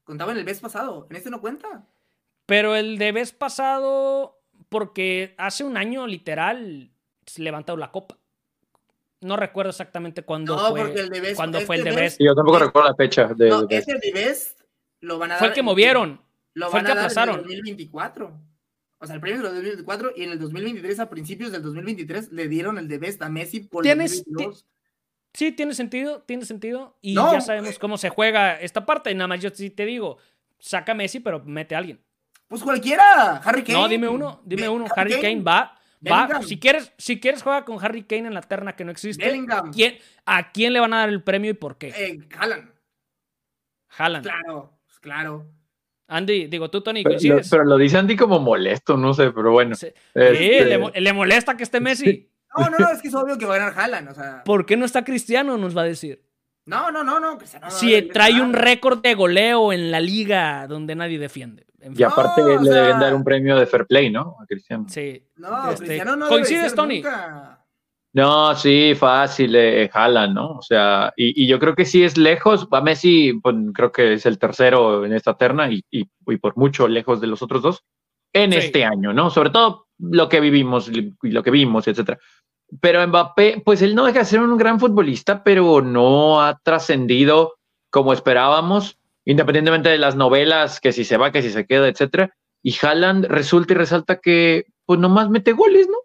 Contaba 0.04 0.32
en 0.34 0.40
el 0.40 0.46
mes 0.46 0.60
pasado. 0.60 1.08
En 1.10 1.16
este 1.16 1.30
no 1.30 1.40
cuenta. 1.40 1.86
Pero 2.46 2.76
el 2.76 2.98
de 2.98 3.14
mes 3.14 3.32
pasado, 3.32 4.42
porque 4.68 5.36
hace 5.38 5.64
un 5.64 5.78
año 5.78 6.08
literal 6.08 6.92
se 7.26 7.42
levantó 7.42 7.78
la 7.78 7.92
copa. 7.92 8.18
No 9.22 9.38
recuerdo 9.38 9.70
exactamente 9.70 10.24
cuándo 10.24 10.58
fue, 10.72 10.82
el 10.82 11.36
cuándo 11.36 11.62
fue 11.62 11.78
el 11.78 11.84
de 11.84 11.92
Best. 11.92 12.18
Yo 12.20 12.34
tampoco 12.36 12.60
recuerdo 12.60 12.90
la 12.90 12.96
fecha. 12.96 13.28
De, 13.28 13.50
no, 13.50 13.66
ese 13.70 13.96
de 13.96 14.12
Best 14.14 14.62
lo 15.02 15.18
van 15.20 15.32
a 15.32 15.34
dar. 15.36 15.40
Fue 15.40 15.48
el 15.50 15.54
que 15.54 15.62
movieron. 15.62 16.22
Lo 16.60 16.78
el 16.78 16.86
que 16.86 16.92
aplazaron. 16.92 17.36
En 17.36 17.42
el 17.42 17.48
2024. 17.48 18.42
O 19.02 19.06
sea, 19.06 19.16
el 19.16 19.22
premio 19.22 19.40
es 19.40 19.48
el 19.48 19.56
2024 19.56 20.12
y 20.18 20.24
en 20.24 20.32
el 20.32 20.40
2023, 20.40 21.00
a 21.00 21.10
principios 21.10 21.52
del 21.54 21.62
2023, 21.62 22.34
le 22.34 22.50
dieron 22.50 22.78
el 22.78 22.88
de 22.88 22.98
Best 22.98 23.22
a 23.22 23.30
Messi 23.30 23.62
por 23.62 23.84
¿Tienes, 23.84 24.26
Sí, 25.34 25.52
tiene 25.52 25.74
sentido, 25.74 26.24
tiene 26.24 26.44
sentido. 26.44 26.98
Y 27.02 27.16
ya 27.16 27.40
sabemos 27.40 27.80
cómo 27.80 27.98
se 27.98 28.10
juega 28.10 28.60
esta 28.60 28.86
parte. 28.86 29.14
Nada 29.14 29.28
más 29.28 29.42
yo 29.42 29.50
sí 29.52 29.70
te 29.70 29.86
digo, 29.86 30.18
saca 30.58 30.92
a 30.92 30.96
Messi, 30.96 31.20
pero 31.20 31.42
mete 31.46 31.76
a 31.76 31.78
alguien. 31.78 32.02
Pues 32.48 32.64
cualquiera, 32.64 33.38
Harry 33.38 33.64
Kane. 33.64 33.80
No, 33.80 33.88
dime 33.88 34.10
uno, 34.10 34.42
dime 34.44 34.68
uno. 34.68 34.86
Harry, 34.96 35.22
Kane, 35.22 35.42
va. 35.42 35.76
Va, 36.06 36.42
si 36.42 36.60
quieres, 36.60 36.92
si 36.98 37.20
quieres 37.20 37.44
juega 37.44 37.64
con 37.64 37.84
Harry 37.84 38.04
Kane 38.04 38.28
en 38.28 38.34
la 38.34 38.42
terna 38.42 38.76
que 38.76 38.84
no 38.84 38.92
existe. 38.92 39.30
¿Quién, 39.72 39.98
¿A 40.26 40.52
quién 40.52 40.74
le 40.74 40.80
van 40.80 40.94
a 40.94 41.00
dar 41.00 41.10
el 41.10 41.24
premio 41.24 41.52
y 41.52 41.54
por 41.54 41.78
qué? 41.78 41.90
Eh, 41.90 42.28
Haaland. 42.38 42.72
Haaland. 43.98 44.26
Claro, 44.26 44.80
pues 44.86 45.00
claro. 45.00 45.46
Andy, 46.10 46.48
digo 46.48 46.70
tú, 46.70 46.82
Tony, 46.82 47.04
pero, 47.04 47.20
pero, 47.50 47.64
lo 47.66 47.78
dice 47.78 47.98
Andy 47.98 48.16
como 48.16 48.40
molesto, 48.40 48.98
no 48.98 49.14
sé, 49.14 49.32
pero 49.32 49.52
bueno. 49.52 49.76
Sí, 49.76 49.88
este 50.14 51.00
le, 51.00 51.14
molesta 51.14 51.56
que 51.56 51.64
esté 51.64 51.80
Messi. 51.80 52.30
No, 52.58 52.68
no, 52.70 52.78
no, 52.80 52.90
es 52.92 53.02
que 53.02 53.10
es 53.10 53.16
obvio 53.16 53.38
que 53.38 53.46
va 53.46 53.56
a 53.56 53.60
ganar 53.60 53.80
Haaland, 53.80 54.10
o 54.10 54.14
sea. 54.16 54.44
¿Por 54.44 54.66
qué 54.66 54.76
no 54.76 54.86
está 54.86 55.04
Cristiano? 55.04 55.58
Nos 55.58 55.78
va 55.78 55.84
a 55.84 55.86
decir. 55.86 56.24
No, 56.66 56.92
no, 56.92 57.04
no, 57.04 57.20
no. 57.20 57.38
si 57.70 58.02
trae 58.04 58.42
un 58.42 58.54
récord 58.54 59.02
de 59.02 59.14
goleo 59.14 59.72
en 59.72 59.92
la 59.92 60.00
liga 60.00 60.68
donde 60.68 60.96
nadie 60.96 61.18
defiende. 61.20 61.66
y 61.80 62.04
aparte 62.04 62.42
le 62.42 62.70
deben 62.70 63.00
dar 63.00 63.14
un 63.14 63.24
premio 63.24 63.58
de 63.58 63.66
fair 63.66 63.86
play, 63.86 64.10
¿no? 64.10 64.36
A 64.42 64.46
Cristiano. 64.46 64.86
Sí. 64.88 65.24
No, 65.38 65.72
este, 65.72 65.86
Cristiano 65.86 66.16
no 66.16 66.28
¿Coincides, 66.28 66.74
Tony? 66.76 67.04
No, 68.12 68.56
sí, 68.56 68.96
fácil, 68.96 69.56
eh, 69.56 69.90
¿no? 70.34 70.54
O 70.54 70.62
sea, 70.62 71.14
y, 71.16 71.46
yo 71.48 71.60
creo 71.60 71.76
que 71.76 71.86
sí 71.86 72.04
es 72.04 72.18
lejos. 72.18 72.68
A 72.72 72.82
Messi, 72.82 73.34
pues, 73.34 73.56
creo 73.74 73.92
que 73.92 74.14
es 74.14 74.26
el 74.26 74.40
tercero 74.40 75.06
en 75.06 75.14
esta 75.14 75.38
terna 75.38 75.72
y, 75.72 75.84
y, 75.92 76.06
por 76.38 76.58
mucho 76.58 76.88
lejos 76.88 77.22
de 77.22 77.28
los 77.28 77.42
otros 77.42 77.62
dos 77.62 77.84
en 78.34 78.54
este 78.54 78.84
año, 78.84 79.14
¿no? 79.14 79.30
Sobre 79.30 79.50
todo 79.52 79.88
lo 80.00 80.30
que 80.30 80.40
vivimos 80.40 80.90
y 80.90 81.14
lo 81.30 81.44
que 81.44 81.52
vimos, 81.52 81.88
etcétera. 81.88 82.20
Pero 82.82 83.06
Mbappé, 83.08 83.62
pues 83.66 83.82
él 83.82 83.96
no 83.96 84.06
deja 84.06 84.20
de 84.20 84.26
ser 84.26 84.42
un 84.42 84.58
gran 84.58 84.80
futbolista, 84.80 85.44
pero 85.44 85.82
no 85.82 86.42
ha 86.42 86.60
trascendido 86.60 87.56
como 87.90 88.14
esperábamos, 88.14 89.00
independientemente 89.26 89.90
de 89.90 89.98
las 89.98 90.16
novelas, 90.16 90.80
que 90.80 90.92
si 90.92 91.04
se 91.04 91.18
va, 91.18 91.32
que 91.32 91.42
si 91.42 91.50
se 91.50 91.66
queda, 91.66 91.88
etcétera. 91.88 92.36
Y 92.62 92.76
Haaland 92.80 93.26
resulta 93.26 93.74
y 93.74 93.78
resalta 93.78 94.20
que, 94.20 94.66
pues 94.86 95.00
nomás 95.00 95.30
mete 95.30 95.54
goles, 95.54 95.88
¿no? 95.88 95.98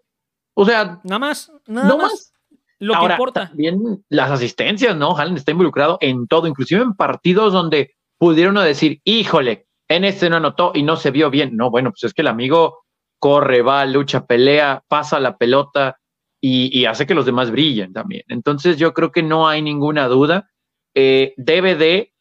O 0.55 0.65
sea, 0.65 0.99
nada 1.03 1.19
más, 1.19 1.51
nada 1.67 1.95
más. 1.95 2.33
Lo 2.79 2.99
que 2.99 3.05
importa. 3.05 3.47
También 3.47 4.03
las 4.09 4.31
asistencias, 4.31 4.95
¿no? 4.95 5.17
Haaland 5.17 5.37
está 5.37 5.51
involucrado 5.51 5.97
en 6.01 6.27
todo, 6.27 6.47
inclusive 6.47 6.81
en 6.81 6.93
partidos 6.93 7.53
donde 7.53 7.95
pudieron 8.17 8.55
decir, 8.55 9.01
híjole, 9.03 9.67
en 9.87 10.03
este 10.03 10.29
no 10.29 10.37
anotó 10.37 10.71
y 10.73 10.83
no 10.83 10.95
se 10.95 11.11
vio 11.11 11.29
bien. 11.29 11.55
No, 11.55 11.69
bueno, 11.69 11.91
pues 11.91 12.03
es 12.03 12.13
que 12.13 12.21
el 12.21 12.27
amigo 12.27 12.79
corre, 13.19 13.61
va, 13.61 13.85
lucha, 13.85 14.25
pelea, 14.25 14.83
pasa 14.87 15.19
la 15.19 15.37
pelota 15.37 15.97
y, 16.41 16.85
hace 16.85 17.07
que 17.07 17.15
los 17.15 17.25
demás 17.25 17.49
brillen 17.49 17.91
también. 17.91 18.23
Entonces 18.27 18.77
yo 18.77 18.93
creo 18.93 19.11
que 19.11 19.23
no 19.23 19.47
hay 19.47 19.61
ninguna 19.61 20.07
duda. 20.07 20.49
Eh, 20.93 21.33
debe 21.37 21.75
de, 21.75 22.13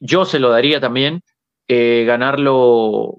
yo 0.00 0.24
se 0.24 0.38
lo 0.38 0.48
daría 0.50 0.80
también, 0.80 1.22
eh, 1.68 2.04
ganarlo 2.06 3.18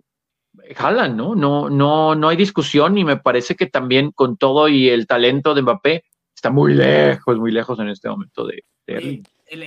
Haaland, 0.78 1.15
¿no? 1.15 1.36
No, 1.36 1.69
no, 1.69 2.15
no 2.15 2.30
hay 2.30 2.38
discusión 2.38 2.97
y 2.97 3.04
me 3.04 3.17
parece 3.17 3.56
que 3.56 3.67
también 3.67 4.12
con 4.12 4.38
todo 4.38 4.67
y 4.67 4.89
el 4.89 5.08
talento 5.08 5.54
de 5.54 5.62
Mbappé 5.62 6.04
está 6.34 6.49
muy 6.49 6.73
lejos, 6.73 7.38
muy 7.38 7.51
lejos 7.51 7.80
en 7.80 7.89
este 7.89 8.10
momento 8.10 8.45
de, 8.45 8.63
de 8.88 9.23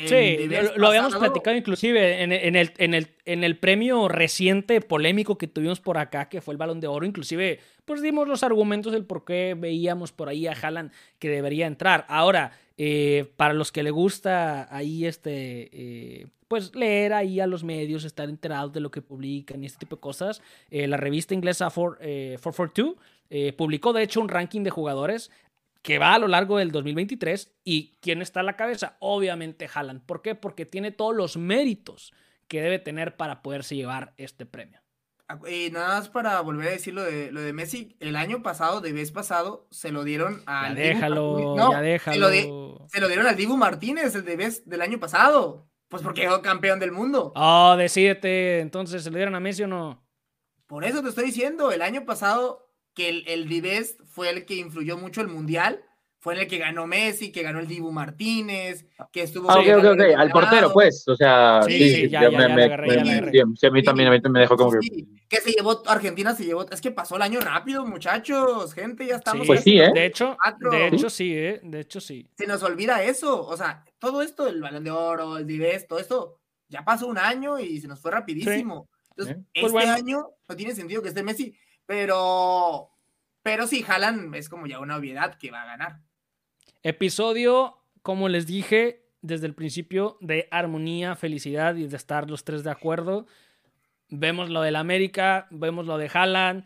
sí, 0.06 0.48
lo, 0.76 0.88
habíamos 0.88 1.14
platicado 1.14 1.56
inclusive 1.56 2.22
en, 2.22 2.32
el, 2.32 2.72
en, 2.78 2.94
el, 2.94 3.08
en 3.24 3.44
el 3.44 3.56
premio 3.56 4.08
reciente 4.08 4.80
polémico 4.80 5.38
que 5.38 5.46
tuvimos 5.46 5.80
por 5.80 5.98
acá, 5.98 6.28
que 6.28 6.40
fue 6.40 6.52
el 6.52 6.58
Balón 6.58 6.80
de 6.80 6.88
Oro, 6.88 7.06
inclusive 7.06 7.61
pues 7.84 8.02
dimos 8.02 8.28
los 8.28 8.42
argumentos 8.42 8.92
del 8.92 9.04
por 9.04 9.24
qué 9.24 9.54
veíamos 9.56 10.12
por 10.12 10.28
ahí 10.28 10.46
a 10.46 10.52
Haaland 10.52 10.92
que 11.18 11.28
debería 11.28 11.66
entrar. 11.66 12.04
Ahora, 12.08 12.52
eh, 12.78 13.30
para 13.36 13.52
los 13.52 13.72
que 13.72 13.82
le 13.82 13.90
gusta 13.90 14.74
ahí 14.74 15.04
este... 15.04 15.68
Eh, 15.72 16.26
pues 16.46 16.74
leer 16.74 17.12
ahí 17.12 17.40
a 17.40 17.46
los 17.46 17.62
medios, 17.62 18.04
estar 18.04 18.30
enterados 18.30 18.72
de 18.72 18.80
lo 18.80 18.90
que 18.90 19.02
publican 19.02 19.62
y 19.62 19.66
este 19.66 19.80
tipo 19.80 19.96
de 19.96 20.00
cosas. 20.00 20.40
Eh, 20.70 20.86
la 20.86 20.96
revista 20.96 21.34
inglesa 21.34 21.68
442 21.68 22.94
publicó 23.54 23.92
de 23.92 24.02
hecho 24.02 24.22
un 24.22 24.30
ranking 24.30 24.62
de 24.62 24.70
jugadores 24.70 25.30
que 25.82 25.98
va 25.98 26.14
a 26.14 26.18
lo 26.18 26.26
largo 26.26 26.56
del 26.56 26.72
2023 26.72 27.52
y 27.64 27.96
quién 28.00 28.22
está 28.22 28.40
a 28.40 28.44
la 28.44 28.56
cabeza, 28.56 28.96
obviamente 29.00 29.68
Haaland. 29.72 30.00
¿Por 30.06 30.22
qué? 30.22 30.34
Porque 30.34 30.64
tiene 30.64 30.90
todos 30.90 31.14
los 31.14 31.36
méritos 31.36 32.14
que 32.46 32.62
debe 32.62 32.78
tener 32.78 33.16
para 33.18 33.42
poderse 33.42 33.76
llevar 33.76 34.14
este 34.16 34.46
premio. 34.46 34.80
Y 35.47 35.70
nada 35.70 35.99
más 35.99 36.09
para 36.09 36.41
volver 36.41 36.68
a 36.68 36.70
decir 36.70 36.95
lo 36.95 37.03
de, 37.03 37.31
lo 37.31 37.43
de 37.43 37.53
Messi, 37.53 37.97
el 38.01 38.16
año 38.16 38.43
pasado, 38.43 38.81
de 38.81 38.93
vez 38.93 39.12
pasado, 39.12 39.66
se 39.70 39.93
lo 39.93 40.05
dieron 40.05 40.43
al. 40.47 40.74
Ya 40.76 40.83
déjalo, 40.83 41.57
ya 41.70 41.81
déjalo. 41.83 42.16
Se 42.89 43.01
lo, 43.01 43.09
dieron 43.09 43.26
al 43.26 43.37
Dibu 43.37 43.57
Martínez, 43.57 44.14
el 44.14 44.24
de 44.24 44.37
vez 44.37 44.66
del 44.66 44.81
año 44.81 44.99
pasado. 44.99 45.68
Pues 45.89 46.03
porque 46.03 46.22
quedó 46.22 46.43
campeón 46.43 46.81
del 46.81 46.93
mundo. 46.93 47.33
Oh, 47.35 47.74
decídete, 47.76 48.61
entonces, 48.61 49.03
¿se 49.03 49.11
lo 49.11 49.16
dieron 49.16 49.35
a 49.35 49.41
Messi 49.41 49.62
o 49.62 49.68
no? 49.68 50.07
Por 50.66 50.85
eso 50.85 51.03
te 51.03 51.09
estoy 51.09 51.26
diciendo, 51.26 51.72
el 51.72 51.81
año 51.81 52.05
pasado 52.05 52.68
que 52.95 53.09
el, 53.09 53.24
el 53.26 53.87
fue 54.07 54.31
el 54.31 54.45
que 54.45 54.57
influyó 54.57 54.99
mucho 54.99 55.20
el 55.20 55.29
Mundial, 55.29 55.83
fue 56.20 56.40
el 56.40 56.48
que 56.48 56.58
ganó 56.58 56.86
Messi, 56.86 57.30
que 57.30 57.42
ganó 57.42 57.60
el 57.60 57.68
Dibu 57.68 57.92
Martínez, 57.92 58.86
que 59.12 59.22
estuvo... 59.22 59.48
Ah, 59.50 59.60
ok, 59.60 59.68
ok, 59.78 59.84
ok, 59.92 60.00
al 60.16 60.30
portero, 60.30 60.72
pues, 60.72 61.06
o 61.06 61.14
sea... 61.14 61.62
Sí, 61.62 61.78
sí, 61.78 62.08
ya, 62.08 62.28
ya, 62.28 62.30
ya, 62.30 62.48
me, 62.48 63.30
Sí, 63.30 63.66
a 63.66 63.70
mí 63.70 63.82
también, 63.84 64.08
a 64.08 64.12
mí 64.12 64.20
me 64.28 64.40
dejó 64.40 64.56
como 64.56 64.72
que... 64.72 65.06
que 65.28 65.36
se 65.36 65.52
llevó, 65.52 65.80
Argentina 65.86 66.34
se 66.34 66.44
llevó, 66.44 66.68
es 66.68 66.80
que 66.80 66.90
pasó 66.90 67.14
el 67.16 67.22
año 67.22 67.40
rápido, 67.40 67.86
muchachos, 67.86 68.74
gente, 68.74 69.06
ya 69.06 69.16
estamos... 69.16 69.46
pues 69.46 69.62
sí, 69.62 69.78
¿eh? 69.78 69.92
De 69.94 70.06
hecho, 70.06 70.36
de 70.72 70.88
hecho 70.88 71.08
sí, 71.08 71.36
¿eh? 71.36 71.60
De 71.62 71.80
hecho 71.80 72.00
sí. 72.00 72.28
Se 72.36 72.48
nos 72.48 72.64
olvida 72.64 73.02
eso, 73.04 73.46
o 73.46 73.56
sea, 73.56 73.84
todo 74.00 74.20
esto, 74.22 74.48
el 74.48 74.60
Balón 74.60 74.82
de 74.82 74.90
Oro, 74.90 75.38
el 75.38 75.46
Dives, 75.46 75.86
todo 75.86 76.00
esto, 76.00 76.40
ya 76.68 76.84
pasó 76.84 77.06
un 77.06 77.18
año 77.18 77.60
y 77.60 77.80
se 77.80 77.86
nos 77.86 78.00
fue 78.00 78.10
rapidísimo. 78.10 78.88
Entonces, 79.10 79.36
pues 79.54 79.72
este 79.72 79.88
año 79.88 80.30
no 80.48 80.56
tiene 80.56 80.74
sentido 80.74 81.00
que 81.00 81.08
esté 81.08 81.22
Messi, 81.22 81.56
pero, 81.86 82.90
pero 83.42 83.68
sí, 83.68 83.84
Haaland 83.86 84.34
es 84.34 84.48
como 84.48 84.66
ya 84.66 84.80
una 84.80 84.96
obviedad 84.96 85.38
que 85.38 85.52
va 85.52 85.62
a 85.62 85.66
ganar. 85.66 86.07
Episodio, 86.83 87.79
como 88.03 88.29
les 88.29 88.47
dije 88.47 89.05
desde 89.20 89.47
el 89.47 89.55
principio, 89.55 90.16
de 90.20 90.49
armonía, 90.51 91.16
felicidad 91.16 91.74
y 91.76 91.87
de 91.87 91.97
estar 91.97 92.31
los 92.31 92.45
tres 92.45 92.64
de 92.64 92.70
acuerdo. 92.70 93.26
Vemos 94.09 94.49
lo 94.49 94.62
del 94.62 94.76
América, 94.76 95.49
vemos 95.51 95.87
lo 95.87 95.99
de 95.99 96.11
Haaland, 96.12 96.64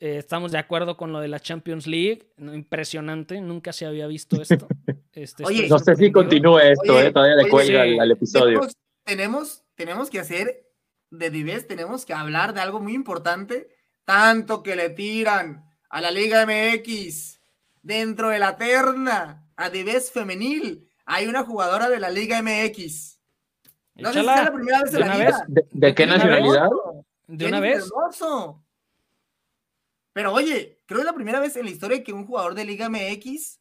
eh, 0.00 0.16
estamos 0.16 0.50
de 0.50 0.58
acuerdo 0.58 0.96
con 0.96 1.12
lo 1.12 1.20
de 1.20 1.28
la 1.28 1.38
Champions 1.38 1.86
League. 1.86 2.32
Impresionante, 2.38 3.40
nunca 3.40 3.72
se 3.72 3.86
había 3.86 4.06
visto 4.06 4.40
esto. 4.40 4.66
Este, 5.14 5.44
no 5.68 5.78
sé 5.78 5.94
si 5.94 6.10
continúe 6.10 6.58
esto, 6.58 6.98
eh, 6.98 7.12
todavía 7.12 7.36
le 7.36 7.50
cuelga 7.50 7.82
al, 7.82 8.10
episodio. 8.12 8.62
Tenemos, 9.04 9.62
tenemos, 9.74 10.08
que 10.08 10.20
hacer 10.20 10.70
de 11.10 11.28
Dives, 11.28 11.66
tenemos 11.66 12.06
que 12.06 12.14
hablar 12.14 12.54
de 12.54 12.62
algo 12.62 12.80
muy 12.80 12.94
importante, 12.94 13.68
tanto 14.06 14.62
que 14.62 14.74
le 14.74 14.88
tiran 14.88 15.70
a 15.90 16.00
la 16.00 16.10
Liga 16.10 16.46
MX 16.46 17.31
dentro 17.82 18.30
de 18.30 18.38
la 18.38 18.56
terna 18.56 19.46
a 19.56 19.70
Dives 19.70 20.10
femenil. 20.10 20.88
Hay 21.04 21.26
una 21.26 21.44
jugadora 21.44 21.88
de 21.88 22.00
la 22.00 22.10
Liga 22.10 22.40
MX. 22.42 23.20
No 23.96 24.12
sé 24.12 24.20
si 24.20 24.20
es 24.20 24.24
la 24.24 24.52
primera 24.52 24.82
vez 24.82 24.94
en 24.94 25.00
la 25.00 25.16
vida. 25.16 25.44
¿De, 25.48 25.94
qué 25.94 26.06
nacionalidad? 26.06 26.70
De 27.26 27.46
una 27.46 27.60
vez. 27.60 27.90
Pero 30.12 30.32
oye, 30.32 30.80
creo 30.86 30.98
que 30.98 31.02
es 31.02 31.06
la 31.06 31.14
primera 31.14 31.40
vez 31.40 31.56
en 31.56 31.64
la 31.64 31.70
historia 31.70 32.02
que 32.02 32.12
un 32.12 32.26
jugador 32.26 32.54
de 32.54 32.64
Liga 32.64 32.88
MX, 32.88 33.60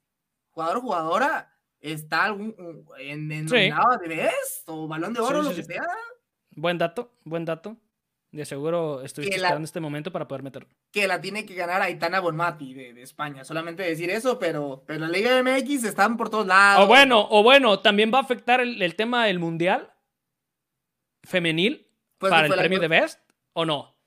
jugador 0.52 0.78
o 0.78 0.82
jugadora, 0.82 1.54
está 1.80 2.26
algún, 2.26 2.56
en, 3.00 3.32
en 3.32 3.48
de 3.48 4.08
best 4.08 4.68
o 4.68 4.88
balón 4.88 5.14
de 5.14 5.20
oro, 5.22 5.42
lo 5.42 5.54
que 5.54 5.64
sea. 5.64 5.88
Buen 6.56 6.78
dato, 6.78 7.14
buen 7.24 7.46
dato. 7.46 7.78
De 8.32 8.46
seguro 8.46 9.02
estoy 9.02 9.28
esperando 9.28 9.66
este 9.66 9.82
momento 9.82 10.12
para 10.12 10.26
poder 10.26 10.42
meterlo. 10.42 10.70
Que 10.92 11.06
la 11.06 11.20
tiene 11.20 11.46
que 11.46 11.54
ganar 11.54 11.82
Aitana 11.82 12.22
Bonmati 12.22 12.74
de, 12.74 12.94
de, 12.94 13.02
España. 13.02 13.44
Solamente 13.44 13.84
decir 13.84 14.10
eso, 14.10 14.40
pero, 14.40 14.84
pero 14.88 15.00
la 15.00 15.10
Liga 15.10 15.44
MX 15.44 15.84
están 15.84 16.16
por 16.16 16.30
todos 16.30 16.48
lados. 16.48 16.86
O 16.86 16.88
bueno, 16.88 17.28
o 17.30 17.44
bueno, 17.44 17.80
también 17.82 18.10
va 18.14 18.20
a 18.20 18.22
afectar 18.22 18.62
el, 18.62 18.96
tema 18.96 19.26
del 19.26 19.40
Mundial 19.40 19.92
femenil 21.24 21.88
pues 22.18 22.32
para 22.32 22.48
el 22.48 22.54
premio 22.54 22.80
de 22.80 22.88
Best, 22.88 23.20
¿o 23.52 23.66
no? 23.66 23.98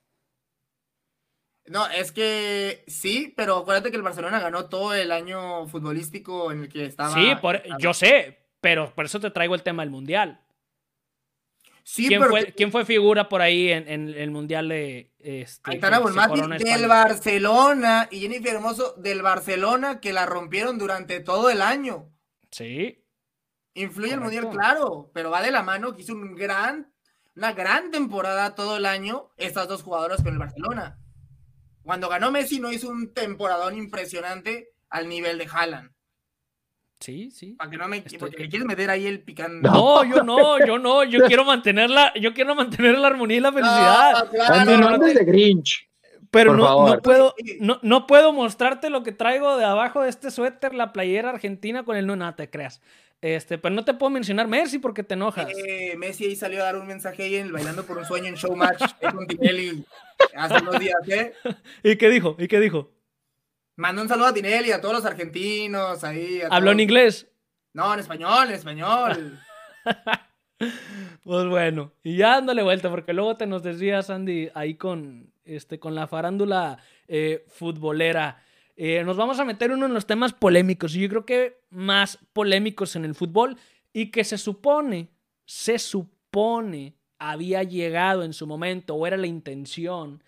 No, 1.67 1.87
es 1.89 2.11
que 2.11 2.83
sí, 2.87 3.33
pero 3.37 3.59
acuérdate 3.59 3.91
que 3.91 3.97
el 3.97 4.03
Barcelona 4.03 4.41
ganó 4.41 4.71
todo 4.71 4.95
el 4.95 5.13
año 5.13 5.67
futbolístico 5.67 6.51
en 6.51 6.63
el 6.63 6.69
que 6.71 6.87
estaba. 6.87 7.13
Sí, 7.13 7.31
yo 7.79 7.93
sé, 7.93 8.49
pero 8.61 8.95
por 8.95 9.05
eso 9.05 9.21
te 9.21 9.31
traigo 9.31 9.55
el 9.55 9.63
tema 9.63 9.83
del 9.83 9.91
Mundial. 9.91 10.44
Sí, 11.87 12.09
¿Quién, 12.09 12.23
fue, 12.25 12.47
¿Quién 12.55 12.73
fue 12.73 12.87
figura 12.87 13.29
por 13.29 13.43
ahí 13.43 13.71
en, 13.71 14.09
el 14.09 14.31
Mundial 14.31 14.71
de. 14.71 15.13
Este, 15.19 15.71
Aitana 15.71 16.01
del 16.01 16.89
Barcelona 16.89 18.09
y 18.11 18.21
Jennifer 18.21 18.55
Hermoso 18.55 18.95
del 18.97 19.21
Barcelona 19.21 20.01
que 20.01 20.15
la 20.15 20.25
rompieron 20.25 20.79
durante 20.79 21.21
todo 21.21 21.51
el 21.51 21.61
año. 21.61 22.11
Sí. 22.51 23.05
Influye 23.75 24.15
el 24.15 24.21
Mundial, 24.21 24.49
claro, 24.49 25.11
pero 25.13 25.31
va 25.31 25.43
de 25.43 25.51
la 25.51 25.63
mano 25.63 25.95
que 25.95 26.03
hizo 26.03 26.15
un 26.15 26.35
gran, 26.35 26.91
una 27.37 27.53
gran 27.53 27.91
temporada 27.91 28.55
todo 28.55 28.79
el 28.79 28.87
año 28.87 29.33
estas 29.37 29.69
dos 29.69 29.83
jugadoras 29.83 30.23
con 30.23 30.33
el 30.33 30.39
Barcelona. 30.39 30.99
Cuando 31.83 32.09
ganó 32.09 32.31
Messi 32.31 32.61
no 32.61 32.73
hizo 32.73 32.89
un 32.89 33.13
temporadón 33.13 33.77
impresionante 33.77 34.71
al 34.89 35.07
nivel 35.07 35.37
de 35.37 35.49
Haaland. 35.53 35.94
Sí, 37.05 37.31
sí. 37.31 37.53
Para 37.59 37.71
que 37.71 37.77
no 37.77 37.87
me, 37.87 38.01
porque 38.19 38.49
quieres 38.49 38.65
meter 38.65 38.89
ahí 38.89 39.07
el 39.07 39.21
picante. 39.21 39.69
No, 39.69 40.05
yo 40.05 40.23
no, 40.23 40.59
yo 40.65 40.79
no, 40.79 41.05
yo 41.05 41.21
quiero 41.29 41.45
mantenerla, 41.45 42.15
yo 42.19 42.33
quiero 42.33 42.55
mantener 42.55 42.97
la 42.97 43.09
armonía 43.09 43.37
y 43.37 43.41
la 43.41 43.53
felicidad. 43.53 44.31
No, 44.65 44.99
de 44.99 45.25
Grinch. 45.25 45.87
Pero 46.31 46.57
no, 46.57 46.89
no, 46.89 47.03
puedo, 47.03 47.35
no, 47.61 47.79
no, 47.83 48.07
puedo 48.07 48.33
mostrarte 48.33 48.89
lo 48.89 49.03
que 49.03 49.13
traigo 49.13 49.59
de 49.59 49.67
abajo 49.67 50.01
de 50.01 50.09
este 50.09 50.31
suéter, 50.31 50.73
la 50.73 50.95
playera 50.95 51.29
argentina 51.29 51.85
con 51.85 51.99
el 51.99 52.07
no, 52.07 52.17
nada, 52.17 52.37
te 52.37 52.49
creas. 52.49 52.81
Este, 53.21 53.59
pero 53.59 53.75
no 53.75 53.85
te 53.85 53.93
puedo 53.93 54.09
mencionar 54.09 54.49
Messi 54.49 54.79
porque 54.79 55.03
te 55.03 55.13
enojas. 55.13 55.47
Eh, 55.67 55.97
Messi 55.99 56.25
ahí 56.25 56.37
salió 56.37 56.63
a 56.63 56.65
dar 56.65 56.77
un 56.77 56.87
mensaje 56.87 57.25
ahí 57.25 57.35
en 57.37 57.47
el 57.47 57.53
Bailando 57.53 57.85
por 57.85 57.99
un 57.99 58.07
Sueño 58.07 58.29
en 58.29 58.37
Showmatch 58.37 58.95
con 59.13 59.27
Tinelli 59.27 59.85
hace 60.35 60.63
unos 60.63 60.81
días, 60.81 60.97
¿eh? 61.09 61.35
¿Y 61.83 61.97
qué 61.97 62.09
dijo? 62.09 62.35
¿Y 62.39 62.49
qué 62.49 62.61
dijo? 62.61 62.94
Mandó 63.77 64.03
un 64.03 64.09
saludo 64.09 64.29
a 64.29 64.35
Tinelli, 64.35 64.71
a 64.71 64.81
todos 64.81 64.95
los 64.95 65.05
argentinos 65.05 66.05
ahí. 66.05 66.41
¿Habló 66.49 66.71
en 66.71 66.81
inglés? 66.81 67.27
No, 67.73 67.93
en 67.93 68.01
español, 68.01 68.49
en 68.49 68.55
español. 68.55 69.41
pues 71.25 71.47
bueno, 71.47 71.93
y 72.05 72.17
ya 72.17 72.31
dándole 72.37 72.63
vuelta, 72.63 72.89
porque 72.89 73.13
luego 73.13 73.37
te 73.37 73.47
nos 73.47 73.65
decías, 73.65 74.11
Andy, 74.11 74.49
ahí 74.55 74.75
con, 74.77 75.33
este, 75.45 75.81
con 75.81 75.97
la 75.97 76.07
farándula 76.07 76.79
eh, 77.09 77.45
futbolera. 77.49 78.43
Eh, 78.77 79.03
nos 79.05 79.17
vamos 79.17 79.41
a 79.41 79.45
meter 79.45 79.73
uno 79.73 79.87
en 79.87 79.95
los 79.95 80.07
temas 80.07 80.33
polémicos, 80.33 80.95
y 80.95 81.01
yo 81.01 81.09
creo 81.09 81.27
que 81.27 81.59
más 81.71 82.19
polémicos 82.33 82.95
en 82.95 83.05
el 83.05 83.17
fútbol, 83.17 83.57
y 83.93 84.13
que 84.13 84.23
se 84.23 84.39
supone, 84.39 85.09
se 85.45 85.81
supone, 85.81 86.95
había 87.19 87.65
llegado 87.65 88.23
en 88.23 88.33
su 88.33 88.47
momento, 88.47 88.95
o 88.95 89.07
era 89.07 89.17
la 89.17 89.27
intención, 89.27 90.23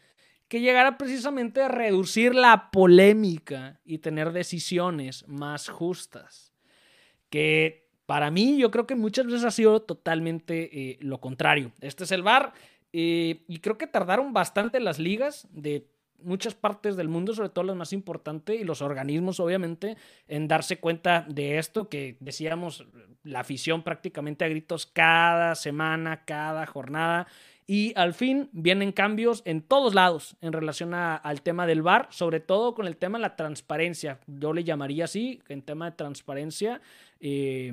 que 0.48 0.60
llegara 0.60 0.96
precisamente 0.98 1.62
a 1.62 1.68
reducir 1.68 2.34
la 2.34 2.70
polémica 2.70 3.80
y 3.84 3.98
tener 3.98 4.32
decisiones 4.32 5.26
más 5.26 5.68
justas. 5.68 6.52
Que 7.30 7.88
para 8.06 8.30
mí 8.30 8.56
yo 8.58 8.70
creo 8.70 8.86
que 8.86 8.94
muchas 8.94 9.26
veces 9.26 9.44
ha 9.44 9.50
sido 9.50 9.82
totalmente 9.82 10.70
eh, 10.72 10.98
lo 11.00 11.20
contrario. 11.20 11.72
Este 11.80 12.04
es 12.04 12.12
el 12.12 12.22
VAR 12.22 12.52
eh, 12.92 13.44
y 13.48 13.58
creo 13.58 13.76
que 13.76 13.88
tardaron 13.88 14.32
bastante 14.32 14.78
las 14.78 14.98
ligas 14.98 15.48
de 15.50 15.88
muchas 16.22 16.54
partes 16.54 16.96
del 16.96 17.08
mundo, 17.08 17.34
sobre 17.34 17.50
todo 17.50 17.64
las 17.64 17.76
más 17.76 17.92
importantes, 17.92 18.58
y 18.58 18.64
los 18.64 18.82
organismos, 18.82 19.40
obviamente, 19.40 19.96
en 20.28 20.48
darse 20.48 20.78
cuenta 20.78 21.26
de 21.28 21.58
esto, 21.58 21.88
que 21.88 22.16
decíamos, 22.20 22.86
la 23.22 23.40
afición 23.40 23.82
prácticamente 23.82 24.44
a 24.44 24.48
gritos 24.48 24.86
cada 24.86 25.54
semana, 25.54 26.24
cada 26.24 26.64
jornada, 26.66 27.26
y 27.66 27.92
al 27.96 28.14
fin 28.14 28.48
vienen 28.52 28.92
cambios 28.92 29.42
en 29.44 29.60
todos 29.60 29.94
lados 29.94 30.36
en 30.40 30.52
relación 30.52 30.94
al 30.94 31.42
tema 31.42 31.66
del 31.66 31.82
VAR, 31.82 32.06
sobre 32.10 32.38
todo 32.38 32.74
con 32.74 32.86
el 32.86 32.96
tema 32.96 33.18
de 33.18 33.22
la 33.22 33.36
transparencia. 33.36 34.20
Yo 34.26 34.52
le 34.52 34.62
llamaría 34.62 35.04
así, 35.04 35.42
en 35.48 35.62
tema 35.62 35.90
de 35.90 35.96
transparencia. 35.96 36.80
Eh, 37.18 37.72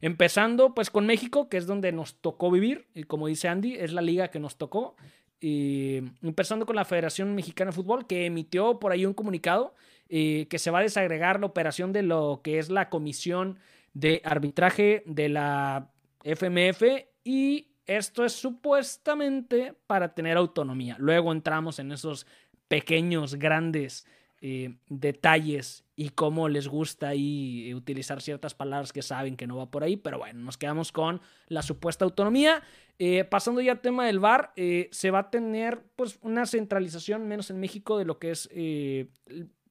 empezando 0.00 0.74
pues 0.74 0.90
con 0.90 1.06
México, 1.06 1.48
que 1.48 1.56
es 1.56 1.66
donde 1.66 1.90
nos 1.90 2.20
tocó 2.20 2.50
vivir, 2.52 2.86
y 2.94 3.02
como 3.02 3.26
dice 3.26 3.48
Andy, 3.48 3.74
es 3.74 3.92
la 3.92 4.02
liga 4.02 4.28
que 4.28 4.38
nos 4.38 4.56
tocó. 4.56 4.96
Empezando 5.40 6.64
con 6.64 6.76
la 6.76 6.84
Federación 6.84 7.34
Mexicana 7.34 7.70
de 7.70 7.76
Fútbol, 7.76 8.06
que 8.06 8.26
emitió 8.26 8.78
por 8.78 8.92
ahí 8.92 9.04
un 9.06 9.14
comunicado 9.14 9.74
eh, 10.08 10.46
que 10.48 10.58
se 10.58 10.70
va 10.70 10.78
a 10.78 10.82
desagregar 10.82 11.40
la 11.40 11.46
operación 11.46 11.92
de 11.92 12.02
lo 12.02 12.40
que 12.44 12.58
es 12.58 12.70
la 12.70 12.88
comisión 12.88 13.58
de 13.92 14.22
arbitraje 14.24 15.02
de 15.06 15.28
la 15.28 15.90
FMF 16.22 16.82
y 17.24 17.68
esto 17.86 18.24
es 18.24 18.32
supuestamente 18.32 19.74
para 19.86 20.14
tener 20.14 20.36
autonomía. 20.36 20.96
Luego 20.98 21.32
entramos 21.32 21.78
en 21.78 21.92
esos 21.92 22.26
pequeños, 22.68 23.36
grandes 23.36 24.06
eh, 24.40 24.76
detalles 24.88 25.84
y 25.94 26.10
cómo 26.10 26.48
les 26.48 26.68
gusta 26.68 27.08
ahí 27.08 27.72
utilizar 27.74 28.20
ciertas 28.20 28.54
palabras 28.54 28.92
que 28.92 29.02
saben 29.02 29.36
que 29.36 29.46
no 29.46 29.56
va 29.56 29.70
por 29.70 29.82
ahí, 29.82 29.96
pero 29.96 30.18
bueno, 30.18 30.40
nos 30.40 30.58
quedamos 30.58 30.92
con 30.92 31.20
la 31.48 31.62
supuesta 31.62 32.04
autonomía. 32.04 32.62
Eh, 32.98 33.24
pasando 33.24 33.60
ya 33.60 33.72
al 33.72 33.80
tema 33.80 34.06
del 34.06 34.18
VAR, 34.18 34.52
eh, 34.56 34.88
se 34.90 35.10
va 35.10 35.20
a 35.20 35.30
tener 35.30 35.82
pues 35.96 36.18
una 36.22 36.44
centralización, 36.44 37.26
menos 37.28 37.50
en 37.50 37.60
México, 37.60 37.98
de 37.98 38.04
lo 38.04 38.18
que 38.18 38.30
es 38.30 38.48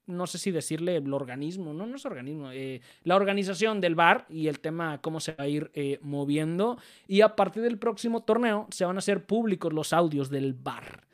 no 0.08 0.28
sé 0.28 0.38
si 0.38 0.51
decirle 0.51 0.97
el 0.97 1.14
organismo, 1.14 1.74
no, 1.74 1.86
no 1.86 1.95
es 1.95 2.06
organismo, 2.06 2.51
eh, 2.51 2.82
la 3.03 3.16
organización 3.16 3.82
del 3.82 3.95
bar 3.95 4.26
y 4.30 4.47
el 4.47 4.60
tema 4.60 5.01
cómo 5.01 5.20
se 5.20 5.34
va 5.34 5.45
a 5.45 5.47
ir 5.47 5.72
eh, 5.74 5.99
moviendo. 6.01 6.78
Y 7.08 7.22
a 7.22 7.36
partir 7.36 7.64
del 7.64 7.80
próximo 7.80 8.24
torneo 8.24 8.68
se 8.70 8.86
van 8.86 8.97
a 8.97 8.99
hacer 8.99 9.26
públicos 9.26 9.74
los 9.74 9.93
audios 9.93 10.30
del 10.30 10.53
bar 10.53 11.08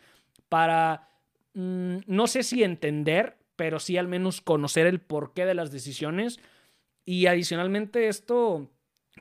para, 0.50 1.10
mm, 1.54 1.98
no 2.08 2.28
sé 2.28 2.44
si 2.44 2.64
entender, 2.64 3.38
pero 3.56 3.80
sí 3.80 3.98
al 3.98 4.08
menos 4.08 4.42
conocer 4.42 4.88
el 4.88 5.00
porqué 5.00 5.46
de 5.46 5.56
las 5.56 5.72
decisiones. 5.72 6.40
Y 7.06 7.28
adicionalmente 7.28 8.08
esto 8.08 8.70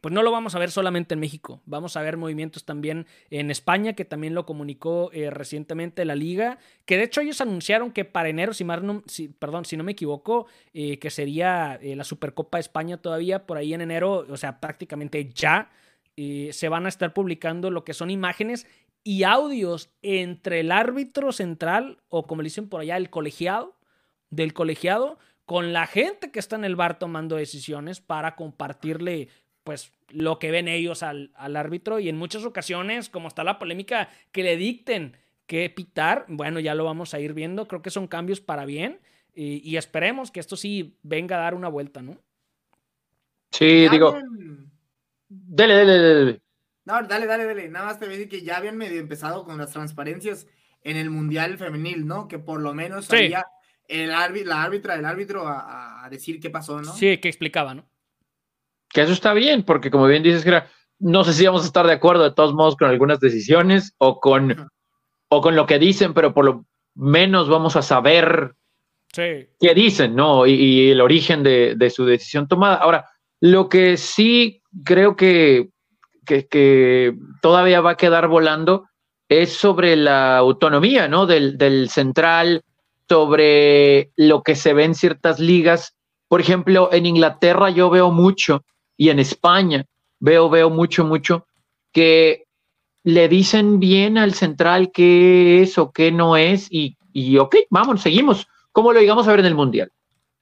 pues 0.00 0.14
no 0.14 0.22
lo 0.22 0.30
vamos 0.30 0.54
a 0.54 0.58
ver 0.58 0.70
solamente 0.70 1.14
en 1.14 1.20
México, 1.20 1.60
vamos 1.66 1.96
a 1.96 2.02
ver 2.02 2.16
movimientos 2.16 2.64
también 2.64 3.06
en 3.30 3.50
España, 3.50 3.94
que 3.94 4.04
también 4.04 4.34
lo 4.34 4.46
comunicó 4.46 5.10
eh, 5.12 5.30
recientemente 5.30 6.04
la 6.04 6.14
liga, 6.14 6.58
que 6.84 6.96
de 6.96 7.04
hecho 7.04 7.20
ellos 7.20 7.40
anunciaron 7.40 7.90
que 7.90 8.04
para 8.04 8.28
enero, 8.28 8.54
si, 8.54 8.64
no, 8.64 9.02
si 9.06 9.28
perdón, 9.28 9.64
si 9.64 9.76
no 9.76 9.84
me 9.84 9.92
equivoco, 9.92 10.46
eh, 10.72 10.98
que 10.98 11.10
sería 11.10 11.78
eh, 11.82 11.96
la 11.96 12.04
Supercopa 12.04 12.58
de 12.58 12.62
España 12.62 12.98
todavía 12.98 13.46
por 13.46 13.56
ahí 13.56 13.74
en 13.74 13.80
enero, 13.80 14.26
o 14.28 14.36
sea, 14.36 14.60
prácticamente 14.60 15.30
ya, 15.32 15.70
se 16.16 16.68
van 16.68 16.84
a 16.84 16.90
estar 16.90 17.14
publicando 17.14 17.70
lo 17.70 17.82
que 17.82 17.94
son 17.94 18.10
imágenes 18.10 18.66
y 19.02 19.22
audios 19.22 19.88
entre 20.02 20.60
el 20.60 20.70
árbitro 20.70 21.32
central, 21.32 22.02
o 22.10 22.26
como 22.26 22.42
le 22.42 22.48
dicen 22.48 22.68
por 22.68 22.82
allá, 22.82 22.98
el 22.98 23.08
colegiado, 23.08 23.78
del 24.28 24.52
colegiado, 24.52 25.18
con 25.46 25.72
la 25.72 25.86
gente 25.86 26.30
que 26.30 26.38
está 26.38 26.56
en 26.56 26.64
el 26.64 26.76
bar 26.76 26.98
tomando 26.98 27.36
decisiones 27.36 28.00
para 28.00 28.36
compartirle 28.36 29.30
pues 29.70 29.92
lo 30.08 30.40
que 30.40 30.50
ven 30.50 30.66
ellos 30.66 31.04
al, 31.04 31.30
árbitro 31.36 32.00
y 32.00 32.08
en 32.08 32.16
muchas 32.16 32.44
ocasiones, 32.44 33.08
como 33.08 33.28
está 33.28 33.44
la 33.44 33.60
polémica, 33.60 34.08
que 34.32 34.42
le 34.42 34.56
dicten 34.56 35.16
que 35.46 35.70
pitar. 35.70 36.24
Bueno, 36.26 36.58
ya 36.58 36.74
lo 36.74 36.82
vamos 36.82 37.14
a 37.14 37.20
ir 37.20 37.34
viendo. 37.34 37.68
Creo 37.68 37.80
que 37.80 37.90
son 37.90 38.08
cambios 38.08 38.40
para 38.40 38.64
bien 38.64 38.98
y, 39.32 39.76
esperemos 39.76 40.32
que 40.32 40.40
esto 40.40 40.56
sí 40.56 40.98
venga 41.04 41.36
a 41.36 41.42
dar 41.42 41.54
una 41.54 41.68
vuelta, 41.68 42.02
¿no? 42.02 42.18
Sí, 43.52 43.88
digo. 43.88 44.18
Dale, 45.28 45.74
dale, 45.76 46.14
dale. 46.14 46.40
No, 46.84 47.02
dale, 47.04 47.26
dale, 47.26 47.44
dale. 47.44 47.68
Nada 47.68 47.86
más 47.86 48.00
te 48.00 48.06
voy 48.06 48.14
a 48.14 48.18
decir 48.18 48.28
que 48.28 48.42
ya 48.42 48.56
habían 48.56 48.76
medio 48.76 48.98
empezado 48.98 49.44
con 49.44 49.56
las 49.56 49.70
transparencias 49.70 50.48
en 50.82 50.96
el 50.96 51.10
Mundial 51.10 51.58
Femenil, 51.58 52.08
¿no? 52.08 52.26
Que 52.26 52.40
por 52.40 52.60
lo 52.60 52.74
menos 52.74 53.04
salía 53.04 53.46
el 53.86 54.08
la 54.08 54.64
árbitra, 54.64 54.96
el 54.96 55.04
árbitro 55.04 55.44
a, 55.46 56.08
decir 56.10 56.40
qué 56.40 56.50
pasó, 56.50 56.82
¿no? 56.82 56.92
Sí, 56.92 57.18
que 57.18 57.28
explicaba, 57.28 57.72
¿no? 57.72 57.88
Que 58.90 59.02
eso 59.02 59.12
está 59.12 59.32
bien, 59.32 59.62
porque 59.62 59.90
como 59.90 60.06
bien 60.06 60.22
dices, 60.22 60.44
no 60.98 61.24
sé 61.24 61.32
si 61.32 61.46
vamos 61.46 61.62
a 61.62 61.66
estar 61.66 61.86
de 61.86 61.92
acuerdo 61.92 62.24
de 62.24 62.32
todos 62.32 62.52
modos 62.54 62.76
con 62.76 62.90
algunas 62.90 63.20
decisiones 63.20 63.94
o 63.98 64.20
con, 64.20 64.70
o 65.28 65.40
con 65.40 65.56
lo 65.56 65.66
que 65.66 65.78
dicen, 65.78 66.12
pero 66.12 66.34
por 66.34 66.44
lo 66.44 66.66
menos 66.94 67.48
vamos 67.48 67.76
a 67.76 67.82
saber 67.82 68.54
qué 69.12 69.74
dicen, 69.74 70.14
¿no? 70.14 70.46
Y, 70.46 70.90
el 70.90 71.00
origen 71.00 71.42
de, 71.42 71.74
de, 71.76 71.90
su 71.90 72.04
decisión 72.04 72.48
tomada. 72.48 72.76
Ahora, 72.76 73.06
lo 73.40 73.68
que 73.68 73.96
sí 73.96 74.62
creo 74.84 75.16
que, 75.16 75.70
que, 76.26 76.46
que, 76.46 77.14
todavía 77.40 77.80
va 77.80 77.92
a 77.92 77.96
quedar 77.96 78.28
volando 78.28 78.86
es 79.28 79.52
sobre 79.52 79.96
la 79.96 80.36
autonomía, 80.36 81.08
¿no? 81.08 81.26
Del, 81.26 81.56
del 81.56 81.88
central, 81.88 82.62
sobre 83.08 84.12
lo 84.16 84.42
que 84.42 84.54
se 84.54 84.74
ve 84.74 84.84
en 84.84 84.94
ciertas 84.94 85.40
ligas. 85.40 85.96
Por 86.28 86.40
ejemplo, 86.40 86.90
en 86.92 87.06
Inglaterra 87.06 87.70
yo 87.70 87.90
veo 87.90 88.10
mucho 88.12 88.64
y 89.00 89.08
en 89.08 89.18
España 89.18 89.86
veo, 90.18 90.50
veo 90.50 90.68
mucho, 90.68 91.06
mucho 91.06 91.46
que 91.90 92.44
le 93.02 93.28
dicen 93.28 93.80
bien 93.80 94.18
al 94.18 94.34
central 94.34 94.90
qué 94.92 95.62
es 95.62 95.78
o 95.78 95.90
qué 95.90 96.12
no 96.12 96.36
es 96.36 96.70
y, 96.70 96.98
y 97.10 97.38
ok, 97.38 97.56
vamos, 97.70 98.02
seguimos, 98.02 98.46
como 98.72 98.92
lo 98.92 99.00
digamos 99.00 99.26
a 99.26 99.30
ver 99.30 99.40
en 99.40 99.46
el 99.46 99.54
Mundial. 99.54 99.90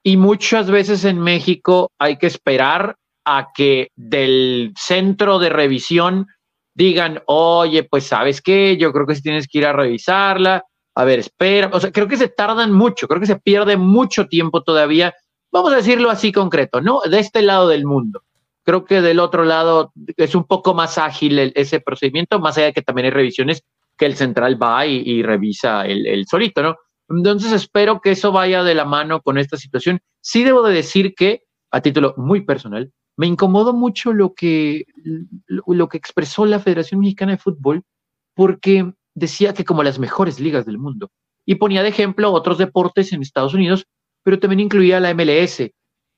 Y 0.03 0.17
muchas 0.17 0.69
veces 0.69 1.05
en 1.05 1.19
México 1.19 1.93
hay 1.97 2.17
que 2.17 2.27
esperar 2.27 2.97
a 3.23 3.47
que 3.55 3.91
del 3.95 4.73
centro 4.77 5.39
de 5.39 5.49
revisión 5.49 6.27
digan, 6.73 7.23
oye, 7.27 7.83
pues 7.83 8.07
sabes 8.07 8.41
qué, 8.41 8.75
yo 8.75 8.91
creo 8.91 9.07
que 9.07 9.15
si 9.15 9.21
tienes 9.21 9.47
que 9.47 9.59
ir 9.59 9.67
a 9.67 9.73
revisarla, 9.73 10.65
a 10.95 11.05
ver, 11.05 11.19
espera, 11.19 11.69
o 11.71 11.79
sea, 11.79 11.93
creo 11.93 12.09
que 12.09 12.17
se 12.17 12.27
tardan 12.27 12.73
mucho, 12.73 13.07
creo 13.07 13.21
que 13.21 13.25
se 13.25 13.39
pierde 13.39 13.77
mucho 13.77 14.27
tiempo 14.27 14.63
todavía, 14.63 15.13
vamos 15.49 15.71
a 15.71 15.77
decirlo 15.77 16.09
así 16.09 16.33
concreto, 16.33 16.81
¿no? 16.81 16.99
De 17.09 17.19
este 17.19 17.41
lado 17.41 17.69
del 17.69 17.85
mundo. 17.85 18.21
Creo 18.69 18.85
que 18.85 19.01
del 19.01 19.19
otro 19.19 19.45
lado 19.45 19.93
es 20.15 20.35
un 20.35 20.43
poco 20.43 20.75
más 20.75 20.99
ágil 20.99 21.39
ese 21.55 21.79
procedimiento, 21.79 22.39
más 22.39 22.55
allá 22.55 22.67
de 22.67 22.73
que 22.73 22.83
también 22.83 23.05
hay 23.05 23.11
revisiones 23.11 23.63
que 23.97 24.05
el 24.05 24.15
central 24.15 24.61
va 24.61 24.85
y, 24.85 25.23
revisa 25.23 25.87
el, 25.87 26.05
el, 26.05 26.27
solito, 26.27 26.61
¿no? 26.61 26.75
Entonces 27.09 27.51
espero 27.51 27.99
que 27.99 28.11
eso 28.11 28.31
vaya 28.31 28.63
de 28.63 28.75
la 28.75 28.85
mano 28.85 29.21
con 29.21 29.39
esta 29.39 29.57
situación. 29.57 30.01
Sí 30.21 30.43
debo 30.43 30.61
de 30.61 30.75
decir 30.75 31.15
que, 31.15 31.45
a 31.71 31.81
título 31.81 32.13
muy 32.15 32.41
personal, 32.41 32.93
me 33.17 33.25
incomodó 33.25 33.73
mucho 33.73 34.13
lo 34.13 34.35
que, 34.35 34.85
lo 35.47 35.89
que 35.89 35.97
expresó 35.97 36.45
la 36.45 36.59
Federación 36.59 36.99
Mexicana 36.99 37.31
de 37.31 37.37
Fútbol, 37.39 37.81
porque 38.35 38.93
decía 39.15 39.55
que 39.55 39.65
como 39.65 39.81
las 39.81 39.97
mejores 39.97 40.39
ligas 40.39 40.67
del 40.67 40.77
mundo. 40.77 41.09
Y 41.43 41.55
ponía 41.55 41.81
de 41.81 41.89
ejemplo 41.89 42.31
otros 42.31 42.59
deportes 42.59 43.13
en 43.13 43.23
Estados 43.23 43.55
Unidos, 43.55 43.87
pero 44.21 44.37
también 44.37 44.59
incluía 44.59 44.99
la 44.99 45.15
MLS. 45.15 45.71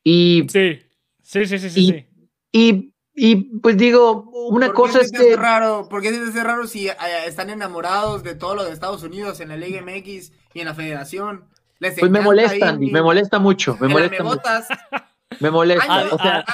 Y, 0.03 0.43
sí, 0.49 0.79
sí, 1.21 1.45
sí, 1.45 1.57
sí, 1.57 1.69
sí. 1.69 2.05
Y, 2.51 2.93
y, 3.13 3.35
pues 3.59 3.77
digo, 3.77 4.29
una 4.49 4.73
cosa 4.73 5.01
es 5.01 5.11
que... 5.11 5.35
Raro, 5.35 5.87
¿Por 5.89 6.01
qué 6.01 6.09
es 6.09 6.35
raro 6.35 6.67
si 6.67 6.87
eh, 6.87 6.95
están 7.25 7.49
enamorados 7.49 8.23
de 8.23 8.35
todo 8.35 8.55
lo 8.55 8.63
de 8.63 8.71
Estados 8.71 9.03
Unidos 9.03 9.39
en 9.39 9.49
la 9.49 9.57
Liga 9.57 9.81
MX 9.81 10.31
y 10.53 10.59
en 10.59 10.65
la 10.65 10.73
Federación? 10.73 11.45
pues 11.79 12.11
me 12.11 12.21
molesta, 12.21 12.73
me 12.73 13.01
molesta 13.01 13.39
mucho, 13.39 13.75
me 13.79 13.87
molesta 13.87 14.23
mucho. 14.23 14.41
Me 15.39 15.49
molesta, 15.49 16.07
o 16.11 16.17
sea... 16.17 16.45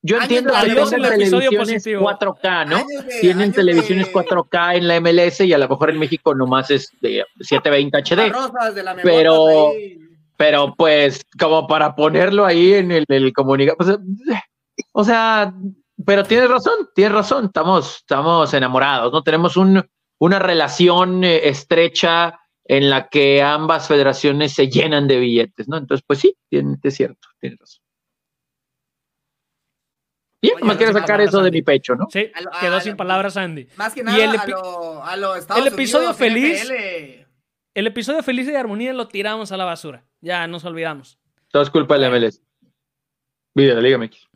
Yo 0.00 0.16
entiendo 0.20 0.52
que 0.52 0.70
tienen 0.70 0.88
televisiones 0.88 1.86
4K, 1.86 2.66
¿no? 2.68 2.84
tienen 3.20 3.52
televisiones 3.52 4.12
4K 4.12 4.76
en 4.76 4.88
la 4.88 5.00
MLS 5.00 5.40
y 5.40 5.52
a 5.52 5.58
lo 5.58 5.68
mejor 5.68 5.90
en 5.90 5.98
México 5.98 6.34
nomás 6.34 6.70
es 6.70 6.92
de 7.00 7.24
720 7.40 7.98
HD. 7.98 9.02
pero, 9.02 9.72
pero 10.36 10.74
pues 10.76 11.26
como 11.38 11.66
para 11.66 11.96
ponerlo 11.96 12.46
ahí 12.46 12.74
en 12.74 12.92
el, 12.92 13.04
el 13.08 13.32
comunicado, 13.32 13.76
pues, 13.76 13.98
o 14.92 15.04
sea, 15.04 15.52
pero 16.04 16.24
tienes 16.24 16.48
razón, 16.48 16.90
tienes 16.94 17.12
razón, 17.12 17.46
estamos, 17.46 17.96
estamos 17.96 18.52
enamorados, 18.54 19.12
¿no? 19.12 19.22
Tenemos 19.22 19.56
un, 19.56 19.84
una 20.18 20.38
relación 20.38 21.24
eh, 21.24 21.48
estrecha 21.48 22.38
en 22.64 22.90
la 22.90 23.08
que 23.08 23.42
ambas 23.42 23.88
federaciones 23.88 24.52
se 24.52 24.68
llenan 24.68 25.08
de 25.08 25.18
billetes, 25.18 25.68
¿no? 25.68 25.78
Entonces, 25.78 26.04
pues 26.06 26.18
sí, 26.18 26.36
es 26.50 26.94
cierto, 26.94 27.28
tienes 27.40 27.58
razón. 27.58 27.82
Y 30.40 30.52
más 30.62 30.76
quiero 30.76 30.92
sacar 30.92 31.20
eso 31.20 31.42
de 31.42 31.50
mi 31.50 31.62
pecho, 31.62 31.96
¿no? 31.96 32.06
Sí, 32.10 32.30
quedó 32.60 32.80
sin 32.80 32.96
palabras, 32.96 33.36
Andy. 33.36 33.66
Más 33.76 33.92
que 33.92 34.04
nada 34.04 34.16
a, 35.02 35.16
lo, 35.16 35.34
el 35.34 35.66
episodio 35.66 36.14
feliz. 36.14 36.70
El 37.74 37.86
episodio 37.86 38.22
feliz 38.22 38.46
de 38.46 38.56
armonía 38.56 38.92
lo 38.92 39.08
tiramos 39.08 39.50
a 39.50 39.56
la 39.56 39.64
basura. 39.64 40.04
Ya 40.20 40.46
nos 40.46 40.64
olvidamos. 40.64 41.18
Todo 41.50 41.62
es 41.62 41.70
culpa 41.70 41.98
del 41.98 42.10
MLS. 42.10 42.42
Vida 43.54 43.74
de 43.74 43.82
Liga 43.82 43.98
MX. 43.98 44.27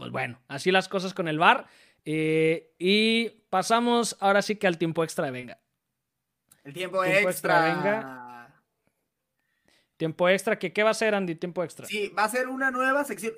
Pues 0.00 0.12
bueno, 0.12 0.40
así 0.48 0.70
las 0.70 0.88
cosas 0.88 1.14
con 1.14 1.28
el 1.28 1.38
bar. 1.38 1.66
Eh, 2.04 2.74
y 2.78 3.28
pasamos 3.50 4.16
ahora 4.20 4.42
sí 4.42 4.56
que 4.56 4.66
al 4.66 4.78
tiempo 4.78 5.04
extra 5.04 5.26
de 5.26 5.30
venga. 5.30 5.60
El 6.64 6.72
tiempo, 6.72 7.04
extra. 7.04 7.74
venga. 7.74 8.54
Tiempo 9.96 10.28
extra, 10.28 10.58
¿qué, 10.58 10.72
¿qué 10.72 10.82
va 10.82 10.90
a 10.90 10.94
ser, 10.94 11.14
Andy? 11.14 11.34
Tiempo 11.34 11.62
extra. 11.62 11.86
Sí, 11.86 12.08
va 12.08 12.24
a 12.24 12.28
ser 12.28 12.48
una 12.48 12.70
nueva 12.70 13.04
sección 13.04 13.34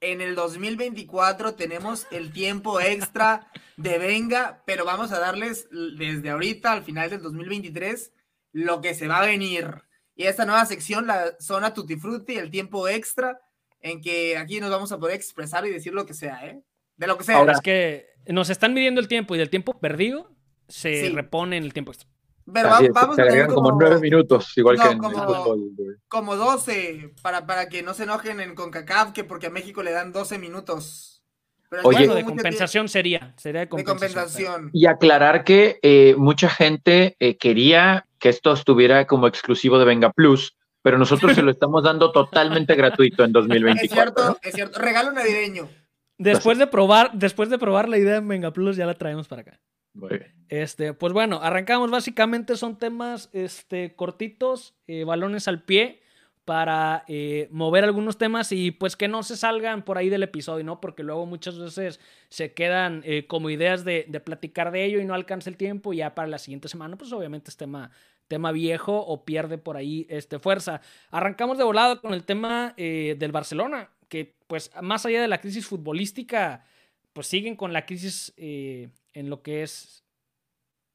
en 0.00 0.20
el 0.20 0.34
2024 0.34 1.54
tenemos 1.54 2.06
el 2.10 2.32
tiempo 2.32 2.80
extra 2.80 3.50
de 3.76 3.98
venga, 3.98 4.62
pero 4.66 4.84
vamos 4.84 5.12
a 5.12 5.18
darles 5.18 5.68
desde 5.70 6.30
ahorita 6.30 6.72
al 6.72 6.84
final 6.84 7.10
del 7.10 7.22
2023 7.22 8.12
lo 8.52 8.80
que 8.80 8.94
se 8.94 9.08
va 9.08 9.20
a 9.20 9.26
venir. 9.26 9.82
Y 10.14 10.24
esta 10.24 10.46
nueva 10.46 10.64
sección, 10.66 11.06
la 11.06 11.36
zona 11.40 11.74
Tutti 11.74 11.96
Frutti, 11.96 12.36
el 12.36 12.50
tiempo 12.50 12.88
extra, 12.88 13.40
en 13.86 14.00
que 14.00 14.36
aquí 14.36 14.60
nos 14.60 14.70
vamos 14.70 14.92
a 14.92 14.98
poder 14.98 15.16
expresar 15.16 15.66
y 15.66 15.70
decir 15.70 15.92
lo 15.92 16.06
que 16.06 16.14
sea, 16.14 16.46
¿eh? 16.46 16.62
De 16.96 17.06
lo 17.06 17.16
que 17.16 17.24
sea. 17.24 17.38
Ahora 17.38 17.52
es 17.52 17.60
que 17.60 18.06
nos 18.26 18.50
están 18.50 18.74
midiendo 18.74 19.00
el 19.00 19.08
tiempo 19.08 19.34
y 19.34 19.38
del 19.38 19.50
tiempo 19.50 19.78
perdido 19.78 20.30
se 20.68 21.10
repone 21.14 21.56
en 21.56 21.64
el 21.64 21.72
tiempo 21.72 21.92
extra. 21.92 22.08
Pero 22.52 22.68
vamos 22.68 23.18
a 23.18 23.24
tener 23.24 23.48
como, 23.48 23.72
nueve 23.72 23.98
minutos, 23.98 24.56
igual 24.56 24.80
que 24.80 24.88
en 24.88 24.98
como, 24.98 25.18
el 25.18 25.26
fútbol. 25.26 26.00
Como 26.06 26.36
doce, 26.36 27.12
para, 27.20 27.44
para 27.44 27.68
que 27.68 27.82
no 27.82 27.92
se 27.92 28.04
enojen 28.04 28.40
en 28.40 28.54
CONCACAF, 28.54 29.12
que 29.12 29.24
porque 29.24 29.48
a 29.48 29.50
México 29.50 29.82
le 29.82 29.90
dan 29.90 30.12
doce 30.12 30.38
minutos. 30.38 31.24
Pero 31.68 31.82
Oye, 31.82 32.06
de 32.06 32.24
compensación 32.24 32.88
sería, 32.88 33.34
sería 33.36 33.62
de 33.62 33.68
compensación. 33.68 34.70
Y 34.72 34.86
aclarar 34.86 35.42
que 35.42 35.80
eh, 35.82 36.14
mucha 36.16 36.48
gente 36.48 37.16
eh, 37.18 37.36
quería 37.36 38.06
que 38.20 38.28
esto 38.28 38.52
estuviera 38.52 39.06
como 39.08 39.26
exclusivo 39.26 39.80
de 39.80 39.84
Venga 39.84 40.12
Plus, 40.12 40.55
pero 40.86 40.98
nosotros 40.98 41.34
se 41.34 41.42
lo 41.42 41.50
estamos 41.56 41.82
dando 41.82 42.12
totalmente 42.12 42.76
gratuito 42.76 43.24
en 43.24 43.32
2024. 43.32 43.82
Es 43.82 43.90
cierto, 43.90 44.38
es 44.40 44.54
cierto. 44.54 44.78
Regalo 44.78 45.10
navideño. 45.10 45.68
Después 46.16 46.58
de 46.58 46.68
probar, 46.68 47.10
después 47.12 47.50
de 47.50 47.58
probar 47.58 47.88
la 47.88 47.98
idea 47.98 48.18
en 48.18 48.28
Venga 48.28 48.52
Plus, 48.52 48.76
ya 48.76 48.86
la 48.86 48.94
traemos 48.94 49.26
para 49.26 49.42
acá. 49.42 49.60
Este, 50.48 50.94
pues 50.94 51.12
bueno, 51.12 51.40
arrancamos. 51.42 51.90
Básicamente 51.90 52.56
son 52.56 52.78
temas 52.78 53.30
este, 53.32 53.96
cortitos, 53.96 54.76
eh, 54.86 55.02
balones 55.02 55.48
al 55.48 55.64
pie, 55.64 56.02
para 56.44 57.04
eh, 57.08 57.48
mover 57.50 57.82
algunos 57.82 58.16
temas 58.16 58.52
y 58.52 58.70
pues 58.70 58.94
que 58.94 59.08
no 59.08 59.24
se 59.24 59.36
salgan 59.36 59.84
por 59.84 59.98
ahí 59.98 60.08
del 60.08 60.22
episodio, 60.22 60.62
¿no? 60.62 60.80
Porque 60.80 61.02
luego 61.02 61.26
muchas 61.26 61.58
veces 61.58 61.98
se 62.28 62.54
quedan 62.54 63.02
eh, 63.04 63.26
como 63.26 63.50
ideas 63.50 63.84
de, 63.84 64.04
platicar 64.24 64.70
de 64.70 64.84
ello 64.84 65.00
y 65.00 65.04
no 65.04 65.14
alcanza 65.14 65.50
el 65.50 65.56
tiempo. 65.56 65.92
Y 65.92 65.96
ya 65.96 66.14
para 66.14 66.28
la 66.28 66.38
siguiente 66.38 66.68
semana, 66.68 66.96
pues 66.96 67.12
obviamente 67.12 67.50
es 67.50 67.56
tema, 67.56 67.90
tema 68.28 68.52
viejo 68.52 68.98
o 68.98 69.24
pierde 69.24 69.58
por 69.58 69.76
ahí 69.76 70.06
este, 70.08 70.38
fuerza. 70.38 70.80
Arrancamos 71.10 71.58
de 71.58 71.64
volado 71.64 72.00
con 72.00 72.14
el 72.14 72.24
tema 72.24 72.74
del 72.76 73.32
Barcelona, 73.32 73.90
que 74.08 74.36
pues 74.46 74.70
más 74.82 75.06
allá 75.06 75.20
de 75.20 75.28
la 75.28 75.40
crisis 75.40 75.66
futbolística, 75.66 76.64
pues 77.12 77.26
siguen 77.26 77.56
con 77.56 77.72
la 77.72 77.86
crisis 77.86 78.32
en 78.36 79.30
lo 79.30 79.42
que 79.42 79.62
es 79.62 80.04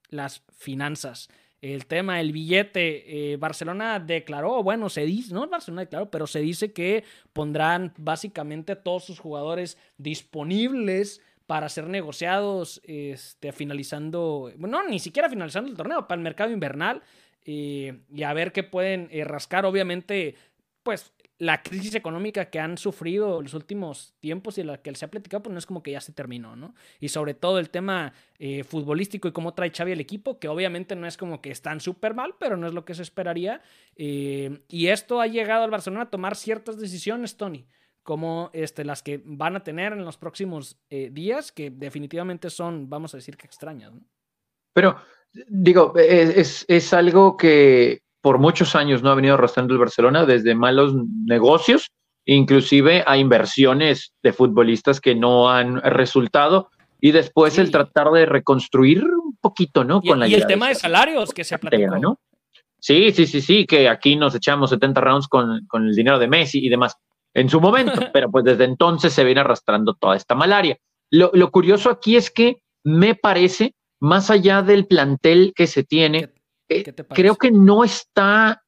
las 0.10 0.44
finanzas. 0.52 1.30
El 1.62 1.86
tema, 1.86 2.20
el 2.20 2.32
billete, 2.32 3.34
eh, 3.34 3.38
Barcelona 3.38 4.00
declaró, 4.00 4.64
bueno, 4.64 4.90
se 4.90 5.06
dice, 5.06 5.32
no 5.32 5.48
Barcelona 5.48 5.82
declaró, 5.82 6.10
pero 6.10 6.26
se 6.26 6.40
dice 6.40 6.74
que 6.74 7.04
pondrán 7.34 7.94
básicamente 7.98 8.76
todos 8.76 9.04
sus 9.04 9.20
jugadores 9.20 9.78
disponibles 9.98 11.22
para 11.46 11.70
ser 11.70 11.88
negociados 11.88 12.82
este, 12.84 13.52
finalizando, 13.52 14.52
bueno, 14.58 14.82
ni 14.88 14.98
siquiera 14.98 15.30
finalizando 15.30 15.70
el 15.70 15.78
torneo, 15.78 16.08
para 16.08 16.18
el 16.18 16.24
mercado 16.24 16.52
invernal 16.52 17.04
y 17.46 18.24
a 18.24 18.34
ver 18.34 18.52
qué 18.52 18.64
pueden 18.64 19.08
eh, 19.12 19.24
rascar. 19.24 19.66
Obviamente, 19.66 20.36
pues 20.84 21.14
la 21.42 21.64
crisis 21.64 21.96
económica 21.96 22.52
que 22.52 22.60
han 22.60 22.78
sufrido 22.78 23.42
los 23.42 23.56
últimos 23.56 24.14
tiempos 24.20 24.60
y 24.60 24.64
la 24.64 24.80
que 24.80 24.94
se 24.94 25.06
ha 25.06 25.10
platicado, 25.10 25.42
pues 25.42 25.52
no 25.52 25.58
es 25.58 25.66
como 25.66 25.82
que 25.82 25.90
ya 25.90 26.00
se 26.00 26.14
terminó, 26.14 26.56
¿no? 26.56 26.76
Y 27.00 27.10
sobre 27.10 27.34
todo 27.34 27.58
el 27.58 27.72
tema 27.72 28.14
eh, 28.38 28.64
futbolístico 28.64 29.28
y 29.28 29.32
cómo 29.32 29.56
trae 29.56 29.72
Xavi 29.72 29.94
el 29.94 30.00
equipo, 30.00 30.38
que 30.38 30.48
obviamente 30.48 30.96
no 30.96 31.08
es 31.08 31.18
como 31.18 31.42
que 31.42 31.50
están 31.50 31.80
súper 31.80 32.14
mal, 32.14 32.36
pero 32.40 32.58
no 32.58 32.68
es 32.68 32.76
lo 32.76 32.86
que 32.86 32.94
se 32.94 33.02
esperaría. 33.02 33.64
Eh, 33.96 34.62
y 34.68 34.90
esto 34.90 35.20
ha 35.20 35.26
llegado 35.26 35.64
al 35.64 35.72
Barcelona 35.72 36.04
a 36.04 36.10
tomar 36.12 36.36
ciertas 36.36 36.80
decisiones, 36.80 37.38
Tony, 37.38 37.66
como 38.04 38.52
este, 38.54 38.86
las 38.86 39.02
que 39.02 39.20
van 39.26 39.56
a 39.56 39.64
tener 39.64 39.94
en 39.94 40.06
los 40.06 40.18
próximos 40.18 40.80
eh, 40.92 41.10
días, 41.12 41.52
que 41.52 41.72
definitivamente 41.72 42.52
son, 42.52 42.88
vamos 42.88 43.16
a 43.16 43.18
decir 43.18 43.36
que 43.36 43.48
extrañas, 43.48 43.92
¿no? 43.92 44.06
Pero, 44.74 44.96
digo, 45.48 45.94
es, 45.96 46.66
es 46.68 46.94
algo 46.94 47.38
que 47.38 48.02
por 48.22 48.38
muchos 48.38 48.76
años 48.76 49.02
no 49.02 49.10
ha 49.10 49.16
venido 49.16 49.34
arrastrando 49.34 49.74
el 49.74 49.80
Barcelona, 49.80 50.26
desde 50.26 50.56
malos 50.56 50.94
negocios, 51.26 51.90
inclusive 52.26 53.04
a 53.06 53.18
inversiones 53.18 54.14
de 54.22 54.34
futbolistas 54.34 55.02
que 55.02 55.16
no 55.16 55.50
han 55.50 55.82
resultado, 55.82 56.70
y 57.00 57.12
después 57.12 57.58
el 57.58 57.72
tratar 57.72 58.12
de 58.12 58.28
reconstruir 58.28 59.04
un 59.04 59.36
poquito, 59.42 59.84
¿no? 59.84 60.02
Y, 60.04 60.08
Con 60.08 60.20
la 60.20 60.28
y 60.28 60.36
el 60.36 60.46
tema 60.46 60.68
de, 60.68 60.76
salarios 60.76 61.34
que 61.34 61.44
se 61.44 61.56
ha 61.56 61.58
platicado. 61.58 61.98
¿no? 61.98 62.20
Sí, 62.80 63.12
sí, 63.12 63.26
sí, 63.26 63.42
sí, 63.42 63.66
que 63.66 63.90
aquí 63.90 64.16
nos 64.16 64.36
echamos 64.36 64.70
70 64.70 65.02
rounds 65.02 65.28
con, 65.28 65.66
con 65.68 65.88
el 65.88 65.96
dinero 65.96 66.20
de 66.20 66.28
Messi 66.28 66.64
y 66.64 66.70
demás 66.70 66.96
en 67.34 67.50
su 67.50 67.60
momento, 67.60 67.94
pero 68.14 68.30
pues 68.30 68.46
desde 68.46 68.66
entonces 68.66 69.14
se 69.14 69.24
viene 69.24 69.42
arrastrando 69.42 69.96
toda 69.96 70.16
esta 70.16 70.36
malaria. 70.36 70.78
Lo, 71.10 71.32
lo 71.34 71.50
curioso 71.50 71.90
aquí 71.90 72.16
es 72.16 72.30
que 72.30 72.62
me 72.84 73.16
parece, 73.16 73.74
más 74.02 74.30
allá 74.30 74.62
del 74.62 74.88
plantel 74.88 75.54
que 75.56 75.68
se 75.68 75.84
tiene, 75.84 76.30
eh, 76.68 76.94
creo 77.14 77.36
que 77.36 77.52
no 77.52 77.84
está 77.84 78.64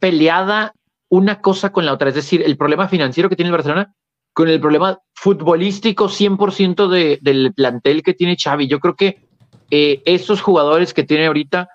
peleada 0.00 0.72
una 1.08 1.40
cosa 1.40 1.70
con 1.70 1.86
la 1.86 1.92
otra. 1.92 2.08
Es 2.08 2.14
decir, 2.14 2.42
el 2.42 2.56
problema 2.56 2.88
financiero 2.88 3.28
que 3.28 3.36
tiene 3.36 3.50
el 3.50 3.56
Barcelona 3.56 3.94
con 4.32 4.48
el 4.48 4.60
problema 4.60 4.98
futbolístico 5.14 6.08
100% 6.08 6.88
de, 6.88 7.18
del 7.20 7.52
plantel 7.54 8.02
que 8.02 8.14
tiene 8.14 8.36
Xavi. 8.36 8.68
Yo 8.68 8.78
creo 8.78 8.94
que 8.94 9.26
eh, 9.70 10.02
estos 10.04 10.40
jugadores 10.40 10.94
que 10.94 11.04
tiene 11.04 11.26
ahorita, 11.26 11.68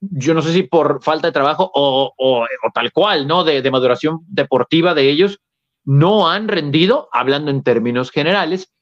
yo 0.00 0.34
no 0.34 0.42
sé 0.42 0.52
si 0.52 0.62
por 0.62 1.02
falta 1.02 1.28
de 1.28 1.32
trabajo 1.32 1.70
o, 1.74 2.12
o, 2.16 2.46
tal 2.72 2.92
cual, 2.92 3.26
¿no? 3.26 3.44
De, 3.44 3.60
de, 3.60 3.70
maduración 3.70 4.20
deportiva 4.28 4.94
de 4.94 5.10
ellos, 5.10 5.40
no 5.84 6.30
han 6.30 6.48
rendido, 6.48 7.08
hablando 7.12 7.50
en 7.50 7.62
términos 7.62 8.10
generales, 8.10 8.72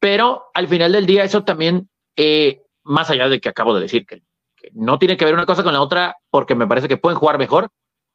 pero 0.00 0.46
al 0.54 0.66
final 0.66 0.92
del 0.92 1.06
día 1.06 1.24
eso 1.24 1.44
también, 1.44 1.90
eh, 2.16 2.62
más 2.84 3.10
allá 3.10 3.28
de 3.28 3.40
que 3.40 3.48
acabo 3.48 3.74
de 3.74 3.82
decir 3.82 4.06
que 4.06 4.22
no 4.72 4.98
tiene 4.98 5.16
que 5.16 5.24
ver 5.24 5.34
una 5.34 5.46
cosa 5.46 5.62
con 5.62 5.72
la 5.72 5.80
otra 5.80 6.16
porque 6.30 6.54
me 6.54 6.66
parece 6.66 6.88
que 6.88 6.96
pueden 6.96 7.18
jugar 7.18 7.38
mejor. 7.38 7.70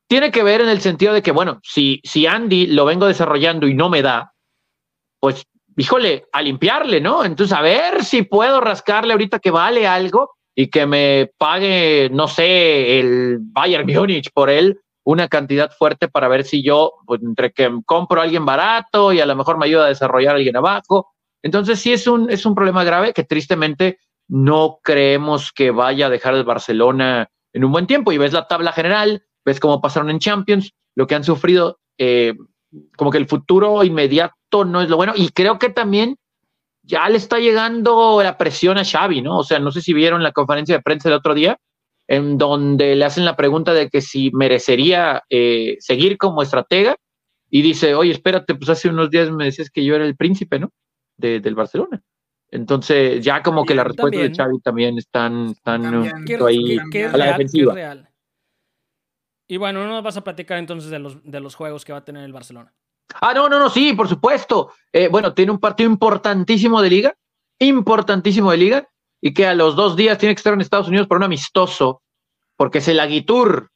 Tiene 0.07 0.31
que 0.31 0.43
ver 0.43 0.61
en 0.61 0.69
el 0.69 0.81
sentido 0.81 1.13
de 1.13 1.21
que, 1.21 1.31
bueno, 1.31 1.59
si, 1.63 1.99
si 2.03 2.27
Andy 2.27 2.67
lo 2.67 2.85
vengo 2.85 3.07
desarrollando 3.07 3.67
y 3.67 3.73
no 3.73 3.89
me 3.89 4.03
da, 4.03 4.33
pues, 5.19 5.45
híjole, 5.75 6.25
a 6.31 6.41
limpiarle, 6.41 7.01
¿no? 7.01 7.25
Entonces, 7.25 7.57
a 7.57 7.61
ver 7.61 8.03
si 8.03 8.21
puedo 8.21 8.61
rascarle 8.61 9.13
ahorita 9.13 9.39
que 9.39 9.51
vale 9.51 9.87
algo 9.87 10.35
y 10.53 10.69
que 10.69 10.85
me 10.85 11.31
pague, 11.37 12.09
no 12.11 12.27
sé, 12.27 12.99
el 12.99 13.39
Bayern 13.41 13.91
Múnich 13.91 14.31
por 14.31 14.49
él 14.49 14.79
una 15.03 15.27
cantidad 15.27 15.71
fuerte 15.71 16.07
para 16.07 16.27
ver 16.27 16.43
si 16.43 16.63
yo, 16.63 16.93
pues, 17.05 17.21
entre 17.21 17.51
que 17.51 17.69
compro 17.85 18.21
a 18.21 18.23
alguien 18.23 18.45
barato 18.45 19.13
y 19.13 19.19
a 19.19 19.25
lo 19.25 19.35
mejor 19.35 19.57
me 19.57 19.65
ayuda 19.65 19.85
a 19.85 19.89
desarrollar 19.89 20.33
a 20.33 20.37
alguien 20.37 20.57
abajo. 20.57 21.11
Entonces, 21.43 21.79
sí 21.79 21.93
es 21.93 22.07
un, 22.07 22.29
es 22.29 22.45
un 22.45 22.55
problema 22.55 22.83
grave 22.83 23.13
que 23.13 23.23
tristemente 23.23 23.99
no 24.27 24.79
creemos 24.83 25.51
que 25.51 25.71
vaya 25.71 26.07
a 26.07 26.09
dejar 26.09 26.35
el 26.35 26.43
Barcelona 26.43 27.29
en 27.53 27.63
un 27.63 27.71
buen 27.71 27.87
tiempo. 27.87 28.11
Y 28.11 28.17
ves 28.17 28.33
la 28.33 28.47
tabla 28.47 28.71
general, 28.71 29.23
ves 29.43 29.59
cómo 29.59 29.81
pasaron 29.81 30.09
en 30.09 30.19
Champions, 30.19 30.73
lo 30.95 31.07
que 31.07 31.15
han 31.15 31.23
sufrido, 31.23 31.79
eh, 31.97 32.33
como 32.97 33.11
que 33.11 33.17
el 33.17 33.27
futuro 33.27 33.83
inmediato 33.83 34.65
no 34.65 34.81
es 34.81 34.89
lo 34.89 34.97
bueno. 34.97 35.13
Y 35.15 35.29
creo 35.29 35.59
que 35.59 35.69
también 35.69 36.17
ya 36.83 37.09
le 37.09 37.17
está 37.17 37.39
llegando 37.39 38.21
la 38.21 38.37
presión 38.37 38.77
a 38.77 38.85
Xavi, 38.85 39.21
¿no? 39.21 39.39
O 39.39 39.43
sea, 39.43 39.59
no 39.59 39.71
sé 39.71 39.81
si 39.81 39.93
vieron 39.93 40.23
la 40.23 40.31
conferencia 40.31 40.75
de 40.75 40.81
prensa 40.81 41.09
del 41.09 41.17
otro 41.17 41.33
día, 41.33 41.57
en 42.07 42.37
donde 42.37 42.95
le 42.95 43.05
hacen 43.05 43.25
la 43.25 43.35
pregunta 43.35 43.73
de 43.73 43.89
que 43.89 44.01
si 44.01 44.31
merecería 44.31 45.23
eh, 45.29 45.77
seguir 45.79 46.17
como 46.17 46.41
estratega. 46.41 46.95
Y 47.49 47.61
dice, 47.61 47.95
oye, 47.95 48.11
espérate, 48.11 48.55
pues 48.55 48.69
hace 48.69 48.89
unos 48.89 49.09
días 49.09 49.31
me 49.31 49.45
decías 49.45 49.69
que 49.69 49.85
yo 49.85 49.95
era 49.95 50.05
el 50.05 50.15
príncipe, 50.15 50.59
¿no? 50.59 50.71
del 51.17 51.55
Barcelona. 51.55 52.03
Entonces, 52.55 53.23
ya 53.23 53.43
como 53.43 53.65
que 53.65 53.75
la 53.75 53.83
respuesta 53.83 54.17
de 54.17 54.33
Xavi 54.33 54.59
también 54.61 54.97
están, 54.97 55.47
están 55.47 55.85
ahí 56.47 56.77
a 56.77 57.17
la 57.17 57.25
defensiva. 57.27 57.75
Y 59.47 59.57
bueno, 59.57 59.83
no 59.83 59.89
nos 59.89 60.03
vas 60.03 60.17
a 60.17 60.23
platicar 60.23 60.57
entonces 60.57 60.89
de 60.89 60.99
los, 60.99 61.21
de 61.23 61.39
los 61.39 61.53
juegos 61.53 61.85
que 61.85 61.91
va 61.91 61.99
a 61.99 62.05
tener 62.05 62.23
el 62.23 62.33
Barcelona. 62.33 62.73
Ah, 63.21 63.33
no, 63.33 63.47
no, 63.49 63.59
no, 63.59 63.69
sí, 63.69 63.93
por 63.93 64.07
supuesto. 64.07 64.71
Eh, 64.91 65.07
bueno, 65.09 65.33
tiene 65.33 65.51
un 65.51 65.59
partido 65.59 65.89
importantísimo 65.89 66.81
de 66.81 66.89
liga, 66.89 67.15
importantísimo 67.59 68.51
de 68.51 68.57
liga, 68.57 68.89
y 69.21 69.33
que 69.33 69.45
a 69.45 69.53
los 69.53 69.75
dos 69.75 69.95
días 69.95 70.17
tiene 70.17 70.33
que 70.33 70.39
estar 70.39 70.53
en 70.53 70.61
Estados 70.61 70.87
Unidos 70.87 71.07
por 71.07 71.17
un 71.17 71.23
amistoso, 71.23 72.01
porque 72.55 72.79
es 72.79 72.87
el 72.87 72.99
Aguitur, 72.99 73.69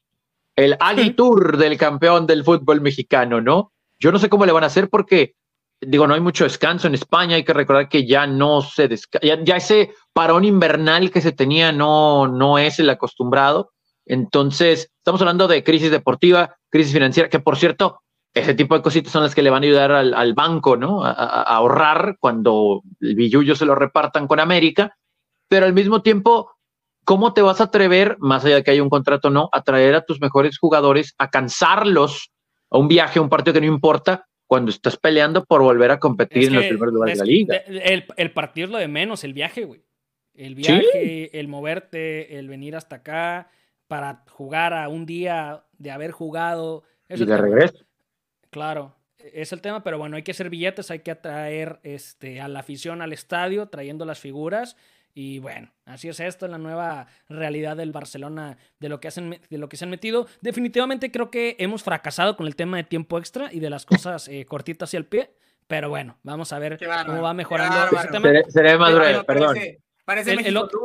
el 0.55 0.77
Aguitur 0.79 1.57
del 1.57 1.77
campeón 1.77 2.25
del 2.25 2.43
fútbol 2.43 2.81
mexicano, 2.81 3.41
¿no? 3.41 3.73
Yo 3.99 4.11
no 4.11 4.19
sé 4.19 4.29
cómo 4.29 4.45
le 4.45 4.51
van 4.51 4.63
a 4.63 4.67
hacer 4.67 4.89
porque 4.89 5.35
digo, 5.81 6.07
no 6.07 6.13
hay 6.13 6.21
mucho 6.21 6.43
descanso 6.43 6.87
en 6.87 6.95
España, 6.95 7.35
hay 7.35 7.43
que 7.43 7.53
recordar 7.53 7.89
que 7.89 8.05
ya 8.05 8.27
no 8.27 8.61
se 8.61 8.87
descansa, 8.87 9.43
ya, 9.43 9.55
ese 9.55 9.93
parón 10.13 10.43
invernal 10.43 11.11
que 11.11 11.21
se 11.21 11.31
tenía 11.31 11.71
no, 11.71 12.27
no 12.27 12.57
es 12.57 12.79
el 12.79 12.89
acostumbrado. 12.89 13.71
Entonces, 14.05 14.91
estamos 14.97 15.21
hablando 15.21 15.47
de 15.47 15.63
crisis 15.63 15.91
deportiva, 15.91 16.55
crisis 16.69 16.93
financiera, 16.93 17.29
que 17.29 17.39
por 17.39 17.57
cierto, 17.57 18.01
ese 18.33 18.53
tipo 18.53 18.75
de 18.75 18.81
cositas 18.81 19.11
son 19.11 19.23
las 19.23 19.33
que 19.33 19.41
le 19.41 19.49
van 19.49 19.63
a 19.63 19.65
ayudar 19.65 19.91
al, 19.91 20.33
banco, 20.33 20.77
¿no? 20.77 21.03
A, 21.03 21.11
ahorrar 21.11 22.17
cuando 22.19 22.81
el 22.99 23.15
billullo 23.15 23.55
se 23.55 23.65
lo 23.65 23.75
repartan 23.75 24.27
con 24.27 24.39
América, 24.39 24.95
pero 25.47 25.65
al 25.65 25.73
mismo 25.73 26.01
tiempo, 26.01 26.51
¿cómo 27.05 27.33
te 27.33 27.41
vas 27.41 27.61
a 27.61 27.65
atrever, 27.65 28.17
más 28.19 28.45
allá 28.45 28.55
de 28.55 28.63
que 28.63 28.71
haya 28.71 28.83
un 28.83 28.89
contrato 28.89 29.29
o 29.29 29.31
no, 29.31 29.49
a 29.51 29.61
traer 29.63 29.95
a 29.95 30.05
tus 30.05 30.19
mejores 30.21 30.57
jugadores, 30.59 31.15
a 31.17 31.29
cansarlos 31.29 32.31
a 32.69 32.77
un 32.77 32.87
viaje, 32.87 33.19
a 33.19 33.21
un 33.21 33.29
partido 33.29 33.53
que 33.53 33.61
no 33.61 33.67
importa, 33.67 34.25
cuando 34.49 34.71
estás 34.71 34.97
peleando 34.97 35.45
por 35.45 35.61
volver 35.61 35.91
a 35.91 35.99
competir 35.99 36.47
en 36.47 36.55
los 36.55 36.65
primeros 36.65 36.91
lugares 36.91 37.19
de 37.19 37.23
la 37.23 37.31
liga. 37.31 37.55
El, 37.67 38.03
el, 38.17 38.31
partido 38.31 38.65
es 38.65 38.71
lo 38.71 38.79
de 38.79 38.87
menos, 38.87 39.23
el 39.23 39.35
viaje, 39.35 39.63
güey. 39.63 39.83
El 40.33 40.55
viaje, 40.55 41.39
el 41.39 41.47
moverte, 41.47 42.39
el 42.39 42.47
venir 42.47 42.75
hasta 42.75 42.95
acá 42.95 43.51
para 43.85 44.23
jugar 44.31 44.73
a 44.73 44.89
un 44.89 45.05
día 45.05 45.65
de 45.77 45.91
haber 45.91 46.09
jugado. 46.09 46.83
y 47.07 47.23
de 47.23 47.37
regreso. 47.37 47.85
Claro, 48.49 48.95
es 49.19 49.53
el 49.53 49.61
tema, 49.61 49.83
pero 49.83 49.99
bueno, 49.99 50.15
hay 50.15 50.23
que 50.23 50.31
hacer 50.31 50.49
billetes, 50.49 50.89
hay 50.89 51.01
que 51.01 51.11
atraer 51.11 51.79
este, 51.83 52.41
a 52.41 52.47
la 52.47 52.61
afición 52.61 53.03
al 53.03 53.13
estadio, 53.13 53.67
trayendo 53.67 54.03
las 54.03 54.19
figuras 54.19 54.75
y 55.13 55.39
bueno, 55.39 55.71
así 55.85 56.07
es 56.07 56.19
esto, 56.19 56.47
la 56.47 56.57
nueva 56.57 57.07
realidad 57.27 57.75
del 57.75 57.91
Barcelona, 57.91 58.57
de 58.79 58.89
lo, 58.89 58.99
que 58.99 59.07
hacen, 59.07 59.39
de 59.49 59.57
lo 59.57 59.69
que 59.69 59.77
se 59.77 59.85
han 59.85 59.89
metido. 59.89 60.27
Definitivamente 60.41 61.11
creo 61.11 61.29
que 61.29 61.55
hemos 61.59 61.83
fracasado 61.83 62.37
con 62.37 62.47
el 62.47 62.55
tema 62.55 62.77
de 62.77 62.83
tiempo 62.83 63.17
extra 63.17 63.51
y 63.51 63.59
de 63.59 63.69
las 63.69 63.85
cosas 63.85 64.27
eh, 64.27 64.45
cortitas 64.45 64.93
y 64.93 64.97
al 64.97 65.05
pie. 65.05 65.31
Pero 65.67 65.89
bueno, 65.89 66.17
vamos 66.23 66.51
a 66.51 66.59
ver 66.59 66.79
cómo 67.05 67.21
va 67.21 67.33
mejorando 67.33 67.97
ese 67.97 68.07
tema. 68.07 68.29
Seré, 68.47 68.77
más 68.77 68.91
perdón. 69.25 69.57
Parece, 70.03 70.33
el, 70.47 70.57
otro, 70.57 70.81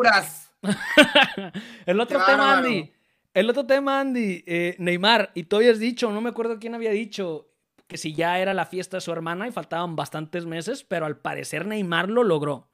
el 1.87 2.01
otro 2.01 2.25
tema, 2.27 2.59
Andy. 2.59 2.93
El 3.33 3.51
otro 3.51 3.66
tema, 3.66 4.01
Andy. 4.01 4.45
Eh, 4.47 4.77
Neymar, 4.79 5.31
y 5.35 5.45
tú 5.45 5.57
habías 5.57 5.79
dicho, 5.79 6.11
no 6.12 6.20
me 6.20 6.29
acuerdo 6.29 6.59
quién 6.59 6.75
había 6.75 6.91
dicho, 6.91 7.49
que 7.87 7.97
si 7.97 8.14
ya 8.14 8.39
era 8.39 8.53
la 8.53 8.66
fiesta 8.66 8.99
de 8.99 9.01
su 9.01 9.12
hermana 9.12 9.49
y 9.49 9.53
faltaban 9.53 9.97
bastantes 9.97 10.45
meses, 10.45 10.85
pero 10.85 11.07
al 11.07 11.16
parecer 11.16 11.66
Neymar 11.66 12.11
lo 12.11 12.22
logró. 12.22 12.68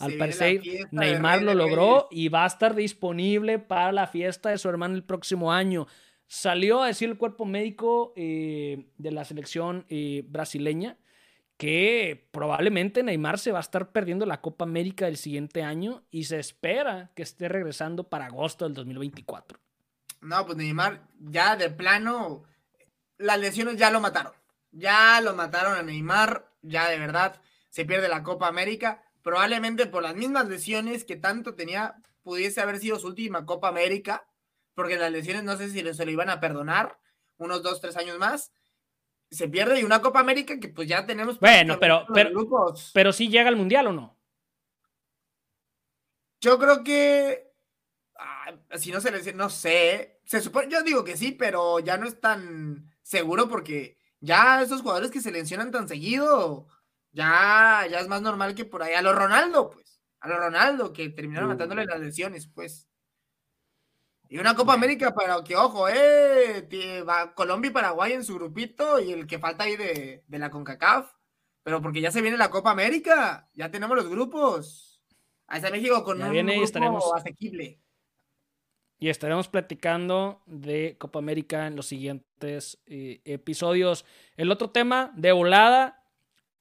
Al 0.00 0.14
parecer, 0.14 0.60
Neymar 0.90 1.42
lo 1.42 1.54
logró 1.54 2.08
y 2.10 2.28
va 2.28 2.44
a 2.44 2.48
estar 2.48 2.74
disponible 2.74 3.58
para 3.58 3.92
la 3.92 4.06
fiesta 4.06 4.50
de 4.50 4.58
su 4.58 4.68
hermano 4.68 4.94
el 4.96 5.04
próximo 5.04 5.52
año. 5.52 5.86
Salió 6.26 6.82
a 6.82 6.88
decir 6.88 7.08
el 7.08 7.18
cuerpo 7.18 7.44
médico 7.44 8.12
eh, 8.16 8.90
de 8.98 9.10
la 9.12 9.24
selección 9.24 9.86
eh, 9.88 10.24
brasileña 10.26 10.98
que 11.56 12.28
probablemente 12.32 13.02
Neymar 13.04 13.38
se 13.38 13.52
va 13.52 13.58
a 13.58 13.60
estar 13.60 13.92
perdiendo 13.92 14.26
la 14.26 14.40
Copa 14.40 14.64
América 14.64 15.04
del 15.04 15.16
siguiente 15.16 15.62
año 15.62 16.02
y 16.10 16.24
se 16.24 16.40
espera 16.40 17.12
que 17.14 17.22
esté 17.22 17.48
regresando 17.48 18.08
para 18.08 18.26
agosto 18.26 18.64
del 18.64 18.74
2024. 18.74 19.58
No, 20.22 20.46
pues 20.46 20.58
Neymar 20.58 21.06
ya 21.20 21.54
de 21.54 21.70
plano, 21.70 22.42
las 23.18 23.38
lesiones 23.38 23.76
ya 23.76 23.90
lo 23.90 24.00
mataron. 24.00 24.32
Ya 24.72 25.20
lo 25.20 25.34
mataron 25.34 25.78
a 25.78 25.82
Neymar, 25.82 26.50
ya 26.62 26.88
de 26.88 26.98
verdad 26.98 27.40
se 27.68 27.84
pierde 27.84 28.08
la 28.08 28.24
Copa 28.24 28.48
América 28.48 29.02
probablemente 29.24 29.86
por 29.86 30.02
las 30.02 30.14
mismas 30.14 30.46
lesiones 30.48 31.04
que 31.04 31.16
tanto 31.16 31.54
tenía, 31.54 31.96
pudiese 32.22 32.60
haber 32.60 32.78
sido 32.78 32.98
su 33.00 33.08
última 33.08 33.46
Copa 33.46 33.68
América, 33.68 34.28
porque 34.74 34.96
las 34.96 35.10
lesiones 35.10 35.42
no 35.42 35.56
sé 35.56 35.70
si 35.70 35.82
se 35.82 36.04
lo 36.04 36.10
iban 36.10 36.28
a 36.28 36.40
perdonar 36.40 37.00
unos 37.38 37.62
dos, 37.62 37.80
tres 37.80 37.96
años 37.96 38.18
más. 38.18 38.52
Se 39.30 39.48
pierde 39.48 39.80
y 39.80 39.84
una 39.84 40.02
Copa 40.02 40.20
América 40.20 40.60
que 40.60 40.68
pues 40.68 40.86
ya 40.86 41.06
tenemos. 41.06 41.40
Bueno, 41.40 41.78
pero, 41.80 42.06
pero, 42.12 42.44
pero 42.92 43.12
sí 43.12 43.28
llega 43.28 43.48
al 43.48 43.56
Mundial 43.56 43.88
o 43.88 43.92
no. 43.92 44.16
Yo 46.40 46.58
creo 46.58 46.84
que. 46.84 47.50
Ah, 48.16 48.52
si 48.76 48.92
no 48.92 49.00
se 49.00 49.10
le 49.10 49.32
no 49.32 49.48
sé. 49.48 50.20
Se 50.26 50.40
supone, 50.42 50.68
yo 50.70 50.82
digo 50.82 51.02
que 51.02 51.16
sí, 51.16 51.32
pero 51.32 51.80
ya 51.80 51.96
no 51.96 52.06
es 52.06 52.20
tan 52.20 52.94
seguro 53.02 53.48
porque 53.48 53.98
Ya 54.20 54.62
esos 54.62 54.82
jugadores 54.82 55.10
que 55.10 55.20
se 55.20 55.32
lesionan 55.32 55.70
tan 55.70 55.88
seguido, 55.88 56.66
ya, 57.14 57.86
ya 57.90 58.00
es 58.00 58.08
más 58.08 58.20
normal 58.20 58.54
que 58.54 58.64
por 58.64 58.82
ahí. 58.82 58.92
A 58.92 59.02
los 59.02 59.14
Ronaldo, 59.14 59.70
pues. 59.70 60.02
A 60.20 60.28
los 60.28 60.38
Ronaldo, 60.38 60.92
que 60.92 61.08
terminaron 61.10 61.48
matándole 61.48 61.86
las 61.86 62.00
lesiones, 62.00 62.48
pues. 62.48 62.88
Y 64.28 64.38
una 64.38 64.54
Copa 64.54 64.74
América, 64.74 65.14
pero 65.16 65.44
que 65.44 65.54
ojo, 65.54 65.88
eh, 65.88 66.66
va 67.08 67.34
Colombia 67.34 67.70
y 67.70 67.72
Paraguay 67.72 68.12
en 68.12 68.24
su 68.24 68.34
grupito 68.34 68.98
y 68.98 69.12
el 69.12 69.26
que 69.26 69.38
falta 69.38 69.64
ahí 69.64 69.76
de, 69.76 70.24
de 70.26 70.38
la 70.38 70.50
CONCACAF. 70.50 71.12
Pero 71.62 71.80
porque 71.80 72.00
ya 72.00 72.10
se 72.10 72.20
viene 72.20 72.36
la 72.36 72.50
Copa 72.50 72.70
América, 72.70 73.48
ya 73.54 73.70
tenemos 73.70 73.96
los 73.96 74.08
grupos. 74.08 75.02
Ahí 75.46 75.58
está 75.58 75.70
México 75.70 76.02
con 76.04 76.20
un 76.22 76.32
grupo 76.32 76.64
estaremos, 76.64 77.12
asequible. 77.14 77.80
Y 78.98 79.08
estaremos 79.08 79.48
platicando 79.48 80.42
de 80.46 80.96
Copa 80.98 81.18
América 81.18 81.66
en 81.66 81.76
los 81.76 81.86
siguientes 81.86 82.82
eh, 82.86 83.20
episodios. 83.24 84.04
El 84.36 84.50
otro 84.50 84.70
tema 84.70 85.12
de 85.16 85.32
volada, 85.32 86.03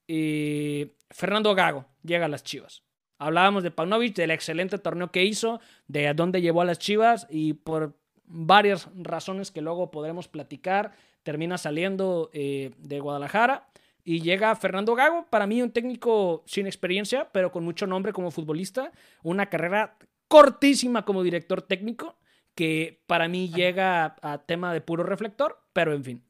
eh, 0.07 0.95
Fernando 1.09 1.53
Gago 1.55 1.85
llega 2.03 2.25
a 2.25 2.29
las 2.29 2.43
Chivas. 2.43 2.83
Hablábamos 3.17 3.63
de 3.63 3.71
Paunovic, 3.71 4.15
del 4.15 4.31
excelente 4.31 4.77
torneo 4.77 5.11
que 5.11 5.23
hizo, 5.23 5.61
de 5.87 6.07
a 6.07 6.13
dónde 6.13 6.41
llevó 6.41 6.61
a 6.61 6.65
las 6.65 6.79
Chivas 6.79 7.27
y 7.29 7.53
por 7.53 7.95
varias 8.25 8.89
razones 8.95 9.51
que 9.51 9.61
luego 9.61 9.91
podremos 9.91 10.27
platicar, 10.27 10.93
termina 11.23 11.57
saliendo 11.57 12.29
eh, 12.33 12.71
de 12.77 12.99
Guadalajara 12.99 13.67
y 14.03 14.21
llega 14.21 14.55
Fernando 14.55 14.95
Gago, 14.95 15.27
para 15.29 15.47
mí 15.47 15.61
un 15.61 15.71
técnico 15.71 16.43
sin 16.45 16.65
experiencia, 16.65 17.29
pero 17.31 17.51
con 17.51 17.63
mucho 17.63 17.87
nombre 17.87 18.11
como 18.11 18.31
futbolista, 18.31 18.91
una 19.23 19.49
carrera 19.49 19.97
cortísima 20.27 21.05
como 21.05 21.23
director 21.23 21.61
técnico, 21.61 22.17
que 22.55 23.01
para 23.07 23.27
mí 23.27 23.49
llega 23.49 24.15
a, 24.21 24.39
tema 24.39 24.73
de 24.73 24.81
puro 24.81 25.03
reflector, 25.03 25.57
pero 25.71 25.93
en 25.93 26.03
fin. 26.03 26.23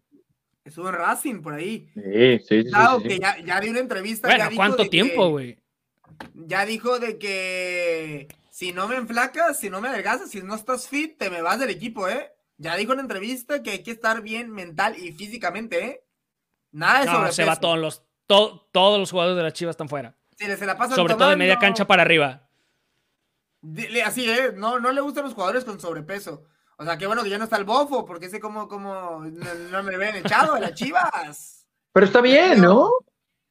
Estuvo 0.65 0.89
en 0.89 0.95
Racing 0.95 1.41
por 1.41 1.53
ahí. 1.53 1.89
Sí, 1.93 2.39
sí, 2.39 2.63
sí. 2.63 3.03
que 3.07 3.19
ya, 3.19 3.37
ya 3.39 3.59
di 3.59 3.69
una 3.69 3.79
entrevista. 3.79 4.27
Bueno, 4.27 4.49
¿cuánto 4.55 4.89
tiempo, 4.89 5.29
güey? 5.29 5.57
Ya 6.33 6.65
dijo 6.65 6.99
de 6.99 7.17
que 7.17 8.27
si 8.49 8.71
no 8.71 8.87
me 8.87 8.95
enflacas, 8.95 9.59
si 9.59 9.69
no 9.69 9.81
me 9.81 9.89
adelgazas, 9.89 10.29
si 10.29 10.41
no 10.41 10.55
estás 10.55 10.87
fit, 10.87 11.17
te 11.17 11.29
me 11.29 11.41
vas 11.41 11.59
del 11.59 11.69
equipo, 11.69 12.07
¿eh? 12.07 12.31
Ya 12.57 12.75
dijo 12.75 12.93
en 12.93 12.99
entrevista 12.99 13.61
que 13.61 13.71
hay 13.71 13.83
que 13.83 13.91
estar 13.91 14.21
bien 14.21 14.51
mental 14.51 14.95
y 14.97 15.11
físicamente, 15.11 15.85
¿eh? 15.85 16.03
Nada 16.71 16.99
de 17.01 17.05
no, 17.05 17.31
se 17.31 17.45
va 17.45 17.59
todos 17.59 17.77
los, 17.77 18.03
todos 18.25 18.99
los 18.99 19.11
jugadores 19.11 19.37
de 19.37 19.43
la 19.43 19.51
Chivas 19.51 19.73
están 19.73 19.89
fuera. 19.89 20.15
Sí, 20.37 20.45
se 20.45 20.65
la 20.65 20.77
Sobre 20.89 21.15
todo 21.15 21.29
de 21.29 21.35
media 21.35 21.59
cancha 21.59 21.85
para 21.85 22.03
arriba. 22.03 22.47
Así, 24.05 24.29
¿eh? 24.29 24.53
No, 24.55 24.79
no 24.79 24.91
le 24.91 25.01
gustan 25.01 25.25
los 25.25 25.33
jugadores 25.33 25.65
con 25.65 25.79
sobrepeso. 25.79 26.45
O 26.83 26.85
sea, 26.85 26.97
qué 26.97 27.07
bueno 27.07 27.23
que 27.23 27.29
ya 27.29 27.37
no 27.37 27.45
está 27.45 27.55
el 27.55 27.63
bofo, 27.63 28.05
porque 28.05 28.27
sé 28.27 28.41
cómo, 28.41 28.67
cómo 28.67 29.23
no, 29.71 29.83
me 29.83 29.95
ven 29.95 30.17
echado 30.17 30.55
de 30.55 30.59
las 30.59 30.73
chivas. 30.73 31.65
Pero 31.93 32.05
está 32.05 32.19
bien, 32.19 32.59
¿no? 32.59 32.91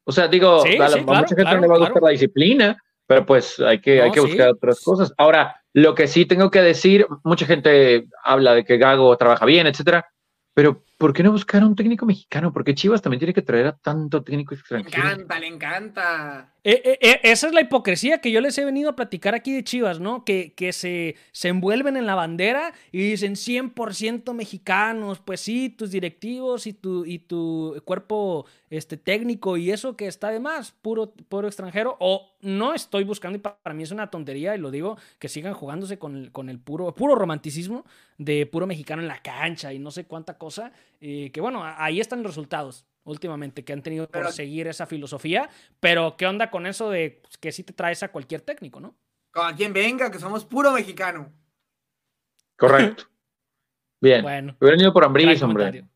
O 0.04 0.12
sea, 0.12 0.28
digo, 0.28 0.62
a, 0.62 0.96
mucha 0.98 1.34
gente 1.34 1.54
no 1.54 1.60
le 1.62 1.66
va 1.66 1.76
a 1.76 1.78
gustar 1.78 2.02
la 2.02 2.10
disciplina, 2.10 2.76
pero 3.06 3.24
pues 3.24 3.58
hay 3.58 3.80
que, 3.80 4.02
hay 4.02 4.10
que 4.10 4.20
buscar 4.20 4.50
otras 4.50 4.80
cosas. 4.80 5.14
Ahora, 5.16 5.62
lo 5.72 5.94
que 5.94 6.08
sí 6.08 6.26
tengo 6.26 6.50
que 6.50 6.60
decir, 6.60 7.06
mucha 7.24 7.46
gente 7.46 8.06
habla 8.22 8.52
de 8.52 8.64
que 8.66 8.76
Gago 8.76 9.16
trabaja 9.16 9.46
bien, 9.46 9.66
etcétera, 9.66 10.06
pero 10.52 10.84
¿por 11.02 11.12
qué 11.12 11.24
no 11.24 11.32
buscar 11.32 11.64
a 11.64 11.66
un 11.66 11.74
técnico 11.74 12.06
mexicano? 12.06 12.52
Porque 12.52 12.76
Chivas 12.76 13.02
también 13.02 13.18
tiene 13.18 13.34
que 13.34 13.42
traer 13.42 13.66
a 13.66 13.76
tanto 13.76 14.22
técnico 14.22 14.54
extranjero. 14.54 15.02
Le 15.02 15.10
encanta, 15.10 15.40
le 15.40 15.46
encanta. 15.48 16.52
Eh, 16.62 16.80
eh, 16.84 16.98
eh, 17.00 17.20
esa 17.24 17.48
es 17.48 17.52
la 17.52 17.60
hipocresía 17.60 18.20
que 18.20 18.30
yo 18.30 18.40
les 18.40 18.56
he 18.56 18.64
venido 18.64 18.90
a 18.90 18.94
platicar 18.94 19.34
aquí 19.34 19.52
de 19.52 19.64
Chivas, 19.64 19.98
¿no? 19.98 20.24
Que, 20.24 20.54
que 20.54 20.72
se, 20.72 21.16
se 21.32 21.48
envuelven 21.48 21.96
en 21.96 22.06
la 22.06 22.14
bandera 22.14 22.72
y 22.92 23.02
dicen 23.02 23.34
100% 23.34 24.32
mexicanos. 24.32 25.18
Pues 25.18 25.40
sí, 25.40 25.70
tus 25.70 25.90
directivos 25.90 26.68
y 26.68 26.72
tu, 26.72 27.04
y 27.04 27.18
tu 27.18 27.82
cuerpo 27.84 28.46
este, 28.70 28.96
técnico 28.96 29.56
y 29.56 29.72
eso 29.72 29.96
que 29.96 30.06
está 30.06 30.28
de 30.28 30.38
más, 30.38 30.70
puro, 30.70 31.14
puro 31.28 31.48
extranjero. 31.48 31.96
O 31.98 32.30
no 32.42 32.74
estoy 32.74 33.02
buscando, 33.02 33.36
y 33.36 33.40
para 33.40 33.74
mí 33.74 33.82
es 33.82 33.90
una 33.90 34.08
tontería, 34.08 34.54
y 34.54 34.58
lo 34.58 34.70
digo, 34.70 34.98
que 35.18 35.28
sigan 35.28 35.54
jugándose 35.54 35.98
con 35.98 36.16
el, 36.16 36.30
con 36.30 36.48
el 36.48 36.60
puro, 36.60 36.94
puro 36.94 37.16
romanticismo 37.16 37.84
de 38.18 38.46
puro 38.46 38.68
mexicano 38.68 39.02
en 39.02 39.08
la 39.08 39.20
cancha 39.20 39.72
y 39.72 39.80
no 39.80 39.90
sé 39.90 40.04
cuánta 40.04 40.38
cosa. 40.38 40.72
Que 41.02 41.40
bueno, 41.40 41.62
ahí 41.64 42.00
están 42.00 42.22
los 42.22 42.32
resultados 42.32 42.86
últimamente 43.04 43.64
que 43.64 43.72
han 43.72 43.82
tenido 43.82 44.08
que 44.08 44.24
seguir 44.30 44.68
esa 44.68 44.86
filosofía, 44.86 45.50
pero 45.80 46.16
¿qué 46.16 46.26
onda 46.26 46.50
con 46.50 46.66
eso 46.66 46.90
de 46.90 47.20
pues, 47.22 47.36
que 47.38 47.50
si 47.50 47.64
te 47.64 47.72
traes 47.72 48.02
a 48.04 48.12
cualquier 48.12 48.42
técnico, 48.42 48.78
no? 48.78 48.94
Con 49.32 49.52
quien 49.56 49.72
venga, 49.72 50.10
que 50.10 50.20
somos 50.20 50.44
puro 50.44 50.70
mexicano. 50.72 51.32
Correcto. 52.56 53.04
Bien. 54.00 54.22
Bueno. 54.22 54.56
Hubiera 54.60 54.80
ido 54.80 54.92
por 54.92 55.04
Ambris, 55.04 55.42
hombre. 55.42 55.64
Comentario. 55.64 55.88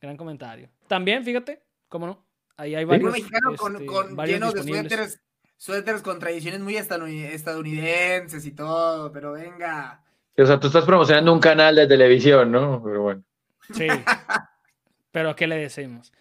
Gran 0.00 0.16
comentario. 0.16 0.70
También, 0.86 1.24
fíjate, 1.24 1.64
cómo 1.88 2.06
no. 2.06 2.26
Ahí 2.56 2.74
hay 2.74 2.84
varios. 2.84 3.10
Puro 3.10 3.12
mexicano 3.12 3.56
con, 3.56 3.74
este, 3.74 3.86
con 3.86 4.26
llenos 4.26 4.54
de 4.54 4.62
suéteres, 4.62 5.20
suéteres 5.56 6.02
con 6.02 6.18
tradiciones 6.20 6.60
muy 6.60 6.76
estadounidenses 6.76 8.46
y 8.46 8.52
todo, 8.52 9.10
pero 9.10 9.32
venga. 9.32 10.04
O 10.36 10.46
sea, 10.46 10.60
tú 10.60 10.68
estás 10.68 10.84
promocionando 10.84 11.32
un 11.32 11.40
canal 11.40 11.74
de 11.74 11.86
televisión, 11.86 12.52
¿no? 12.52 12.80
Pero 12.84 13.02
bueno. 13.02 13.24
Sí. 13.72 13.86
Pero 15.10 15.36
¿qué 15.36 15.46
le 15.46 15.56
decimos? 15.56 16.12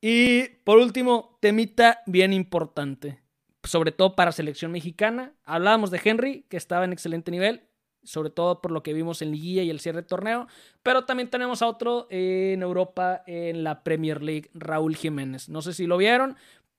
Y 0.00 0.48
por 0.64 0.78
último, 0.78 1.38
temita 1.40 2.00
bien 2.06 2.32
importante, 2.32 3.20
sobre 3.62 3.92
todo 3.92 4.16
para 4.16 4.32
selección 4.32 4.72
mexicana. 4.72 5.32
Hablábamos 5.44 5.90
de 5.90 6.00
Henry, 6.02 6.46
que 6.48 6.56
estaba 6.56 6.84
en 6.84 6.92
excelente 6.92 7.30
nivel, 7.30 7.62
sobre 8.02 8.30
todo 8.30 8.60
por 8.60 8.72
lo 8.72 8.82
que 8.82 8.94
vimos 8.94 9.22
en 9.22 9.30
Liguilla 9.30 9.62
y 9.62 9.70
el 9.70 9.80
cierre 9.80 10.02
de 10.02 10.08
torneo, 10.08 10.48
pero 10.82 11.04
también 11.04 11.30
tenemos 11.30 11.62
a 11.62 11.68
otro 11.68 12.08
en 12.10 12.62
Europa 12.62 13.22
en 13.26 13.62
la 13.62 13.84
Premier 13.84 14.22
League, 14.22 14.50
Raúl 14.54 14.96
Jiménez. 14.96 15.48
No 15.48 15.62
sé 15.62 15.72
si 15.72 15.86
lo 15.86 15.96
vieron, 15.96 16.36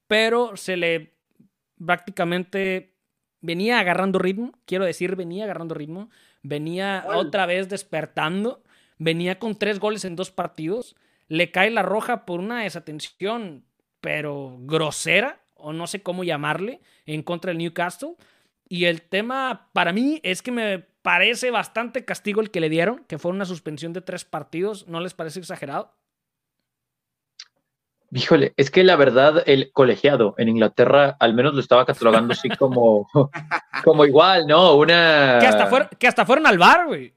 pero 0.08 0.58
se 0.58 0.76
le 0.76 1.14
prácticamente 1.86 2.96
venía 3.42 3.80
agarrando 3.80 4.20
ritmo, 4.20 4.54
quiero 4.66 4.86
decir, 4.86 5.16
venía 5.16 5.44
agarrando 5.44 5.76
ritmo, 5.76 6.10
venía 6.42 7.06
otra 7.14 7.46
vez 7.46 7.70
despertando, 7.70 8.63
venía 9.04 9.40
con 9.40 9.58
tres 9.58 9.80
goles 9.80 10.06
en 10.06 10.16
dos 10.16 10.32
partidos 10.32 10.96
le 11.28 11.52
cae 11.52 11.72
la 11.72 11.82
roja 11.82 12.26
por 12.26 12.40
una 12.40 12.62
desatención, 12.62 13.66
pero 14.02 14.56
grosera, 14.60 15.40
o 15.56 15.74
no 15.74 15.88
sé 15.88 16.02
cómo 16.02 16.24
llamarle, 16.24 16.82
en 17.06 17.24
contra 17.24 17.50
del 17.50 17.58
Newcastle. 17.58 18.16
Y 18.68 18.86
el 18.86 19.02
tema 19.02 19.70
para 19.74 19.94
mí 19.94 20.20
es 20.24 20.42
que 20.42 20.52
me 20.52 20.80
parece 21.02 21.52
bastante 21.52 22.06
castigo 22.06 22.42
el 22.42 22.52
que 22.52 22.60
le 22.60 22.70
dieron, 22.70 23.04
que 23.08 23.18
fue 23.18 23.32
una 23.32 23.46
suspensión 23.46 23.94
de 23.94 24.02
tres 24.02 24.26
partidos. 24.26 24.88
¿No 24.88 25.00
les 25.00 25.14
parece 25.14 25.40
exagerado? 25.40 25.94
Híjole, 28.12 28.54
es 28.58 28.70
que 28.70 28.84
la 28.84 28.96
verdad, 28.96 29.42
el 29.48 29.72
colegiado 29.72 30.36
en 30.38 30.50
Inglaterra 30.50 31.18
al 31.20 31.34
menos 31.34 31.56
lo 31.56 31.60
estaba 31.60 31.86
catalogando 31.86 32.34
así 32.34 32.48
como, 32.50 33.10
como 33.84 34.06
igual, 34.06 34.46
¿no? 34.46 34.76
Una. 34.76 35.40
Que 35.40 35.48
hasta, 35.48 35.90
que 35.90 36.08
hasta 36.08 36.26
fueron 36.26 36.46
al 36.46 36.60
bar, 36.60 36.86
güey. 36.86 37.14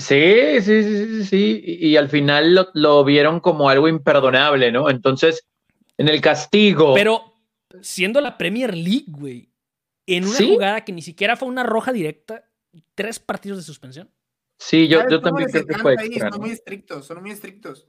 Sí, 0.00 0.60
sí, 0.62 0.82
sí, 0.82 1.24
sí, 1.24 1.62
Y, 1.64 1.96
al 1.96 2.08
final 2.08 2.68
lo, 2.74 3.04
vieron 3.04 3.40
como 3.40 3.68
algo 3.68 3.86
imperdonable, 3.86 4.72
¿no? 4.72 4.88
Entonces, 4.88 5.46
en 5.98 6.08
el 6.08 6.20
castigo. 6.20 6.94
Pero 6.94 7.34
siendo 7.82 8.20
la 8.20 8.38
Premier 8.38 8.74
League, 8.74 9.06
güey, 9.08 9.50
en 10.06 10.24
una 10.24 10.38
jugada 10.38 10.84
que 10.84 10.92
ni 10.92 11.02
siquiera 11.02 11.36
fue 11.36 11.48
una 11.48 11.62
roja 11.62 11.92
directa, 11.92 12.44
tres 12.94 13.18
partidos 13.18 13.58
de 13.58 13.64
suspensión. 13.64 14.10
Sí, 14.58 14.88
yo, 14.88 15.08
yo 15.08 15.20
también 15.20 15.50
creo 15.50 15.66
que 15.66 15.78
fue. 15.78 15.96
son 15.96 16.40
muy 16.40 16.50
estrictos, 16.50 17.06
son 17.06 17.20
muy 17.22 17.30
estrictos. 17.30 17.86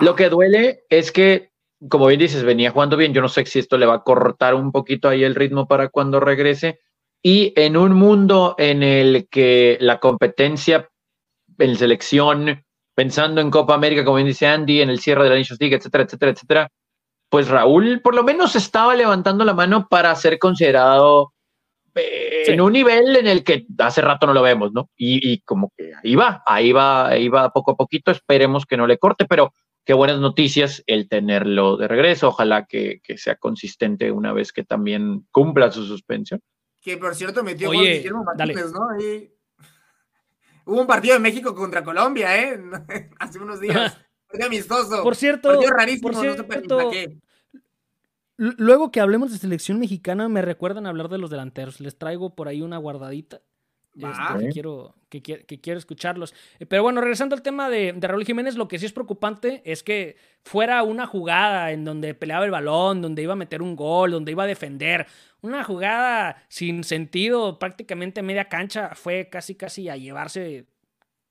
Lo 0.00 0.16
que 0.16 0.28
duele 0.28 0.84
es 0.88 1.12
que, 1.12 1.52
como 1.88 2.06
bien 2.06 2.20
dices, 2.20 2.42
venía 2.42 2.70
jugando 2.70 2.96
bien. 2.96 3.12
Yo 3.12 3.20
no 3.20 3.28
sé 3.28 3.44
si 3.46 3.58
esto 3.58 3.76
le 3.76 3.86
va 3.86 3.96
a 3.96 4.02
cortar 4.02 4.54
un 4.54 4.72
poquito 4.72 5.08
ahí 5.08 5.22
el 5.22 5.34
ritmo 5.34 5.68
para 5.68 5.88
cuando 5.88 6.20
regrese 6.20 6.80
y 7.22 7.52
en 7.56 7.76
un 7.76 7.92
mundo 7.92 8.54
en 8.58 8.82
el 8.82 9.28
que 9.28 9.78
la 9.80 9.98
competencia 9.98 10.88
en 11.58 11.76
selección, 11.76 12.64
pensando 12.94 13.40
en 13.40 13.50
Copa 13.50 13.74
América, 13.74 14.04
como 14.04 14.18
dice 14.18 14.46
Andy, 14.46 14.80
en 14.80 14.90
el 14.90 15.00
cierre 15.00 15.24
de 15.24 15.30
la 15.30 15.36
Nations 15.36 15.60
League, 15.60 15.76
etcétera, 15.76 16.04
etcétera, 16.04 16.32
etcétera, 16.32 16.68
pues 17.28 17.48
Raúl 17.48 18.00
por 18.00 18.14
lo 18.14 18.22
menos 18.22 18.56
estaba 18.56 18.94
levantando 18.94 19.44
la 19.44 19.54
mano 19.54 19.88
para 19.88 20.14
ser 20.14 20.38
considerado 20.38 21.32
eh, 21.94 22.44
en 22.46 22.60
un 22.60 22.72
nivel 22.72 23.16
en 23.16 23.26
el 23.26 23.42
que 23.42 23.66
hace 23.78 24.02
rato 24.02 24.26
no 24.26 24.34
lo 24.34 24.42
vemos, 24.42 24.72
¿no? 24.72 24.90
Y, 24.96 25.40
como 25.40 25.72
que 25.76 25.92
ahí 26.02 26.14
va, 26.14 26.42
ahí 26.46 26.72
va, 26.72 27.08
ahí 27.08 27.28
va 27.28 27.50
poco 27.50 27.72
a 27.72 27.76
poquito, 27.76 28.10
esperemos 28.10 28.66
que 28.66 28.76
no 28.76 28.86
le 28.86 28.98
corte, 28.98 29.24
pero 29.24 29.52
qué 29.84 29.94
buenas 29.94 30.20
noticias 30.20 30.82
el 30.86 31.08
tenerlo 31.08 31.76
de 31.76 31.88
regreso, 31.88 32.28
ojalá 32.28 32.66
que 32.66 33.00
sea 33.16 33.36
consistente 33.36 34.12
una 34.12 34.32
vez 34.32 34.52
que 34.52 34.62
también 34.62 35.26
cumpla 35.32 35.72
su 35.72 35.86
suspensión 35.86 36.40
que 36.86 36.96
por 36.96 37.16
cierto 37.16 37.42
metió 37.42 37.70
Oye, 37.70 37.94
Guillermo 37.96 38.22
Martínez, 38.22 38.70
¿no? 38.72 38.86
Hubo 40.66 40.80
un 40.80 40.86
partido 40.86 41.14
de 41.14 41.20
México 41.20 41.52
contra 41.52 41.82
Colombia, 41.82 42.40
¿eh? 42.40 42.60
Hace 43.18 43.40
unos 43.40 43.60
días. 43.60 43.98
Partido 44.28 44.46
amistoso. 44.46 45.02
Por 45.02 45.16
cierto, 45.16 45.48
partido 45.48 45.70
rarísimo, 45.72 46.10
por 46.10 46.20
cierto, 46.20 46.44
no 46.82 46.90
qué. 46.90 47.18
Luego 48.36 48.90
que 48.90 49.00
hablemos 49.00 49.32
de 49.32 49.38
selección 49.38 49.78
mexicana, 49.78 50.28
me 50.28 50.42
recuerdan 50.42 50.86
hablar 50.86 51.08
de 51.08 51.18
los 51.18 51.30
delanteros. 51.30 51.80
Les 51.80 51.96
traigo 51.96 52.34
por 52.34 52.48
ahí 52.48 52.60
una 52.62 52.76
guardadita. 52.76 53.40
Este, 53.96 54.46
que, 54.46 54.48
quiero, 54.50 54.94
que, 55.08 55.60
quiero 55.60 55.78
escucharlos. 55.78 56.34
Eh, 56.58 56.66
pero 56.66 56.82
bueno, 56.82 57.00
regresando 57.00 57.34
al 57.34 57.42
tema 57.42 57.70
de, 57.70 57.94
de, 57.94 58.06
Raúl 58.06 58.24
Jiménez, 58.24 58.56
lo 58.56 58.68
que 58.68 58.78
sí 58.78 58.86
es 58.86 58.92
preocupante 58.92 59.62
es 59.64 59.82
que 59.82 60.16
fuera 60.42 60.82
una 60.82 61.06
jugada 61.06 61.72
en 61.72 61.84
donde 61.84 62.14
peleaba 62.14 62.44
el 62.44 62.50
balón, 62.50 63.00
donde 63.00 63.22
iba 63.22 63.32
a 63.32 63.36
meter 63.36 63.62
un 63.62 63.74
gol, 63.74 64.10
donde 64.10 64.32
iba 64.32 64.44
a 64.44 64.46
defender, 64.46 65.06
una 65.40 65.64
jugada 65.64 66.42
sin 66.48 66.84
sentido, 66.84 67.58
prácticamente 67.58 68.22
media 68.22 68.48
cancha, 68.48 68.94
fue 68.94 69.28
casi 69.30 69.54
casi 69.54 69.88
a 69.88 69.96
llevarse 69.96 70.66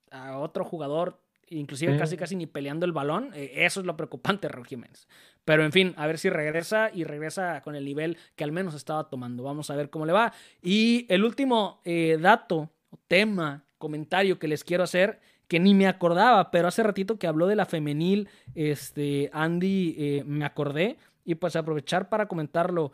a 0.10 0.38
otro 0.38 0.66
jugador 0.66 1.20
inclusive 1.50 1.98
casi 1.98 2.18
casi 2.18 2.36
ni 2.36 2.48
peleando 2.48 2.86
el 2.86 2.92
balón. 2.92 3.32
Eh, 3.34 3.52
eso 3.58 3.80
es 3.80 3.86
lo 3.86 3.96
preocupante, 3.96 4.48
Raúl 4.48 4.66
Jiménez. 4.66 5.08
Pero 5.46 5.64
en 5.64 5.72
fin, 5.72 5.94
a 5.98 6.08
ver 6.08 6.18
si 6.18 6.30
regresa 6.30 6.90
y 6.94 7.04
regresa 7.04 7.62
con 7.62 7.76
el 7.76 7.86
nivel 7.86 8.18
que 8.36 8.44
al 8.44 8.52
menos 8.52 8.74
estaba 8.74 9.10
tomando. 9.10 9.44
Vamos 9.44 9.70
a 9.70 9.76
ver 9.76 9.90
cómo 9.90 10.06
le 10.06 10.14
va. 10.14 10.34
Y 10.62 11.06
el 11.08 11.24
último 11.24 11.82
eh, 11.86 12.18
dato, 12.20 12.72
tema, 13.08 13.64
comentario 13.78 14.40
que 14.40 14.48
les 14.48 14.64
quiero 14.64 14.84
hacer, 14.84 15.22
que 15.48 15.60
ni 15.60 15.76
me 15.76 15.88
acordaba, 15.88 16.50
pero 16.50 16.68
hace 16.68 16.82
ratito 16.82 17.20
que 17.20 17.28
habló 17.28 17.46
de 17.46 17.56
la 17.56 17.68
femenil, 17.68 18.28
este, 18.56 19.30
Andy, 19.32 19.96
eh, 19.98 20.24
me 20.26 20.44
acordé. 20.44 20.98
Y 21.28 21.36
pues 21.36 21.56
aprovechar 21.56 22.08
para 22.08 22.28
comentarlo. 22.28 22.92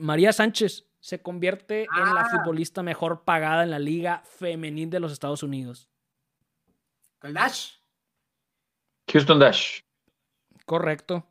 María 0.00 0.32
Sánchez 0.32 0.86
se 1.00 1.20
convierte 1.20 1.82
en 1.82 2.14
la 2.14 2.22
ah. 2.22 2.30
futbolista 2.30 2.82
mejor 2.82 3.24
pagada 3.24 3.62
en 3.62 3.70
la 3.70 3.78
liga 3.78 4.22
femenil 4.24 4.88
de 4.88 5.00
los 5.00 5.12
Estados 5.12 5.42
Unidos. 5.42 5.90
¿El 7.20 7.34
Dash? 7.34 7.72
Houston 9.12 9.38
Dash. 9.38 9.80
Correcto. 10.64 11.26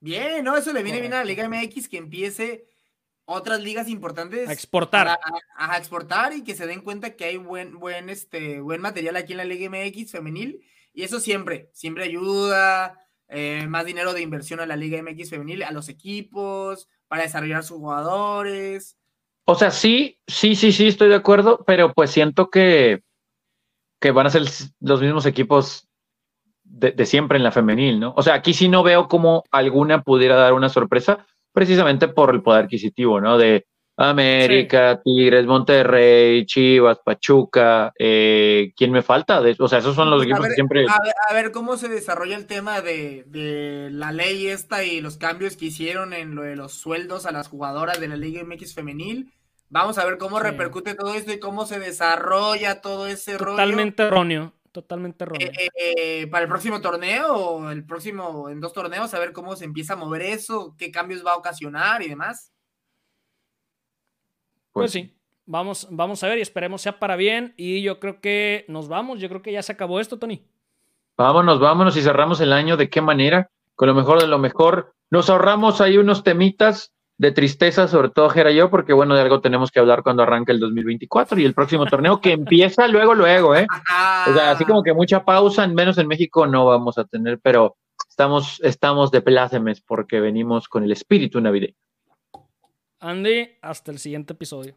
Bien, 0.00 0.44
¿no? 0.44 0.56
Eso 0.56 0.72
le 0.72 0.82
viene 0.82 1.00
bien 1.00 1.12
a 1.14 1.18
la 1.18 1.24
Liga 1.24 1.48
MX 1.48 1.88
que 1.88 1.96
empiece 1.96 2.68
otras 3.24 3.60
ligas 3.60 3.88
importantes 3.88 4.48
a 4.48 4.52
exportar. 4.52 5.18
A, 5.56 5.76
exportar 5.76 6.32
y 6.32 6.44
que 6.44 6.54
se 6.54 6.66
den 6.66 6.80
cuenta 6.80 7.14
que 7.14 7.24
hay 7.24 7.36
buen, 7.36 7.78
buen, 7.78 8.08
este, 8.08 8.60
buen 8.60 8.80
material 8.80 9.16
aquí 9.16 9.32
en 9.32 9.38
la 9.38 9.44
Liga 9.44 9.68
MX 9.68 10.12
femenil. 10.12 10.62
Y 10.94 11.02
eso 11.02 11.20
siempre, 11.20 11.70
siempre 11.72 12.04
ayuda. 12.04 13.04
Eh, 13.28 13.66
más 13.68 13.84
dinero 13.84 14.14
de 14.14 14.22
inversión 14.22 14.60
a 14.60 14.66
la 14.66 14.76
Liga 14.76 15.02
MX 15.02 15.30
femenil, 15.30 15.62
a 15.62 15.70
los 15.70 15.90
equipos, 15.90 16.88
para 17.08 17.22
desarrollar 17.22 17.62
sus 17.62 17.76
jugadores. 17.76 18.96
O 19.44 19.54
sea, 19.54 19.70
sí, 19.70 20.18
sí, 20.26 20.56
sí, 20.56 20.72
sí, 20.72 20.88
estoy 20.88 21.08
de 21.08 21.14
acuerdo, 21.14 21.64
pero 21.66 21.92
pues 21.92 22.10
siento 22.10 22.50
que, 22.50 23.02
que 24.00 24.10
van 24.10 24.26
a 24.26 24.30
ser 24.30 24.42
los 24.80 25.00
mismos 25.02 25.26
equipos 25.26 25.87
de, 26.70 27.06
siempre 27.06 27.38
en 27.38 27.44
la 27.44 27.52
femenil, 27.52 27.98
¿no? 27.98 28.14
O 28.16 28.22
sea, 28.22 28.34
aquí 28.34 28.54
sí 28.54 28.68
no 28.68 28.82
veo 28.82 29.08
cómo 29.08 29.44
alguna 29.50 30.02
pudiera 30.02 30.36
dar 30.36 30.52
una 30.52 30.68
sorpresa, 30.68 31.26
precisamente 31.52 32.08
por 32.08 32.34
el 32.34 32.42
poder 32.42 32.64
adquisitivo, 32.64 33.20
¿no? 33.20 33.38
De 33.38 33.66
América, 33.96 35.00
Tigres, 35.02 35.44
Monterrey, 35.44 36.46
Chivas, 36.46 37.00
Pachuca, 37.04 37.92
eh, 37.98 38.72
¿quién 38.76 38.92
me 38.92 39.02
falta? 39.02 39.42
o 39.58 39.68
sea, 39.68 39.80
esos 39.80 39.96
son 39.96 40.08
los 40.08 40.22
equipos 40.22 40.46
que 40.46 40.54
siempre... 40.54 40.86
A 41.28 41.34
ver, 41.34 41.50
cómo 41.50 41.76
se 41.76 41.88
desarrolla 41.88 42.36
el 42.36 42.46
tema 42.46 42.80
de, 42.80 43.24
de, 43.26 43.88
la 43.90 44.12
ley 44.12 44.46
esta 44.46 44.84
y 44.84 45.00
los 45.00 45.16
cambios 45.16 45.56
que 45.56 45.66
hicieron 45.66 46.12
en 46.12 46.36
lo 46.36 46.42
de 46.42 46.54
los 46.54 46.74
sueldos 46.74 47.26
a 47.26 47.32
las 47.32 47.48
jugadoras 47.48 47.98
de 47.98 48.06
la 48.06 48.16
Liga 48.16 48.44
MX 48.44 48.74
femenil. 48.74 49.32
Vamos 49.68 49.98
a 49.98 50.04
ver 50.04 50.16
cómo 50.16 50.38
repercute 50.38 50.94
todo 50.94 51.12
esto 51.14 51.32
y 51.32 51.40
cómo 51.40 51.66
se 51.66 51.80
desarrolla 51.80 52.80
todo 52.80 53.08
ese 53.08 53.36
rollo. 53.36 53.56
Totalmente 53.56 54.04
erróneo 54.04 54.52
totalmente 54.72 55.24
erróneo. 55.24 55.48
Eh, 55.48 55.68
eh, 55.76 56.26
para 56.28 56.44
el 56.44 56.48
próximo 56.48 56.80
torneo, 56.80 57.70
el 57.70 57.84
próximo, 57.84 58.48
en 58.48 58.60
dos 58.60 58.72
torneos, 58.72 59.12
a 59.14 59.18
ver 59.18 59.32
cómo 59.32 59.56
se 59.56 59.64
empieza 59.64 59.94
a 59.94 59.96
mover 59.96 60.22
eso, 60.22 60.74
qué 60.78 60.90
cambios 60.90 61.24
va 61.24 61.32
a 61.32 61.36
ocasionar 61.36 62.02
y 62.02 62.08
demás. 62.08 62.52
Pues, 64.72 64.92
pues 64.92 64.92
sí, 64.92 65.16
vamos, 65.46 65.88
vamos 65.90 66.22
a 66.22 66.28
ver 66.28 66.38
y 66.38 66.42
esperemos 66.42 66.82
sea 66.82 66.98
para 66.98 67.16
bien. 67.16 67.54
Y 67.56 67.82
yo 67.82 68.00
creo 68.00 68.20
que 68.20 68.64
nos 68.68 68.88
vamos, 68.88 69.20
yo 69.20 69.28
creo 69.28 69.42
que 69.42 69.52
ya 69.52 69.62
se 69.62 69.72
acabó 69.72 70.00
esto, 70.00 70.18
Tony. 70.18 70.44
Vámonos, 71.16 71.58
vámonos 71.58 71.96
y 71.96 72.02
cerramos 72.02 72.40
el 72.40 72.52
año 72.52 72.76
de 72.76 72.88
qué 72.88 73.00
manera, 73.00 73.50
con 73.74 73.88
lo 73.88 73.94
mejor 73.94 74.20
de 74.20 74.28
lo 74.28 74.38
mejor. 74.38 74.94
Nos 75.10 75.30
ahorramos 75.30 75.80
ahí 75.80 75.96
unos 75.96 76.22
temitas 76.22 76.92
de 77.18 77.32
tristeza, 77.32 77.88
sobre 77.88 78.10
todo 78.10 78.30
Jera 78.30 78.52
yo, 78.52 78.70
porque 78.70 78.92
bueno, 78.92 79.16
de 79.16 79.22
algo 79.22 79.40
tenemos 79.40 79.72
que 79.72 79.80
hablar 79.80 80.04
cuando 80.04 80.22
arranque 80.22 80.52
el 80.52 80.60
2024 80.60 81.40
y 81.40 81.44
el 81.44 81.52
próximo 81.52 81.84
torneo 81.86 82.20
que 82.20 82.30
empieza 82.30 82.86
luego, 82.86 83.12
luego, 83.14 83.56
¿eh? 83.56 83.66
O 84.28 84.32
sea, 84.32 84.52
así 84.52 84.64
como 84.64 84.84
que 84.84 84.94
mucha 84.94 85.24
pausa, 85.24 85.66
menos 85.66 85.98
en 85.98 86.06
México 86.06 86.46
no 86.46 86.66
vamos 86.66 86.96
a 86.96 87.04
tener, 87.04 87.40
pero 87.40 87.76
estamos, 88.08 88.60
estamos 88.62 89.10
de 89.10 89.20
plácemes 89.20 89.80
porque 89.80 90.20
venimos 90.20 90.68
con 90.68 90.84
el 90.84 90.92
espíritu 90.92 91.40
navideño. 91.40 91.74
Andy, 93.00 93.48
hasta 93.62 93.90
el 93.90 93.98
siguiente 93.98 94.34
episodio. 94.34 94.76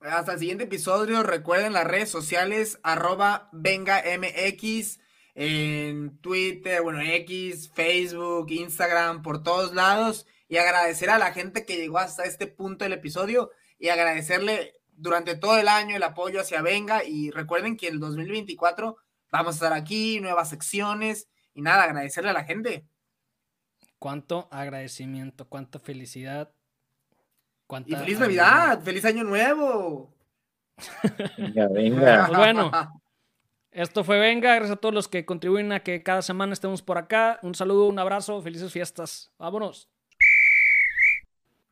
Hasta 0.00 0.32
el 0.32 0.38
siguiente 0.40 0.64
episodio. 0.64 1.22
Recuerden 1.22 1.72
las 1.72 1.86
redes 1.86 2.10
sociales, 2.10 2.80
arroba 2.82 3.48
vengamx, 3.52 5.00
en 5.36 6.18
Twitter, 6.18 6.82
bueno, 6.82 7.00
X, 7.00 7.70
Facebook, 7.72 8.50
Instagram, 8.50 9.22
por 9.22 9.44
todos 9.44 9.74
lados 9.74 10.26
y 10.48 10.56
agradecer 10.56 11.10
a 11.10 11.18
la 11.18 11.32
gente 11.32 11.66
que 11.66 11.76
llegó 11.76 11.98
hasta 11.98 12.24
este 12.24 12.46
punto 12.46 12.84
del 12.84 12.94
episodio 12.94 13.50
y 13.78 13.90
agradecerle 13.90 14.74
durante 14.92 15.36
todo 15.36 15.58
el 15.58 15.68
año 15.68 15.96
el 15.96 16.02
apoyo 16.02 16.40
hacia 16.40 16.62
Venga 16.62 17.04
y 17.04 17.30
recuerden 17.30 17.76
que 17.76 17.88
el 17.88 18.00
2024 18.00 18.96
vamos 19.30 19.54
a 19.54 19.56
estar 19.56 19.72
aquí, 19.72 20.20
nuevas 20.20 20.48
secciones 20.48 21.28
y 21.54 21.62
nada, 21.62 21.84
agradecerle 21.84 22.30
a 22.30 22.34
la 22.34 22.44
gente. 22.44 22.86
Cuánto 23.98 24.48
agradecimiento, 24.50 25.48
cuánta 25.48 25.78
felicidad. 25.78 26.50
y 27.86 27.94
feliz 27.94 28.18
Navidad, 28.18 28.80
feliz 28.82 29.04
año 29.04 29.24
nuevo. 29.24 30.14
Venga, 31.36 31.68
venga. 31.68 32.26
Pues 32.26 32.38
bueno, 32.38 32.70
esto 33.70 34.04
fue 34.04 34.18
Venga, 34.18 34.54
gracias 34.54 34.76
a 34.76 34.80
todos 34.80 34.94
los 34.94 35.08
que 35.08 35.26
contribuyen 35.26 35.72
a 35.72 35.80
que 35.80 36.02
cada 36.02 36.22
semana 36.22 36.52
estemos 36.52 36.80
por 36.80 36.96
acá. 36.96 37.38
Un 37.42 37.54
saludo, 37.54 37.88
un 37.88 37.98
abrazo, 37.98 38.40
felices 38.40 38.72
fiestas. 38.72 39.32
Vámonos. 39.38 39.88